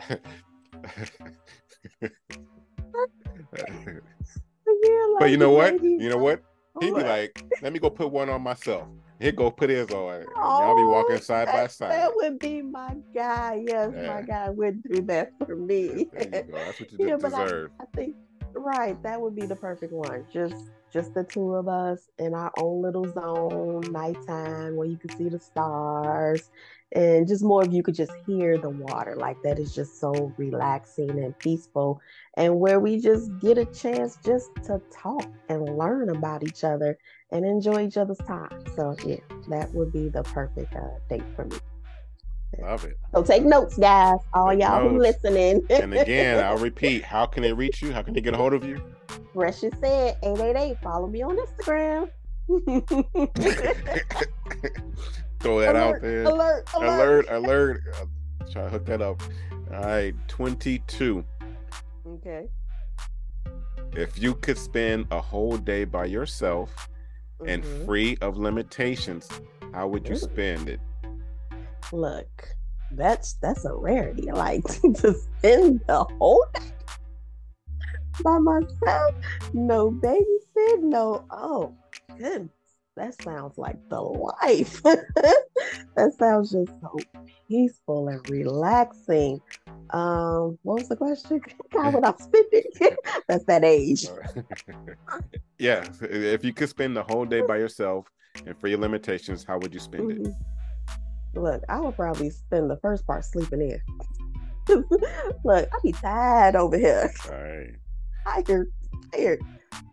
yeah, 4.82 5.14
but 5.18 5.30
you 5.30 5.36
know 5.36 5.50
what? 5.50 5.82
You 5.82 6.08
know 6.10 6.18
what? 6.18 6.42
He'd 6.80 6.94
be 6.94 7.02
like, 7.02 7.42
let 7.62 7.72
me 7.72 7.78
go 7.78 7.90
put 7.90 8.10
one 8.10 8.28
on 8.28 8.42
myself. 8.42 8.88
He'd 9.20 9.36
go 9.36 9.50
put 9.50 9.70
his 9.70 9.90
on. 9.90 10.16
and 10.16 10.26
Y'all 10.36 10.76
be 10.76 10.82
oh, 10.82 10.90
walking 10.90 11.16
Oh, 11.16 11.20
side 11.20 11.46
by 11.46 11.66
side. 11.68 11.92
That 11.92 12.10
would 12.14 12.38
be 12.40 12.62
my 12.62 12.96
guy. 13.14 13.62
Yes, 13.66 13.92
Yeah. 13.94 14.14
my 14.14 14.22
guy 14.22 14.50
would 14.50 14.82
do 14.82 15.02
that 15.02 15.32
for 15.46 15.54
me. 15.54 16.08
There 16.12 16.22
you 16.24 16.30
go. 16.30 16.44
That's 16.52 16.80
what 16.80 16.92
you 16.92 16.98
Yeah, 17.00 17.16
de- 17.16 17.18
but 17.18 17.34
I- 17.34 17.66
I 17.80 17.86
think 17.94 18.16
right, 18.54 19.00
that 19.02 19.20
would 19.20 19.34
be 19.36 19.46
the 19.46 19.56
perfect 19.56 19.92
one. 19.92 20.26
Just 20.32 20.70
just 20.92 21.12
the 21.14 21.24
two 21.24 21.54
of 21.54 21.66
us 21.66 22.08
in 22.20 22.34
our 22.34 22.52
own 22.58 22.80
little 22.82 23.04
zone, 23.12 23.80
nighttime 23.90 24.76
where 24.76 24.86
you 24.86 24.96
can 24.96 25.10
see 25.16 25.28
the 25.28 25.40
stars 25.40 26.50
and 26.94 27.26
just 27.26 27.42
more 27.42 27.62
of 27.62 27.72
you 27.72 27.82
could 27.82 27.94
just 27.94 28.12
hear 28.26 28.56
the 28.56 28.70
water. 28.70 29.16
Like 29.16 29.36
that 29.42 29.58
is 29.58 29.74
just 29.74 30.00
so 30.00 30.32
relaxing 30.36 31.10
and 31.10 31.36
peaceful. 31.38 32.00
And 32.36 32.60
where 32.60 32.78
we 32.78 33.00
just 33.00 33.30
get 33.40 33.58
a 33.58 33.64
chance 33.66 34.16
just 34.24 34.50
to 34.64 34.80
talk 34.92 35.26
and 35.48 35.76
learn 35.76 36.10
about 36.10 36.44
each 36.44 36.62
other 36.62 36.96
and 37.32 37.44
enjoy 37.44 37.86
each 37.86 37.96
other's 37.96 38.18
time. 38.18 38.64
So 38.76 38.94
yeah, 39.04 39.16
that 39.48 39.72
would 39.74 39.92
be 39.92 40.08
the 40.08 40.22
perfect 40.22 40.74
uh, 40.74 40.80
date 41.08 41.24
for 41.34 41.46
me. 41.46 41.56
Love 42.60 42.84
it. 42.84 42.96
So 43.12 43.24
take 43.24 43.44
notes, 43.44 43.76
guys. 43.76 44.18
All 44.32 44.50
Take 44.50 44.60
y'all 44.60 44.88
who 44.88 44.98
notes. 44.98 45.24
listening. 45.24 45.66
And 45.70 45.92
again, 45.92 46.44
I'll 46.44 46.58
repeat, 46.58 47.02
how 47.02 47.26
can 47.26 47.42
they 47.42 47.52
reach 47.52 47.82
you? 47.82 47.92
How 47.92 48.02
can 48.02 48.14
they 48.14 48.20
get 48.20 48.34
a 48.34 48.36
hold 48.36 48.54
of 48.54 48.64
you? 48.64 48.80
Precious 49.34 49.74
said 49.80 50.16
888. 50.22 50.76
Follow 50.80 51.08
me 51.08 51.22
on 51.22 51.36
Instagram. 51.36 52.08
Throw 55.44 55.60
that 55.60 55.76
out 55.76 56.00
there. 56.00 56.24
alert, 56.24 56.64
alert, 56.74 57.26
Alert, 57.26 57.26
alert. 57.30 57.82
Try 58.50 58.62
to 58.64 58.68
hook 58.70 58.86
that 58.86 59.02
up. 59.02 59.22
All 59.72 59.82
right, 59.82 60.14
22. 60.28 61.24
Okay. 62.06 62.48
If 63.92 64.18
you 64.18 64.34
could 64.34 64.58
spend 64.58 65.06
a 65.10 65.20
whole 65.20 65.56
day 65.56 65.84
by 65.84 66.06
yourself 66.06 66.88
and 67.46 67.62
Mhm. 67.62 67.84
free 67.86 68.16
of 68.22 68.36
limitations, 68.38 69.28
how 69.72 69.86
would 69.88 70.08
you 70.08 70.14
Ooh. 70.14 70.18
spend 70.18 70.68
it? 70.68 70.80
look, 71.92 72.48
that's 72.92 73.34
that's 73.34 73.64
a 73.66 73.72
rarity. 73.74 74.32
Like 74.32 74.64
to 74.82 75.14
spend 75.14 75.80
the 75.86 76.04
whole 76.18 76.44
day 76.54 76.60
by 78.22 78.38
myself, 78.38 79.14
no 79.52 79.90
babysit, 79.90 80.80
no. 80.82 81.24
Oh, 81.30 81.74
goodness, 82.18 82.48
that 82.96 83.14
sounds 83.22 83.58
like 83.58 83.76
the 83.90 84.00
life. 84.00 84.82
that 85.96 86.12
sounds 86.18 86.52
just 86.52 86.72
so 86.80 87.00
peaceful 87.48 88.08
and 88.08 88.20
relaxing. 88.28 89.40
Um, 89.90 90.58
what 90.62 90.78
was 90.78 90.88
the 90.88 90.96
question? 90.96 91.40
God, 91.72 91.94
what 91.94 92.06
I'm 92.06 92.18
spending? 92.18 92.96
that's 93.28 93.44
that 93.44 93.64
age. 93.64 94.06
yeah, 95.58 95.84
if 96.02 96.44
you 96.44 96.52
could 96.52 96.68
spend 96.68 96.96
the 96.96 97.02
whole 97.02 97.24
day 97.24 97.42
by 97.42 97.58
yourself 97.58 98.06
and 98.46 98.56
free 98.58 98.76
limitations, 98.76 99.44
how 99.44 99.58
would 99.58 99.74
you 99.74 99.80
spend 99.80 100.10
it? 100.10 100.22
Mhm. 100.22 100.34
Look, 101.34 101.62
I 101.68 101.80
would 101.80 101.96
probably 101.96 102.30
spend 102.30 102.70
the 102.70 102.76
first 102.76 103.06
part 103.06 103.24
sleeping 103.24 103.60
in. 103.60 103.80
Look, 105.44 105.68
I'd 105.72 105.82
be 105.82 105.92
tired 105.92 106.54
over 106.56 106.78
here. 106.78 107.12
All 107.26 107.32
right. 107.32 108.44
Tired, 108.46 108.72
tired. 109.12 109.42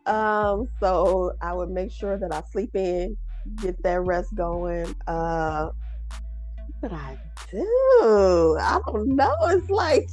Um, 0.06 0.68
so 0.80 1.34
I 1.42 1.54
would 1.54 1.70
make 1.70 1.92
sure 1.92 2.18
that 2.18 2.34
I 2.34 2.42
sleep 2.52 2.76
in, 2.76 3.18
get 3.62 3.82
that 3.84 4.02
rest 4.02 4.34
going. 4.36 4.96
Uh 5.08 5.70
what 6.82 6.94
I 6.94 7.18
do? 7.52 8.58
I 8.60 8.80
don't 8.88 9.16
know. 9.16 9.36
It's 9.44 9.70
like 9.70 10.08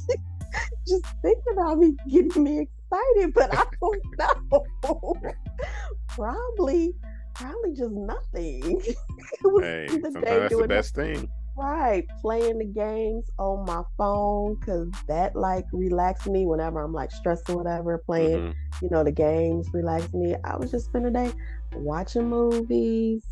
just 0.87 1.05
thinking 1.21 1.53
about 1.53 1.77
me 1.79 1.95
getting 2.07 2.43
me 2.43 2.59
excited, 2.59 3.33
but 3.33 3.53
I 3.55 3.63
don't 3.81 4.63
know. 4.83 5.15
probably, 6.09 6.93
probably 7.33 7.73
just 7.75 7.91
nothing. 7.91 8.81
It 8.81 8.97
was 9.43 9.63
Hey, 9.63 9.87
the 9.87 10.11
sometimes 10.11 10.25
that's 10.25 10.55
the 10.57 10.67
best 10.67 10.95
thing. 10.95 11.29
Right, 11.59 12.07
playing 12.21 12.59
the 12.59 12.65
games 12.65 13.29
on 13.37 13.65
my 13.65 13.83
phone 13.97 14.55
because 14.55 14.87
that 15.09 15.35
like 15.35 15.65
relaxes 15.73 16.31
me 16.31 16.45
whenever 16.45 16.81
I'm 16.81 16.93
like 16.93 17.11
stressed 17.11 17.49
or 17.49 17.57
whatever. 17.57 17.97
Playing, 17.97 18.39
Mhm. 18.39 18.53
you 18.81 18.89
know, 18.89 19.03
the 19.03 19.11
games 19.11 19.67
relax 19.73 20.13
me. 20.13 20.37
I 20.45 20.55
would 20.55 20.69
just 20.69 20.85
spend 20.85 21.07
a 21.07 21.11
day 21.11 21.33
watching 21.75 22.29
movies. 22.29 23.25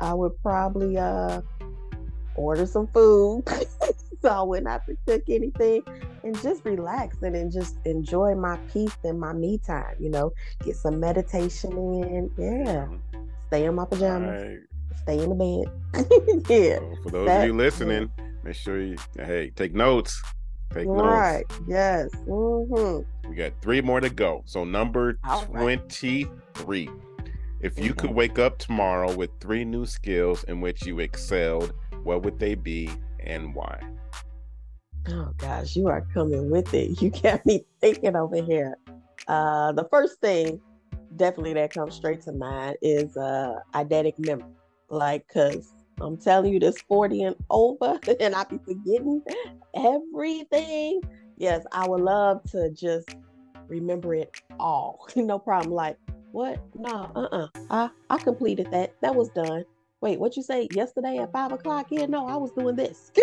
I 0.00 0.14
would 0.14 0.32
probably 0.42 0.96
uh 0.96 1.42
order 2.36 2.64
some 2.64 2.86
food 2.86 3.44
so 4.22 4.28
I 4.30 4.42
wouldn't 4.42 4.68
have 4.68 4.86
to 4.86 4.96
cook 5.06 5.22
anything 5.28 5.82
and 6.24 6.40
just 6.42 6.64
relax 6.64 7.18
and 7.22 7.34
then 7.34 7.50
just 7.50 7.76
enjoy 7.84 8.34
my 8.34 8.56
peace 8.72 8.96
and 9.04 9.20
my 9.20 9.34
me 9.34 9.58
time. 9.58 9.94
You 10.00 10.08
know, 10.08 10.32
get 10.64 10.76
some 10.76 11.00
meditation 11.00 11.72
in. 11.76 12.30
Yeah, 12.38 12.86
stay 13.48 13.66
in 13.66 13.74
my 13.74 13.84
pajamas. 13.84 14.64
Stay 15.02 15.18
in 15.22 15.28
the 15.30 15.34
bed. 15.34 16.46
yeah. 16.50 16.78
So 16.78 17.02
for 17.02 17.10
those 17.10 17.26
That- 17.26 17.40
of 17.42 17.46
you 17.46 17.54
listening, 17.54 18.10
make 18.42 18.54
sure 18.56 18.80
you 18.80 18.96
hey 19.18 19.50
take 19.56 19.74
notes. 19.74 20.22
Take 20.72 20.86
notes. 20.88 21.02
Right. 21.02 21.44
Yes. 21.68 22.10
hmm 22.26 22.98
We 23.28 23.36
got 23.36 23.52
three 23.62 23.80
more 23.80 24.00
to 24.00 24.10
go. 24.10 24.42
So 24.46 24.64
number 24.64 25.18
All 25.24 25.44
right. 25.50 25.60
23. 25.88 26.90
If 27.60 27.78
you 27.78 27.94
could 27.94 28.10
Mhm. 28.10 28.14
wake 28.14 28.38
up 28.38 28.58
tomorrow 28.58 29.14
with 29.14 29.30
three 29.40 29.64
new 29.64 29.86
skills 29.86 30.44
in 30.44 30.60
which 30.60 30.84
you 30.84 30.98
excelled, 31.00 31.72
what 32.02 32.22
would 32.24 32.38
they 32.38 32.54
be 32.54 32.90
and 33.20 33.54
why? 33.54 33.80
Oh 35.08 35.30
gosh, 35.38 35.76
you 35.76 35.88
are 35.88 36.02
coming 36.12 36.50
with 36.50 36.72
it. 36.74 37.00
You 37.00 37.10
got 37.10 37.44
me 37.46 37.64
thinking 37.80 38.16
over 38.16 38.42
here. 38.42 38.76
Uh, 39.28 39.72
the 39.72 39.84
first 39.90 40.20
thing, 40.20 40.60
definitely 41.16 41.54
that 41.54 41.72
comes 41.72 41.94
straight 41.94 42.20
to 42.22 42.32
mind 42.32 42.76
is 42.82 43.16
uh, 43.16 43.54
eidetic 43.74 44.18
memory. 44.18 44.48
Like, 44.94 45.26
cause 45.28 45.72
I'm 46.00 46.16
telling 46.16 46.52
you, 46.52 46.60
this 46.60 46.80
40 46.88 47.22
and 47.24 47.36
over, 47.50 47.98
and 48.20 48.34
I 48.34 48.44
be 48.44 48.58
forgetting 48.64 49.22
everything. 49.74 51.00
Yes, 51.36 51.64
I 51.72 51.88
would 51.88 52.00
love 52.00 52.42
to 52.52 52.70
just 52.70 53.08
remember 53.68 54.14
it 54.14 54.40
all. 54.58 55.06
no 55.16 55.38
problem. 55.38 55.74
Like, 55.74 55.96
what? 56.32 56.60
No, 56.76 57.10
uh-uh. 57.14 57.48
I 57.70 57.90
I 58.10 58.18
completed 58.18 58.68
that. 58.72 58.94
That 59.02 59.14
was 59.14 59.28
done. 59.30 59.64
Wait, 60.00 60.18
what 60.20 60.36
you 60.36 60.42
say 60.42 60.68
yesterday 60.72 61.18
at 61.18 61.32
five 61.32 61.52
o'clock? 61.52 61.86
Yeah, 61.90 62.06
no, 62.06 62.26
I 62.26 62.36
was 62.36 62.50
doing 62.52 62.76
this. 62.76 63.10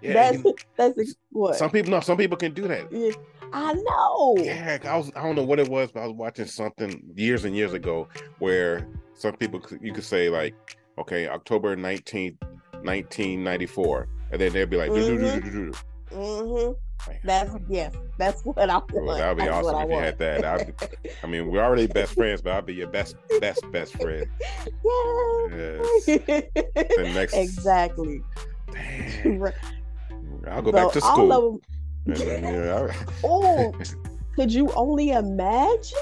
Yeah, 0.00 0.14
that's 0.14 0.44
you- 0.44 0.56
that's 0.76 0.98
ex- 0.98 1.14
what 1.30 1.54
Some 1.56 1.70
people 1.70 1.92
no, 1.92 2.00
some 2.00 2.16
people 2.16 2.36
can 2.36 2.52
do 2.52 2.66
that. 2.66 2.90
Yeah, 2.90 3.12
I 3.52 3.72
know. 3.74 4.34
Yeah, 4.38 4.78
I 4.84 4.96
was 4.96 5.12
I 5.14 5.22
don't 5.22 5.36
know 5.36 5.44
what 5.44 5.60
it 5.60 5.68
was, 5.68 5.92
but 5.92 6.00
I 6.00 6.06
was 6.06 6.16
watching 6.16 6.46
something 6.46 7.00
years 7.14 7.44
and 7.44 7.54
years 7.56 7.72
ago 7.72 8.08
where 8.40 8.88
some 9.14 9.34
people 9.36 9.60
could- 9.60 9.80
you 9.80 9.92
could 9.92 10.02
say 10.04 10.28
like, 10.28 10.54
okay, 10.98 11.28
October 11.28 11.76
19th, 11.76 12.36
1994. 12.82 14.08
And 14.32 14.40
then 14.40 14.52
they'd 14.52 14.70
be 14.70 14.76
like, 14.76 14.90
Mhm. 14.90 14.94
"Do-do-do-do-do-do." 14.94 15.72
hmm 16.16 16.72
Like, 17.08 17.20
That's 17.24 17.50
yes. 17.68 17.92
That's 18.16 18.42
what 18.44 18.58
I 18.70 18.74
want. 18.76 18.92
Well, 18.92 19.16
that 19.16 19.28
would 19.30 19.38
be 19.38 19.44
That's 19.48 19.66
awesome 19.66 19.82
if 19.82 19.90
you 19.90 19.96
had 19.98 20.18
that. 20.18 20.44
I'd 20.44 20.74
I 21.24 21.26
mean, 21.26 21.50
we're 21.50 21.62
already 21.62 21.86
best 21.88 22.14
friends, 22.14 22.40
but 22.42 22.52
I'll 22.52 22.62
be 22.62 22.74
your 22.74 22.86
best, 22.88 23.16
best, 23.40 23.60
best 23.72 24.00
friend. 24.00 24.26
Yes. 25.50 26.06
The 26.06 27.10
next- 27.14 27.34
exactly. 27.34 28.22
Right. 29.24 29.54
I'll 30.48 30.62
go 30.62 30.70
So 30.70 30.72
back 30.72 30.92
to 30.92 31.00
school. 31.00 31.32
of 31.32 31.54
'em- 31.54 31.60
And 32.06 32.16
then, 32.16 32.42
yeah, 32.44 32.88
I- 32.92 33.06
oh, 33.24 33.72
could 34.36 34.52
you 34.52 34.70
only 34.72 35.10
imagine? 35.10 35.98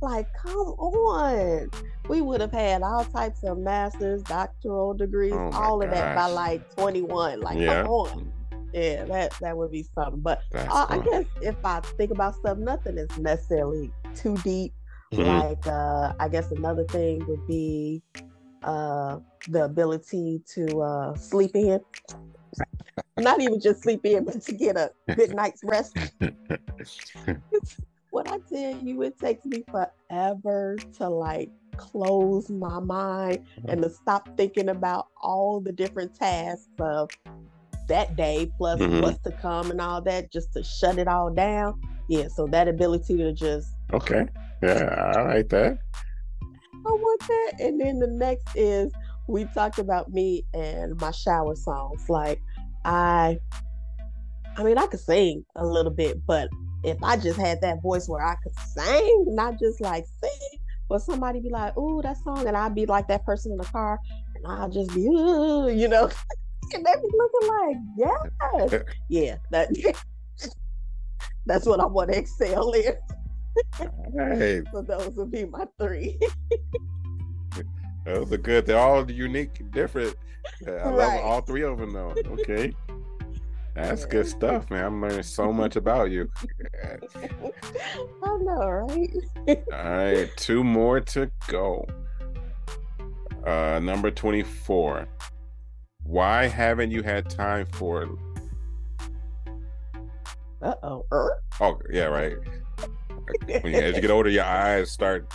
Like, 0.00 0.28
come 0.34 0.56
on. 0.56 1.70
We 2.08 2.20
would 2.20 2.40
have 2.40 2.52
had 2.52 2.82
all 2.82 3.04
types 3.04 3.42
of 3.42 3.58
masters, 3.58 4.22
doctoral 4.22 4.94
degrees, 4.94 5.32
Oh 5.34 5.50
all 5.52 5.82
of 5.82 5.90
that 5.90 6.14
by 6.14 6.26
like 6.26 6.74
21. 6.76 7.40
Like, 7.40 7.58
yeah. 7.58 7.82
come 7.82 7.90
on. 7.90 8.32
Yeah, 8.72 9.04
that 9.06 9.32
that 9.40 9.56
would 9.56 9.72
be 9.72 9.86
something. 9.94 10.20
But 10.20 10.42
uh, 10.54 10.86
I 10.88 10.98
guess 10.98 11.24
if 11.40 11.56
I 11.64 11.80
think 11.96 12.10
about 12.10 12.34
stuff, 12.34 12.58
nothing 12.58 12.98
is 12.98 13.08
necessarily 13.18 13.90
too 14.14 14.36
deep. 14.38 14.74
Mhm. 15.12 15.48
Like 15.48 15.66
uh, 15.66 16.12
I 16.20 16.28
guess 16.28 16.50
another 16.50 16.84
thing 16.84 17.24
would 17.26 17.46
be 17.46 18.02
uh, 18.62 19.20
the 19.48 19.64
ability 19.64 20.42
to 20.54 20.82
uh, 20.82 21.14
sleep 21.14 21.52
in. 21.54 21.80
Not 23.18 23.40
even 23.40 23.58
just 23.58 23.82
sleep 23.82 24.04
in, 24.04 24.24
but 24.24 24.42
to 24.42 24.52
get 24.52 24.76
a 24.76 24.92
good 25.16 25.34
night's 25.34 25.64
rest. 25.64 25.96
When 28.10 28.26
I 28.28 28.38
tell 28.50 28.78
you, 28.82 29.02
it 29.02 29.18
takes 29.18 29.44
me 29.44 29.64
forever 29.70 30.76
to 30.98 31.08
like 31.08 31.50
close 31.76 32.50
my 32.50 32.80
mind 32.80 33.40
and 33.68 33.82
to 33.82 33.90
stop 33.90 34.28
thinking 34.36 34.68
about 34.68 35.06
all 35.22 35.60
the 35.60 35.72
different 35.72 36.14
tasks 36.14 36.68
of 36.80 37.10
that 37.88 38.16
day 38.16 38.50
plus 38.58 38.80
Mhm. 38.80 39.00
what's 39.02 39.18
to 39.22 39.32
come 39.32 39.70
and 39.70 39.80
all 39.80 40.02
that, 40.02 40.30
just 40.30 40.52
to 40.54 40.62
shut 40.62 40.98
it 40.98 41.08
all 41.08 41.30
down. 41.30 41.80
Yeah, 42.08 42.28
so 42.28 42.46
that 42.48 42.68
ability 42.68 43.16
to 43.18 43.32
just 43.32 43.68
Okay. 43.92 44.26
Yeah, 44.62 45.12
I 45.16 45.22
like 45.22 45.48
that. 45.50 45.78
I 46.42 46.90
want 46.90 47.20
that. 47.20 47.52
And 47.60 47.80
then 47.80 47.98
the 47.98 48.06
next 48.06 48.46
is 48.54 48.92
we 49.26 49.44
talked 49.54 49.78
about 49.78 50.10
me 50.10 50.44
and 50.54 50.98
my 51.00 51.10
shower 51.10 51.54
songs. 51.54 52.08
Like 52.08 52.40
I 52.84 53.38
I 54.56 54.62
mean 54.64 54.78
I 54.78 54.86
could 54.86 55.00
sing 55.00 55.44
a 55.56 55.66
little 55.66 55.92
bit, 55.92 56.26
but 56.26 56.48
if 56.84 56.96
I 57.02 57.16
just 57.16 57.38
had 57.38 57.60
that 57.62 57.82
voice 57.82 58.08
where 58.08 58.24
I 58.24 58.36
could 58.42 58.54
sing, 58.74 59.24
not 59.28 59.58
just 59.58 59.80
like 59.80 60.04
sing, 60.22 60.58
but 60.88 61.02
somebody 61.02 61.40
be 61.40 61.50
like, 61.50 61.76
"Ooh, 61.76 62.00
that 62.02 62.16
song," 62.18 62.46
and 62.46 62.56
I'd 62.56 62.74
be 62.74 62.86
like 62.86 63.08
that 63.08 63.24
person 63.24 63.52
in 63.52 63.58
the 63.58 63.64
car, 63.64 63.98
and 64.36 64.46
I'll 64.46 64.68
just 64.70 64.94
be, 64.94 65.06
"Ooh," 65.06 65.68
you 65.70 65.88
know, 65.88 66.04
and 66.74 66.84
they 66.86 66.92
be 66.92 67.10
looking 67.16 67.48
like, 67.48 67.76
"Yes, 68.70 68.82
yeah." 69.08 69.36
That 69.50 69.68
that's 71.46 71.66
what 71.66 71.80
I 71.80 71.86
want 71.86 72.12
to 72.12 72.18
excel 72.18 72.70
in. 72.72 72.94
Hey, 74.16 74.62
So 74.72 74.82
those 74.82 75.10
would 75.16 75.30
be 75.32 75.44
my 75.46 75.64
three. 75.80 76.18
those 78.04 78.32
are 78.32 78.36
good. 78.38 78.66
They're 78.66 78.78
all 78.78 79.10
unique, 79.10 79.70
different. 79.72 80.14
I 80.66 80.88
love 80.88 80.94
Right. 80.96 81.20
all 81.22 81.40
three 81.40 81.62
of 81.62 81.78
them 81.78 81.92
though. 81.92 82.14
Okay. 82.26 82.72
That's 83.78 84.04
good 84.06 84.26
stuff, 84.26 84.68
man. 84.70 84.84
I'm 84.84 85.00
learning 85.00 85.22
so 85.22 85.52
much 85.52 85.76
about 85.76 86.10
you. 86.10 86.28
I 86.84 88.36
know, 88.40 88.68
right? 88.68 89.10
All 89.72 89.90
right, 89.90 90.28
two 90.36 90.64
more 90.64 91.00
to 91.00 91.30
go. 91.46 91.86
Uh, 93.46 93.78
number 93.80 94.10
24. 94.10 95.08
Why 96.02 96.46
haven't 96.46 96.90
you 96.90 97.02
had 97.02 97.30
time 97.30 97.66
for 97.66 98.08
Uh 100.60 100.74
oh. 100.82 101.04
Oh, 101.60 101.78
yeah, 101.90 102.04
right. 102.04 102.36
When 103.60 103.72
you, 103.72 103.78
as 103.78 103.94
you 103.94 104.02
get 104.02 104.10
older, 104.10 104.30
your 104.30 104.44
eyes 104.44 104.90
start 104.90 105.32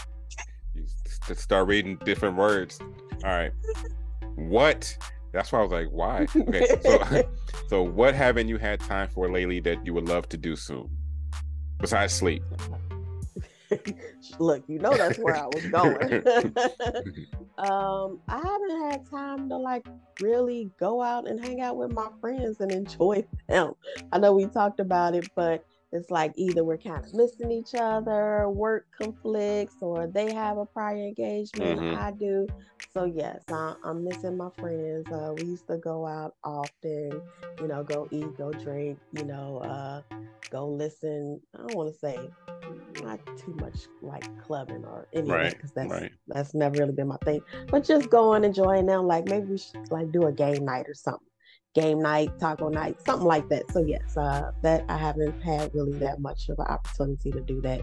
start 1.33 1.67
reading 1.67 1.97
different 2.03 2.35
words. 2.35 2.79
All 3.23 3.29
right. 3.29 3.51
What? 4.35 4.97
That's 5.33 5.51
why 5.51 5.59
I 5.59 5.61
was 5.63 5.71
like, 5.71 5.87
why? 5.87 6.27
Okay. 6.35 6.77
So, 6.81 7.23
so 7.67 7.81
what 7.81 8.13
haven't 8.13 8.47
you 8.47 8.57
had 8.57 8.79
time 8.79 9.09
for 9.09 9.29
lately 9.29 9.59
that 9.61 9.85
you 9.85 9.93
would 9.93 10.07
love 10.07 10.29
to 10.29 10.37
do 10.37 10.55
soon? 10.55 10.89
Besides 11.79 12.13
sleep. 12.13 12.43
Look, 14.39 14.63
you 14.67 14.77
know 14.77 14.95
that's 14.95 15.17
where 15.17 15.35
I 15.35 15.47
was 15.47 15.65
going. 15.65 16.13
um, 17.57 18.19
I 18.27 18.37
haven't 18.37 18.91
had 18.91 19.09
time 19.09 19.49
to 19.49 19.57
like 19.57 19.85
really 20.19 20.69
go 20.79 21.01
out 21.01 21.27
and 21.27 21.39
hang 21.39 21.61
out 21.61 21.77
with 21.77 21.91
my 21.91 22.07
friends 22.21 22.59
and 22.59 22.71
enjoy 22.71 23.25
them. 23.49 23.73
I 24.11 24.19
know 24.19 24.33
we 24.33 24.45
talked 24.45 24.79
about 24.79 25.15
it, 25.15 25.25
but 25.35 25.65
it's 25.91 26.09
like 26.11 26.33
either 26.35 26.63
we're 26.63 26.77
kind 26.77 27.03
of 27.03 27.13
missing 27.13 27.51
each 27.51 27.73
other, 27.75 28.47
work 28.49 28.85
conflicts, 28.97 29.75
or 29.81 30.07
they 30.07 30.31
have 30.31 30.57
a 30.57 30.65
prior 30.65 30.97
engagement, 30.97 31.79
Mhm. 31.79 31.95
I 31.95 32.11
do. 32.11 32.47
So 32.95 33.05
yes, 33.05 33.43
I, 33.49 33.75
I'm 33.83 34.03
missing 34.03 34.37
my 34.37 34.49
friends. 34.59 35.07
Uh, 35.11 35.33
we 35.33 35.45
used 35.45 35.67
to 35.67 35.77
go 35.77 36.05
out 36.05 36.35
often, 36.43 37.21
you 37.59 37.67
know, 37.67 37.83
go 37.83 38.07
eat, 38.11 38.37
go 38.37 38.51
drink, 38.51 38.99
you 39.11 39.25
know, 39.25 39.57
uh, 39.59 40.01
go 40.51 40.67
listen. 40.67 41.41
I 41.55 41.63
don't 41.63 41.73
want 41.73 41.91
to 41.93 41.99
say 41.99 42.19
not 43.01 43.19
too 43.37 43.53
much 43.55 43.77
like 44.01 44.23
clubbing 44.39 44.85
or 44.85 45.07
any 45.13 45.33
of 45.33 45.41
Right, 45.41 45.53
because 45.57 45.71
that's 45.71 45.91
right. 45.91 46.11
that's 46.27 46.53
never 46.53 46.75
really 46.75 46.93
been 46.93 47.07
my 47.07 47.17
thing. 47.25 47.41
But 47.69 47.83
just 47.83 48.09
going 48.09 48.37
and 48.37 48.45
enjoying 48.45 48.85
them, 48.85 49.07
like 49.07 49.25
maybe 49.25 49.47
we 49.47 49.57
should 49.57 49.91
like 49.91 50.11
do 50.11 50.25
a 50.27 50.31
game 50.31 50.65
night 50.65 50.87
or 50.87 50.93
something. 50.93 51.27
Game 51.73 51.99
night, 52.03 52.29
taco 52.39 52.69
night, 52.69 53.01
something 53.03 53.25
like 53.25 53.49
that. 53.49 53.71
So 53.71 53.79
yes, 53.79 54.15
uh, 54.15 54.51
that 54.61 54.85
I 54.89 54.95
haven't 54.95 55.41
had 55.41 55.73
really 55.73 55.93
that 55.97 56.19
much 56.19 56.47
of 56.49 56.59
an 56.59 56.67
opportunity 56.67 57.31
to 57.31 57.41
do 57.41 57.61
that, 57.61 57.81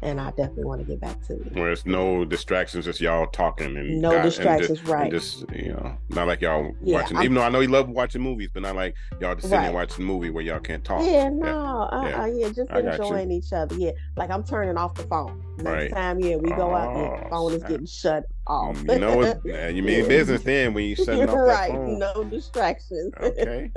and 0.00 0.20
I 0.20 0.28
definitely 0.30 0.62
want 0.66 0.80
to 0.80 0.86
get 0.86 1.00
back 1.00 1.20
to 1.26 1.32
it. 1.34 1.52
Where 1.56 1.72
it's 1.72 1.84
no 1.84 2.24
distractions, 2.24 2.84
just 2.84 3.00
y'all 3.00 3.26
talking 3.26 3.76
and 3.76 4.00
No 4.00 4.10
God- 4.10 4.14
and 4.18 4.24
distractions, 4.26 4.78
just, 4.78 4.88
right. 4.88 5.10
Just 5.10 5.44
you 5.56 5.72
know, 5.72 5.92
not 6.10 6.28
like 6.28 6.40
y'all 6.40 6.70
Yeah, 6.82 7.00
watching. 7.00 7.16
I'm- 7.16 7.24
even 7.24 7.34
though 7.34 7.42
I 7.42 7.48
know 7.48 7.58
you 7.58 7.66
love 7.68 7.88
watching 7.88 8.22
movies, 8.22 8.50
but 8.54 8.62
not 8.62 8.76
like 8.76 8.94
y'all 9.20 9.34
just 9.34 9.48
sitting 9.48 9.60
there 9.62 9.72
Right. 9.72 9.74
watching 9.74 10.04
a 10.04 10.06
movie 10.06 10.30
where 10.30 10.44
y'all 10.44 10.60
can't 10.60 10.84
talk. 10.84 11.02
Yeah, 11.04 11.28
no, 11.28 11.88
uh, 11.90 12.04
yeah. 12.06 12.22
uh 12.22 12.26
yeah, 12.26 12.48
just 12.50 12.70
you. 12.70 12.76
enjoying 12.78 13.32
each 13.32 13.52
other. 13.52 13.74
Yeah, 13.74 13.90
like 14.16 14.30
I'm 14.30 14.44
turning 14.44 14.76
off 14.76 14.94
the 14.94 15.02
phone. 15.02 15.42
Next 15.56 15.64
Right. 15.68 15.90
time, 15.92 16.20
yeah, 16.20 16.36
we 16.36 16.48
go 16.50 16.76
out, 16.76 16.94
the 16.94 17.26
Oh, 17.26 17.28
phone 17.28 17.52
is 17.54 17.64
getting 17.64 17.86
shut 17.86 18.24
off. 18.46 18.76
Mm, 18.78 18.92
you 18.94 18.98
know 18.98 19.16
what? 19.16 19.40
You 19.74 19.82
mean 19.82 20.06
business 20.08 20.42
then 20.42 20.74
when 20.74 20.84
you 20.84 20.96
shutting 20.96 21.22
off 21.22 21.28
that 21.28 21.34
right, 21.42 21.70
phone. 21.70 21.98
no 21.98 22.24
distractions. 22.24 23.12
Okay. 23.20 23.70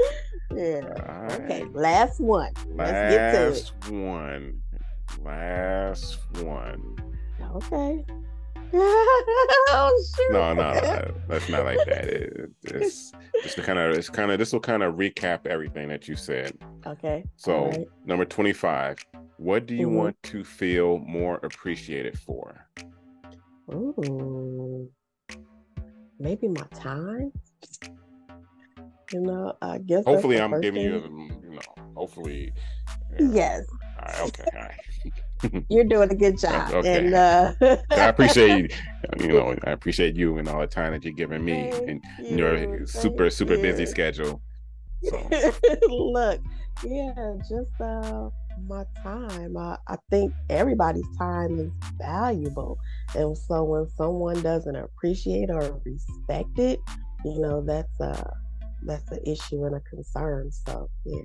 yeah. 0.54 0.82
All 1.08 1.32
Okay, 1.42 1.64
last 1.74 2.20
one. 2.20 2.52
Let's 2.74 3.14
get 3.14 3.32
to 3.34 3.48
it. 3.48 3.50
Last 3.50 3.92
one. 3.92 4.62
Last 5.24 6.20
one. 6.42 6.96
Okay. 7.56 8.06
oh 8.74 10.04
shoot. 10.18 10.32
No, 10.34 10.54
no, 10.54 10.74
no, 10.74 11.14
that's 11.30 11.48
not 11.50 11.66
like 11.66 11.78
that. 11.86 12.06
It, 12.06 12.50
it's 12.64 13.12
it's 13.36 13.56
kind 13.56 13.80
of 13.80 13.96
it's 13.96 14.10
kind 14.10 14.32
of 14.32 14.40
this 14.40 14.52
will 14.52 14.60
kind 14.60 14.84
of 14.84 14.96
recap 14.96 15.46
everything 15.46 15.88
that 15.90 16.08
you 16.08 16.16
said. 16.16 16.58
Okay. 16.86 17.24
So 17.38 17.68
right. 17.68 17.86
number 18.06 18.26
twenty 18.26 18.54
five. 18.54 18.98
What 19.38 19.66
do 19.66 19.76
you 19.76 19.88
Mhm. 19.88 19.94
want 19.96 20.24
to 20.24 20.44
feel 20.44 20.98
more 21.00 21.36
appreciated 21.44 22.18
for? 22.20 22.68
Ooh. 23.74 24.90
Maybe 26.20 26.48
my 26.48 26.66
time. 26.74 27.32
You 29.12 29.22
know, 29.22 29.54
I 29.62 29.78
guess. 29.80 30.04
Hopefully, 30.06 30.40
I'm 30.40 30.60
giving 30.62 30.82
you, 30.82 31.02
thing. 31.02 31.42
you 31.44 31.50
know, 31.52 31.62
hopefully. 31.96 32.54
yeah. 33.20 33.28
Yes, 33.32 33.64
All 34.00 34.06
right, 34.06 34.22
okay, 34.22 34.44
all 34.56 34.62
right. 34.62 35.64
you're 35.70 35.84
doing 35.84 36.10
a 36.12 36.16
good 36.16 36.40
job, 36.40 36.72
Okay. 36.74 37.06
and 37.06 37.14
uh, 37.14 37.54
I 37.92 38.08
appreciate 38.08 38.74
you 39.20 39.28
know 39.28 39.56
I 39.66 39.72
appreciate 39.72 40.16
you 40.16 40.38
and 40.38 40.48
all 40.50 40.60
the 40.62 40.68
time 40.68 40.94
that 40.94 41.04
you're 41.04 41.14
giving 41.14 41.46
me 41.46 41.70
Thank 41.72 41.88
and 41.88 42.04
your 42.40 42.58
you, 42.58 42.88
super 42.88 43.26
thank 43.26 43.34
super 43.34 43.58
busy 43.58 43.82
you. 43.82 43.88
schedule. 43.88 44.42
So 45.04 45.30
Look, 45.88 46.42
yeah, 46.84 47.34
just 47.48 47.80
uh 47.80 48.30
my 48.68 48.86
time. 49.04 49.58
I, 49.58 49.78
I 49.88 49.98
think 50.10 50.34
everybody's 50.50 51.08
time 51.18 51.60
is 51.60 51.72
valuable. 51.98 52.78
And 53.16 53.38
so 53.38 53.64
when 53.64 53.88
someone 53.90 54.42
doesn't 54.42 54.76
appreciate 54.76 55.50
or 55.50 55.82
respect 55.86 56.58
it, 56.60 56.80
you 57.24 57.40
know, 57.40 57.62
that's 57.62 58.00
a 58.00 58.34
that's 58.84 59.12
an 59.12 59.20
issue 59.26 59.66
and 59.66 59.76
a 59.76 59.80
concern. 59.82 60.52
So 60.52 60.90
yeah, 61.06 61.24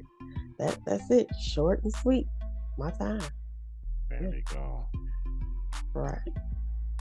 that 0.58 0.78
that's 0.86 1.10
it. 1.10 1.28
Short 1.40 1.82
and 1.84 1.92
sweet. 1.92 2.26
My 2.78 2.90
time. 2.92 3.22
there 4.08 4.30
we 4.30 4.42
go. 4.50 4.86
Right. 5.94 6.18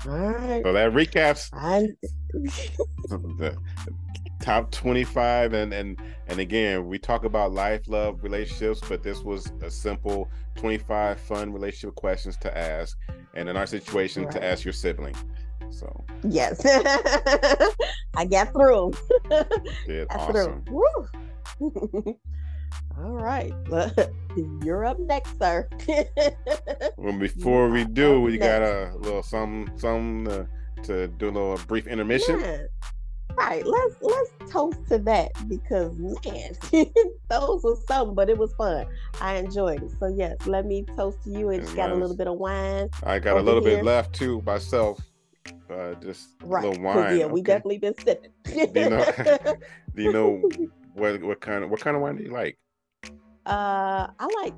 All 0.07 0.17
right. 0.17 0.63
So 0.63 0.73
that 0.73 0.91
recaps 0.91 1.49
I 1.53 1.89
top 4.39 4.71
25 4.71 5.53
and 5.53 5.73
and 5.73 6.01
and 6.27 6.39
again 6.39 6.87
we 6.87 6.97
talk 6.97 7.25
about 7.25 7.51
life 7.51 7.81
love 7.87 8.23
relationships 8.23 8.81
but 8.87 9.03
this 9.03 9.21
was 9.21 9.51
a 9.61 9.69
simple 9.69 10.29
25 10.55 11.19
fun 11.19 11.51
relationship 11.51 11.93
questions 11.95 12.37
to 12.37 12.57
ask 12.57 12.97
and 13.33 13.49
in 13.49 13.57
our 13.57 13.65
situation 13.65 14.29
to 14.29 14.43
ask 14.43 14.63
your 14.63 14.73
sibling 14.73 15.15
so 15.71 16.03
yes. 16.27 16.61
I 18.15 18.25
got 18.25 18.51
through. 18.53 18.93
did 19.87 20.07
Got 20.09 20.19
awesome 20.19 20.63
through. 20.65 20.81
Woo. 21.61 22.15
All 22.97 23.11
right. 23.11 23.53
You're 24.63 24.85
up 24.85 24.99
next, 24.99 25.37
sir. 25.39 25.67
well 26.97 27.17
before 27.17 27.69
we 27.69 27.85
do 27.85 28.21
we 28.21 28.37
got 28.37 28.61
a 28.61 28.93
little 28.97 29.23
some 29.23 29.71
some 29.77 30.27
uh, 30.27 30.43
to 30.83 31.07
do 31.07 31.29
a 31.29 31.31
little 31.31 31.57
brief 31.67 31.87
intermission 31.87 32.39
Man, 32.41 32.67
Right. 33.39 33.65
Let's 33.65 33.95
let's 34.01 34.31
toast 34.51 34.79
to 34.89 34.97
that 34.99 35.31
because 35.47 35.97
man, 35.97 36.55
those 37.29 37.63
were 37.63 37.77
something, 37.87 38.13
but 38.15 38.29
it 38.29 38.37
was 38.37 38.53
fun. 38.55 38.85
I 39.21 39.35
enjoyed 39.35 39.81
it. 39.81 39.91
So 39.99 40.07
yes, 40.07 40.35
let 40.45 40.65
me 40.65 40.85
toast 40.95 41.23
to 41.23 41.29
you. 41.29 41.49
It's 41.49 41.69
And 41.69 41.75
got 41.77 41.89
a 41.91 41.95
little 41.95 42.15
bit 42.17 42.27
of 42.27 42.37
wine. 42.37 42.89
i 43.03 43.17
got 43.19 43.37
a 43.37 43.41
little 43.41 43.61
here. 43.61 43.77
bit 43.77 43.83
left 43.85 44.13
too 44.13 44.41
myself 44.45 44.99
uh 45.69 45.93
just 45.95 46.29
Right. 46.43 46.63
a 46.65 46.67
little 46.67 46.83
wine 46.83 47.19
Yeah, 47.19 47.25
we 47.27 47.41
definitely 47.41 47.77
been 47.77 47.95
sipping. 48.03 48.31
do 48.73 48.79
you 48.81 48.89
know 48.89 49.05
do 49.95 50.03
you 50.03 50.09
know 50.09 50.49
what 50.93 51.21
what 51.23 51.39
kind 51.39 51.63
of 51.63 51.69
what 51.69 51.79
kind 51.79 51.95
of 51.95 52.01
wine 52.01 52.17
do 52.17 52.23
you 52.23 52.31
like 52.31 52.57
uh 53.45 54.07
I 54.19 54.27
like 54.43 54.53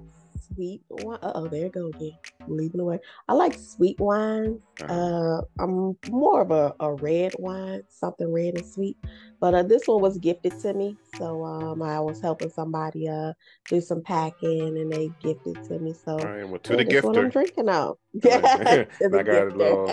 sweet 0.53 0.81
wine. 0.89 1.19
Oh, 1.21 1.47
there 1.47 1.65
it 1.67 1.73
go 1.73 1.87
again. 1.87 2.17
Leaving 2.47 2.79
away. 2.81 2.99
I 3.27 3.33
like 3.33 3.53
sweet 3.57 3.99
wines. 3.99 4.61
Uh-huh. 4.81 4.93
Uh, 4.93 5.41
I'm 5.59 5.97
more 6.09 6.41
of 6.41 6.51
a, 6.51 6.73
a 6.79 6.93
red 6.93 7.33
wine, 7.39 7.83
something 7.89 8.31
red 8.31 8.55
and 8.57 8.65
sweet. 8.65 8.97
But 9.39 9.53
uh, 9.55 9.63
this 9.63 9.87
one 9.87 10.01
was 10.01 10.17
gifted 10.19 10.59
to 10.59 10.73
me, 10.75 10.95
so 11.17 11.43
um, 11.43 11.81
I 11.81 11.99
was 11.99 12.21
helping 12.21 12.51
somebody 12.51 13.09
uh 13.09 13.33
do 13.67 13.81
some 13.81 14.01
packing, 14.03 14.77
and 14.77 14.91
they 14.91 15.09
gifted 15.19 15.63
to 15.63 15.79
me. 15.79 15.93
So 15.93 16.11
All 16.11 16.19
right, 16.19 16.47
well, 16.47 16.59
to 16.59 16.77
the 16.77 16.83
that's 16.83 17.03
what 17.03 17.17
I'm 17.17 17.29
gifter. 17.29 17.31
drinking 17.33 17.69
on. 17.69 17.95
To 18.13 18.19
the 18.99 19.19
I 19.19 19.23
got 19.23 19.47
a 19.47 19.55
little- 19.55 19.87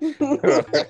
gifter. 0.00 0.86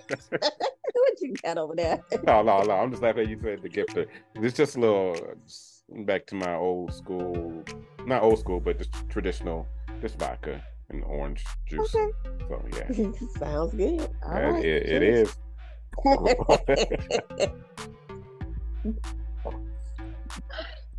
what 0.92 1.20
you 1.20 1.34
got 1.42 1.58
over 1.58 1.74
there? 1.74 2.00
no, 2.26 2.42
no, 2.42 2.62
no. 2.62 2.72
I'm 2.72 2.90
just 2.90 3.02
laughing 3.02 3.22
at 3.22 3.28
you 3.30 3.38
said 3.42 3.62
the 3.62 3.68
gifter. 3.70 4.06
It's 4.34 4.56
just 4.56 4.76
a 4.76 4.80
little 4.80 5.14
just 5.46 5.84
back 6.06 6.26
to 6.26 6.34
my 6.34 6.54
old 6.54 6.92
school, 6.92 7.64
not 8.06 8.22
old 8.22 8.38
school, 8.38 8.60
but 8.60 8.78
just 8.78 8.92
traditional, 9.08 9.66
just 10.00 10.18
vodka 10.18 10.62
and 10.90 11.04
orange 11.04 11.44
juice. 11.66 11.94
Okay. 11.94 12.10
So 12.48 12.64
yeah, 12.76 13.10
Sounds 13.38 13.74
good. 13.74 14.08
All 14.24 14.32
right. 14.32 14.64
it, 14.64 14.86
it 14.86 15.02
is. 15.02 15.36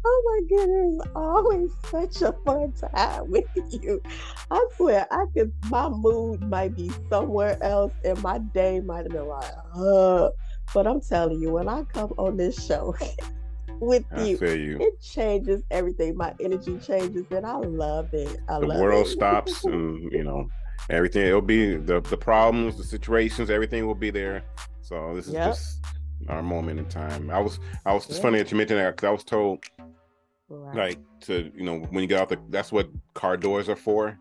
oh 0.03 0.23
my 0.25 0.41
goodness, 0.49 1.01
always 1.15 1.71
such 1.89 2.21
a 2.21 2.33
fun 2.45 2.73
time 2.73 3.29
with 3.29 3.45
you. 3.71 4.01
I 4.49 4.67
swear, 4.75 5.07
I 5.11 5.25
could. 5.33 5.53
My 5.69 5.89
mood 5.89 6.41
might 6.49 6.75
be 6.75 6.91
somewhere 7.09 7.61
else, 7.63 7.93
and 8.03 8.21
my 8.21 8.39
day 8.39 8.79
might 8.79 9.03
have 9.03 9.11
been 9.11 9.27
like, 9.27 9.51
uh. 9.75 10.29
But 10.73 10.87
I'm 10.87 11.01
telling 11.01 11.41
you, 11.41 11.51
when 11.51 11.67
I 11.67 11.83
come 11.83 12.13
on 12.17 12.37
this 12.37 12.65
show 12.65 12.95
with 13.81 14.05
you, 14.15 14.37
you. 14.53 14.77
it 14.79 15.01
changes 15.01 15.63
everything. 15.71 16.15
My 16.15 16.33
energy 16.39 16.77
changes, 16.79 17.25
and 17.31 17.45
I 17.45 17.57
love 17.57 18.13
it. 18.13 18.39
I 18.47 18.53
love 18.57 18.63
it. 18.63 18.67
The 18.67 18.67
love 18.67 18.79
world 18.79 19.07
it. 19.07 19.09
stops, 19.09 19.65
and 19.65 20.11
you 20.11 20.23
know 20.23 20.47
everything. 20.89 21.27
It'll 21.27 21.41
be 21.41 21.75
the 21.75 21.99
the 22.01 22.17
problems, 22.17 22.77
the 22.77 22.83
situations, 22.83 23.49
everything 23.49 23.85
will 23.87 23.95
be 23.95 24.11
there. 24.11 24.43
So 24.81 25.13
this 25.15 25.27
is 25.27 25.33
Yep. 25.33 25.45
just 25.45 25.79
our 26.29 26.43
moment 26.43 26.79
in 26.79 26.85
time. 26.87 27.29
I 27.31 27.39
was, 27.39 27.59
I 27.85 27.93
was. 27.93 28.05
just 28.05 28.19
Yeah. 28.19 28.23
funny 28.23 28.37
that 28.37 28.51
you 28.51 28.57
mentioned 28.57 28.79
that 28.79 28.95
because 28.95 29.07
I 29.07 29.11
was 29.11 29.23
told 29.23 29.63
Right. 30.49 30.77
like 30.77 30.99
to 31.21 31.51
you 31.55 31.63
know 31.63 31.79
when 31.91 32.01
you 32.01 32.07
get 32.07 32.19
out 32.21 32.29
the 32.29 32.37
that's 32.49 32.71
what 32.71 32.89
car 33.13 33.37
doors 33.37 33.69
are 33.69 33.75
for 33.75 34.17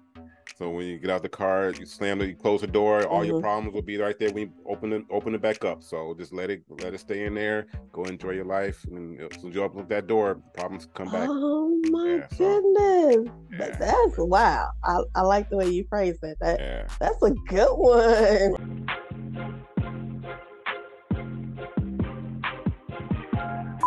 so 0.58 0.68
when 0.70 0.86
you 0.86 0.98
get 0.98 1.10
out 1.10 1.22
the 1.22 1.28
car 1.28 1.74
you 1.78 1.86
slam 1.86 2.20
it, 2.20 2.26
you 2.26 2.34
close 2.36 2.60
the 2.60 2.66
door 2.66 3.06
all 3.06 3.24
your 3.24 3.36
Mhm. 3.38 3.40
problems 3.42 3.74
will 3.74 3.82
be 3.82 3.96
right 3.96 4.18
there 4.18 4.30
when 4.30 4.42
you 4.48 4.52
open 4.66 4.92
it 4.92 5.04
open 5.10 5.34
it 5.34 5.40
back 5.42 5.64
up 5.64 5.82
so 5.82 6.14
just 6.18 6.32
let 6.32 6.50
it 6.50 6.62
let 6.68 6.92
it 6.94 7.00
stay 7.00 7.24
in 7.24 7.34
there 7.34 7.66
go 7.92 8.04
enjoy 8.04 8.30
your 8.32 8.44
life 8.44 8.84
and 8.90 9.20
as 9.20 9.40
soon 9.40 9.50
as 9.50 9.56
you 9.56 9.62
open 9.62 9.80
up 9.80 9.88
that 9.88 10.06
door 10.06 10.40
problems 10.54 10.88
come 10.94 11.08
back 11.10 11.28
Oh 11.30 11.78
my 11.90 12.06
Yeah, 12.06 12.26
goodness. 12.36 13.32
Yeah. 13.58 13.76
That's 13.78 14.18
wow. 14.18 14.70
I, 14.84 15.00
I 15.14 15.22
like 15.22 15.48
the 15.50 15.56
way 15.56 15.68
you 15.70 15.84
phrase 15.88 16.18
that. 16.20 16.36
That 16.40 16.60
yeah 16.60 16.86
that's 16.98 17.22
a 17.22 17.30
good 17.48 17.74
one. 17.76 18.56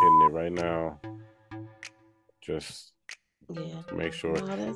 hitting 0.02 0.22
it 0.22 0.32
right 0.32 0.52
now 0.52 1.00
just 2.42 2.94
Yeah. 3.50 3.82
make 3.96 4.14
sure 4.14 4.36
No, 4.36 4.76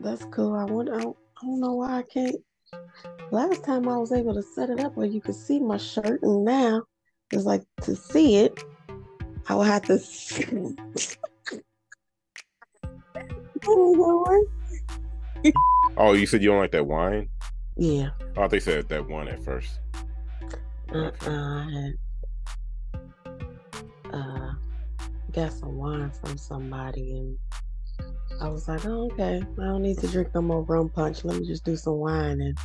that's 0.00 0.24
cool. 0.26 0.54
I 0.54 0.64
want 0.64 0.88
I 0.90 0.98
don't, 1.00 1.16
I 1.36 1.46
don't 1.46 1.60
know 1.60 1.74
why 1.74 1.98
I 1.98 2.02
can't. 2.02 2.36
Last 3.30 3.64
time 3.64 3.88
I 3.88 3.96
was 3.96 4.12
able 4.12 4.34
to 4.34 4.42
set 4.42 4.70
it 4.70 4.80
up 4.80 4.96
where 4.96 5.06
you 5.06 5.20
could 5.20 5.34
see 5.34 5.60
my 5.60 5.76
shirt, 5.76 6.22
and 6.22 6.44
now 6.44 6.82
it's 7.30 7.44
like 7.44 7.62
to 7.82 7.96
see 7.96 8.36
it, 8.36 8.62
I 9.48 9.54
will 9.54 9.62
have 9.62 9.82
to. 9.82 9.98
oh 15.96 16.12
you 16.12 16.26
said 16.26 16.42
you 16.42 16.50
don't 16.50 16.58
like 16.58 16.72
that 16.72 16.86
wine 16.86 17.28
yeah. 17.76 18.10
oh 18.36 18.46
they 18.46 18.60
said 18.60 18.86
that 18.88 19.08
one 19.08 19.26
at 19.28 19.42
first 19.42 19.80
Uh, 20.92 21.10
I 21.22 21.70
had, 21.72 21.94
uh, 24.12 24.52
got 25.32 25.52
some 25.52 25.76
wine 25.76 26.10
from 26.10 26.38
somebody, 26.38 27.16
and 27.16 27.38
I 28.40 28.48
was 28.48 28.68
like, 28.68 28.84
oh, 28.84 29.10
okay, 29.12 29.36
I 29.58 29.62
don't 29.64 29.82
need 29.82 29.98
to 29.98 30.08
drink 30.08 30.28
no 30.34 30.42
more 30.42 30.62
rum 30.62 30.88
punch. 30.88 31.24
Let 31.24 31.40
me 31.40 31.46
just 31.46 31.64
do 31.64 31.76
some 31.76 31.94
wine. 31.94 32.40
And 32.40 32.58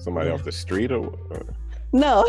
somebody 0.00 0.28
Yeah. 0.28 0.34
off 0.34 0.44
the 0.44 0.52
street 0.52 0.90
or 0.92 1.06
uh, 1.32 1.38
no, 1.92 2.26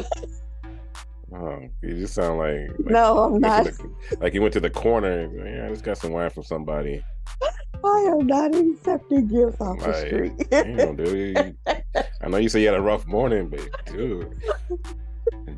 oh, 1.35 1.59
you 1.81 1.95
just 1.95 2.13
sound 2.13 2.37
like, 2.39 2.69
like 2.79 2.91
no, 2.91 3.19
I'm 3.19 3.39
not. 3.39 3.65
the- 3.65 4.17
like 4.19 4.33
you 4.33 4.41
went 4.41 4.53
to 4.53 4.59
the 4.59 4.69
corner 4.69 5.21
and 5.21 5.35
yeah, 5.37 5.65
I 5.65 5.69
just 5.69 5.83
got 5.83 5.97
some 5.97 6.11
wine 6.11 6.29
from 6.29 6.43
somebody. 6.43 7.03
I 7.85 7.99
am 8.11 8.27
not 8.27 8.55
accepting 8.55 9.27
gifts 9.27 9.59
off 9.59 9.79
the 9.79 9.93
street. 9.93 10.49
Damn, 10.49 10.95
dude. 10.95 11.57
I 12.21 12.29
know 12.29 12.37
you 12.37 12.47
said 12.47 12.61
you 12.61 12.67
had 12.67 12.77
a 12.77 12.81
rough 12.81 13.05
morning, 13.07 13.49
but 13.49 13.67
dude, 13.85 14.33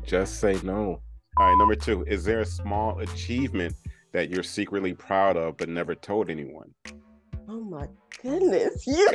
just 0.04 0.40
say 0.40 0.58
no. 0.64 1.00
All 1.38 1.46
right, 1.46 1.56
number 1.58 1.76
two. 1.76 2.04
Is 2.08 2.24
there 2.24 2.40
a 2.40 2.44
small 2.46 2.98
achievement 3.00 3.76
that 4.12 4.30
you're 4.30 4.42
secretly 4.42 4.94
proud 4.94 5.36
of 5.36 5.56
but 5.56 5.68
never 5.68 5.94
told 5.94 6.30
anyone? 6.30 6.72
Oh 7.48 7.60
my 7.60 7.86
goodness, 8.22 8.86
you. 8.86 9.10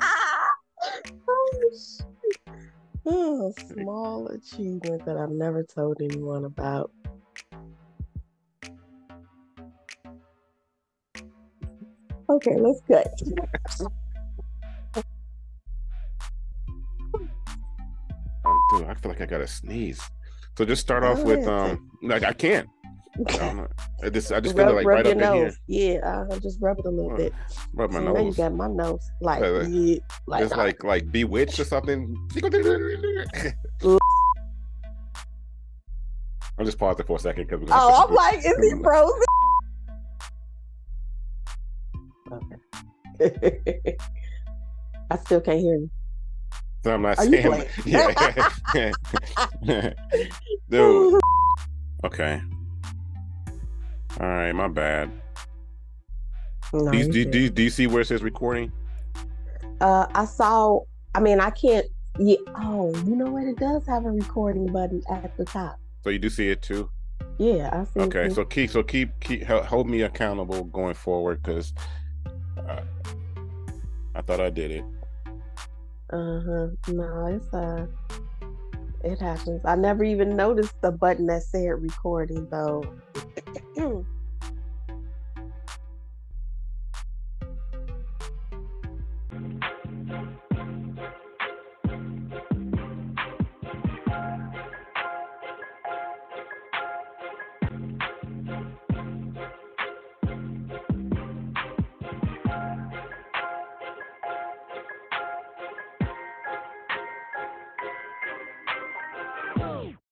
Ah! 0.00 0.46
oh, 1.28 1.70
shit. 1.72 2.06
Oh, 3.06 3.52
small 3.74 4.28
achievement 4.28 5.04
that 5.06 5.16
I've 5.16 5.30
never 5.30 5.62
told 5.62 6.00
anyone 6.02 6.44
about. 6.44 6.90
Okay, 12.28 12.56
let's 12.56 12.80
cut. 12.86 13.08
Um, 18.44 18.58
dude, 18.70 18.86
I 18.86 18.94
feel 18.94 19.10
like 19.10 19.20
I 19.20 19.26
gotta 19.26 19.46
sneeze. 19.46 20.00
So 20.56 20.64
just 20.64 20.82
start 20.82 21.02
Go 21.02 21.12
off 21.12 21.22
with 21.24 21.46
um. 21.48 21.90
Like 22.02 22.22
I 22.22 22.32
can't. 22.32 22.68
I. 23.28 23.66
I 24.02 24.08
just 24.10 24.32
I 24.32 24.40
just 24.40 24.56
feel 24.56 24.64
rub, 24.66 24.72
it 24.72 24.76
like 24.76 24.86
rub 24.86 24.96
right 24.96 25.06
up 25.06 25.12
in 25.12 25.18
here. 25.20 25.44
nose. 25.44 25.58
Yeah, 25.66 25.98
uh, 26.30 26.38
just 26.40 26.58
rub 26.60 26.78
it 26.78 26.86
a 26.86 26.90
little 26.90 27.12
Uh, 27.12 27.16
bit. 27.16 27.32
Rub 27.74 27.92
my 27.92 27.98
See, 27.98 28.04
now 28.04 28.16
you 28.16 28.24
nose. 28.24 28.36
got 28.36 28.54
my 28.54 28.68
nose 28.68 29.10
like, 29.20 29.40
like- 29.40 29.66
yeah, 29.68 29.98
like, 30.26 30.44
It's 30.44 30.54
like 30.56 30.84
like 30.84 31.10
bewitched 31.12 31.58
or 31.60 31.64
something. 31.64 32.16
I'm 36.58 36.66
just 36.66 36.78
pausing 36.78 37.06
for 37.06 37.16
a 37.16 37.20
second 37.20 37.48
because 37.48 37.68
oh, 37.72 38.06
I'm 38.08 38.14
like, 38.14 38.38
is 38.38 38.44
he 38.44 38.82
frozen? 38.82 39.22
Okay. 42.32 42.56
I 45.10 45.16
still 45.16 45.40
can't 45.40 45.58
hear 45.60 45.74
you. 45.74 45.90
So 46.84 46.94
I'm 46.94 47.02
not 47.02 47.18
Are 47.18 47.24
saying. 47.26 47.64
Yeah. 49.62 49.92
Dude. 50.70 51.20
Okay. 52.04 52.40
All 54.20 54.26
right, 54.26 54.52
my 54.52 54.68
bad. 54.68 55.10
No, 56.74 56.92
Do 56.92 56.98
you, 56.98 57.10
do, 57.10 57.24
do, 57.24 57.48
do 57.48 57.62
you 57.62 57.70
see 57.70 57.86
where 57.86 58.02
it 58.02 58.06
says 58.06 58.22
recording? 58.22 58.70
Uh, 59.80 60.06
I 60.14 60.26
saw. 60.26 60.80
I 61.14 61.20
mean, 61.20 61.40
I 61.40 61.48
can't. 61.48 61.86
Yeah. 62.18 62.36
Oh, 62.56 62.94
you 63.06 63.16
know 63.16 63.30
what? 63.30 63.44
It 63.44 63.56
does 63.56 63.86
have 63.86 64.04
a 64.04 64.10
recording 64.10 64.66
button 64.66 65.02
at 65.10 65.34
the 65.38 65.46
top. 65.46 65.78
So 66.04 66.10
you 66.10 66.18
do 66.18 66.28
see 66.28 66.50
it 66.50 66.60
too. 66.60 66.90
Yeah, 67.38 67.70
I 67.72 67.84
see. 67.84 68.00
Okay, 68.00 68.26
it. 68.26 68.34
so 68.34 68.44
keep 68.44 68.70
so 68.70 68.82
keep 68.82 69.18
keep 69.20 69.44
hold 69.44 69.88
me 69.88 70.02
accountable 70.02 70.64
going 70.64 70.94
forward 70.94 71.42
because 71.42 71.72
uh, 72.58 72.82
I 74.14 74.20
thought 74.20 74.40
I 74.40 74.50
did 74.50 74.70
it. 74.70 74.84
Uh 76.10 76.40
huh. 76.40 76.66
No, 76.88 77.26
it's 77.26 77.54
uh, 77.54 77.86
it 79.02 79.18
happens. 79.18 79.62
I 79.64 79.76
never 79.76 80.04
even 80.04 80.36
noticed 80.36 80.78
the 80.82 80.92
button 80.92 81.26
that 81.26 81.42
said 81.42 81.82
recording 81.82 82.46
though. 82.50 82.84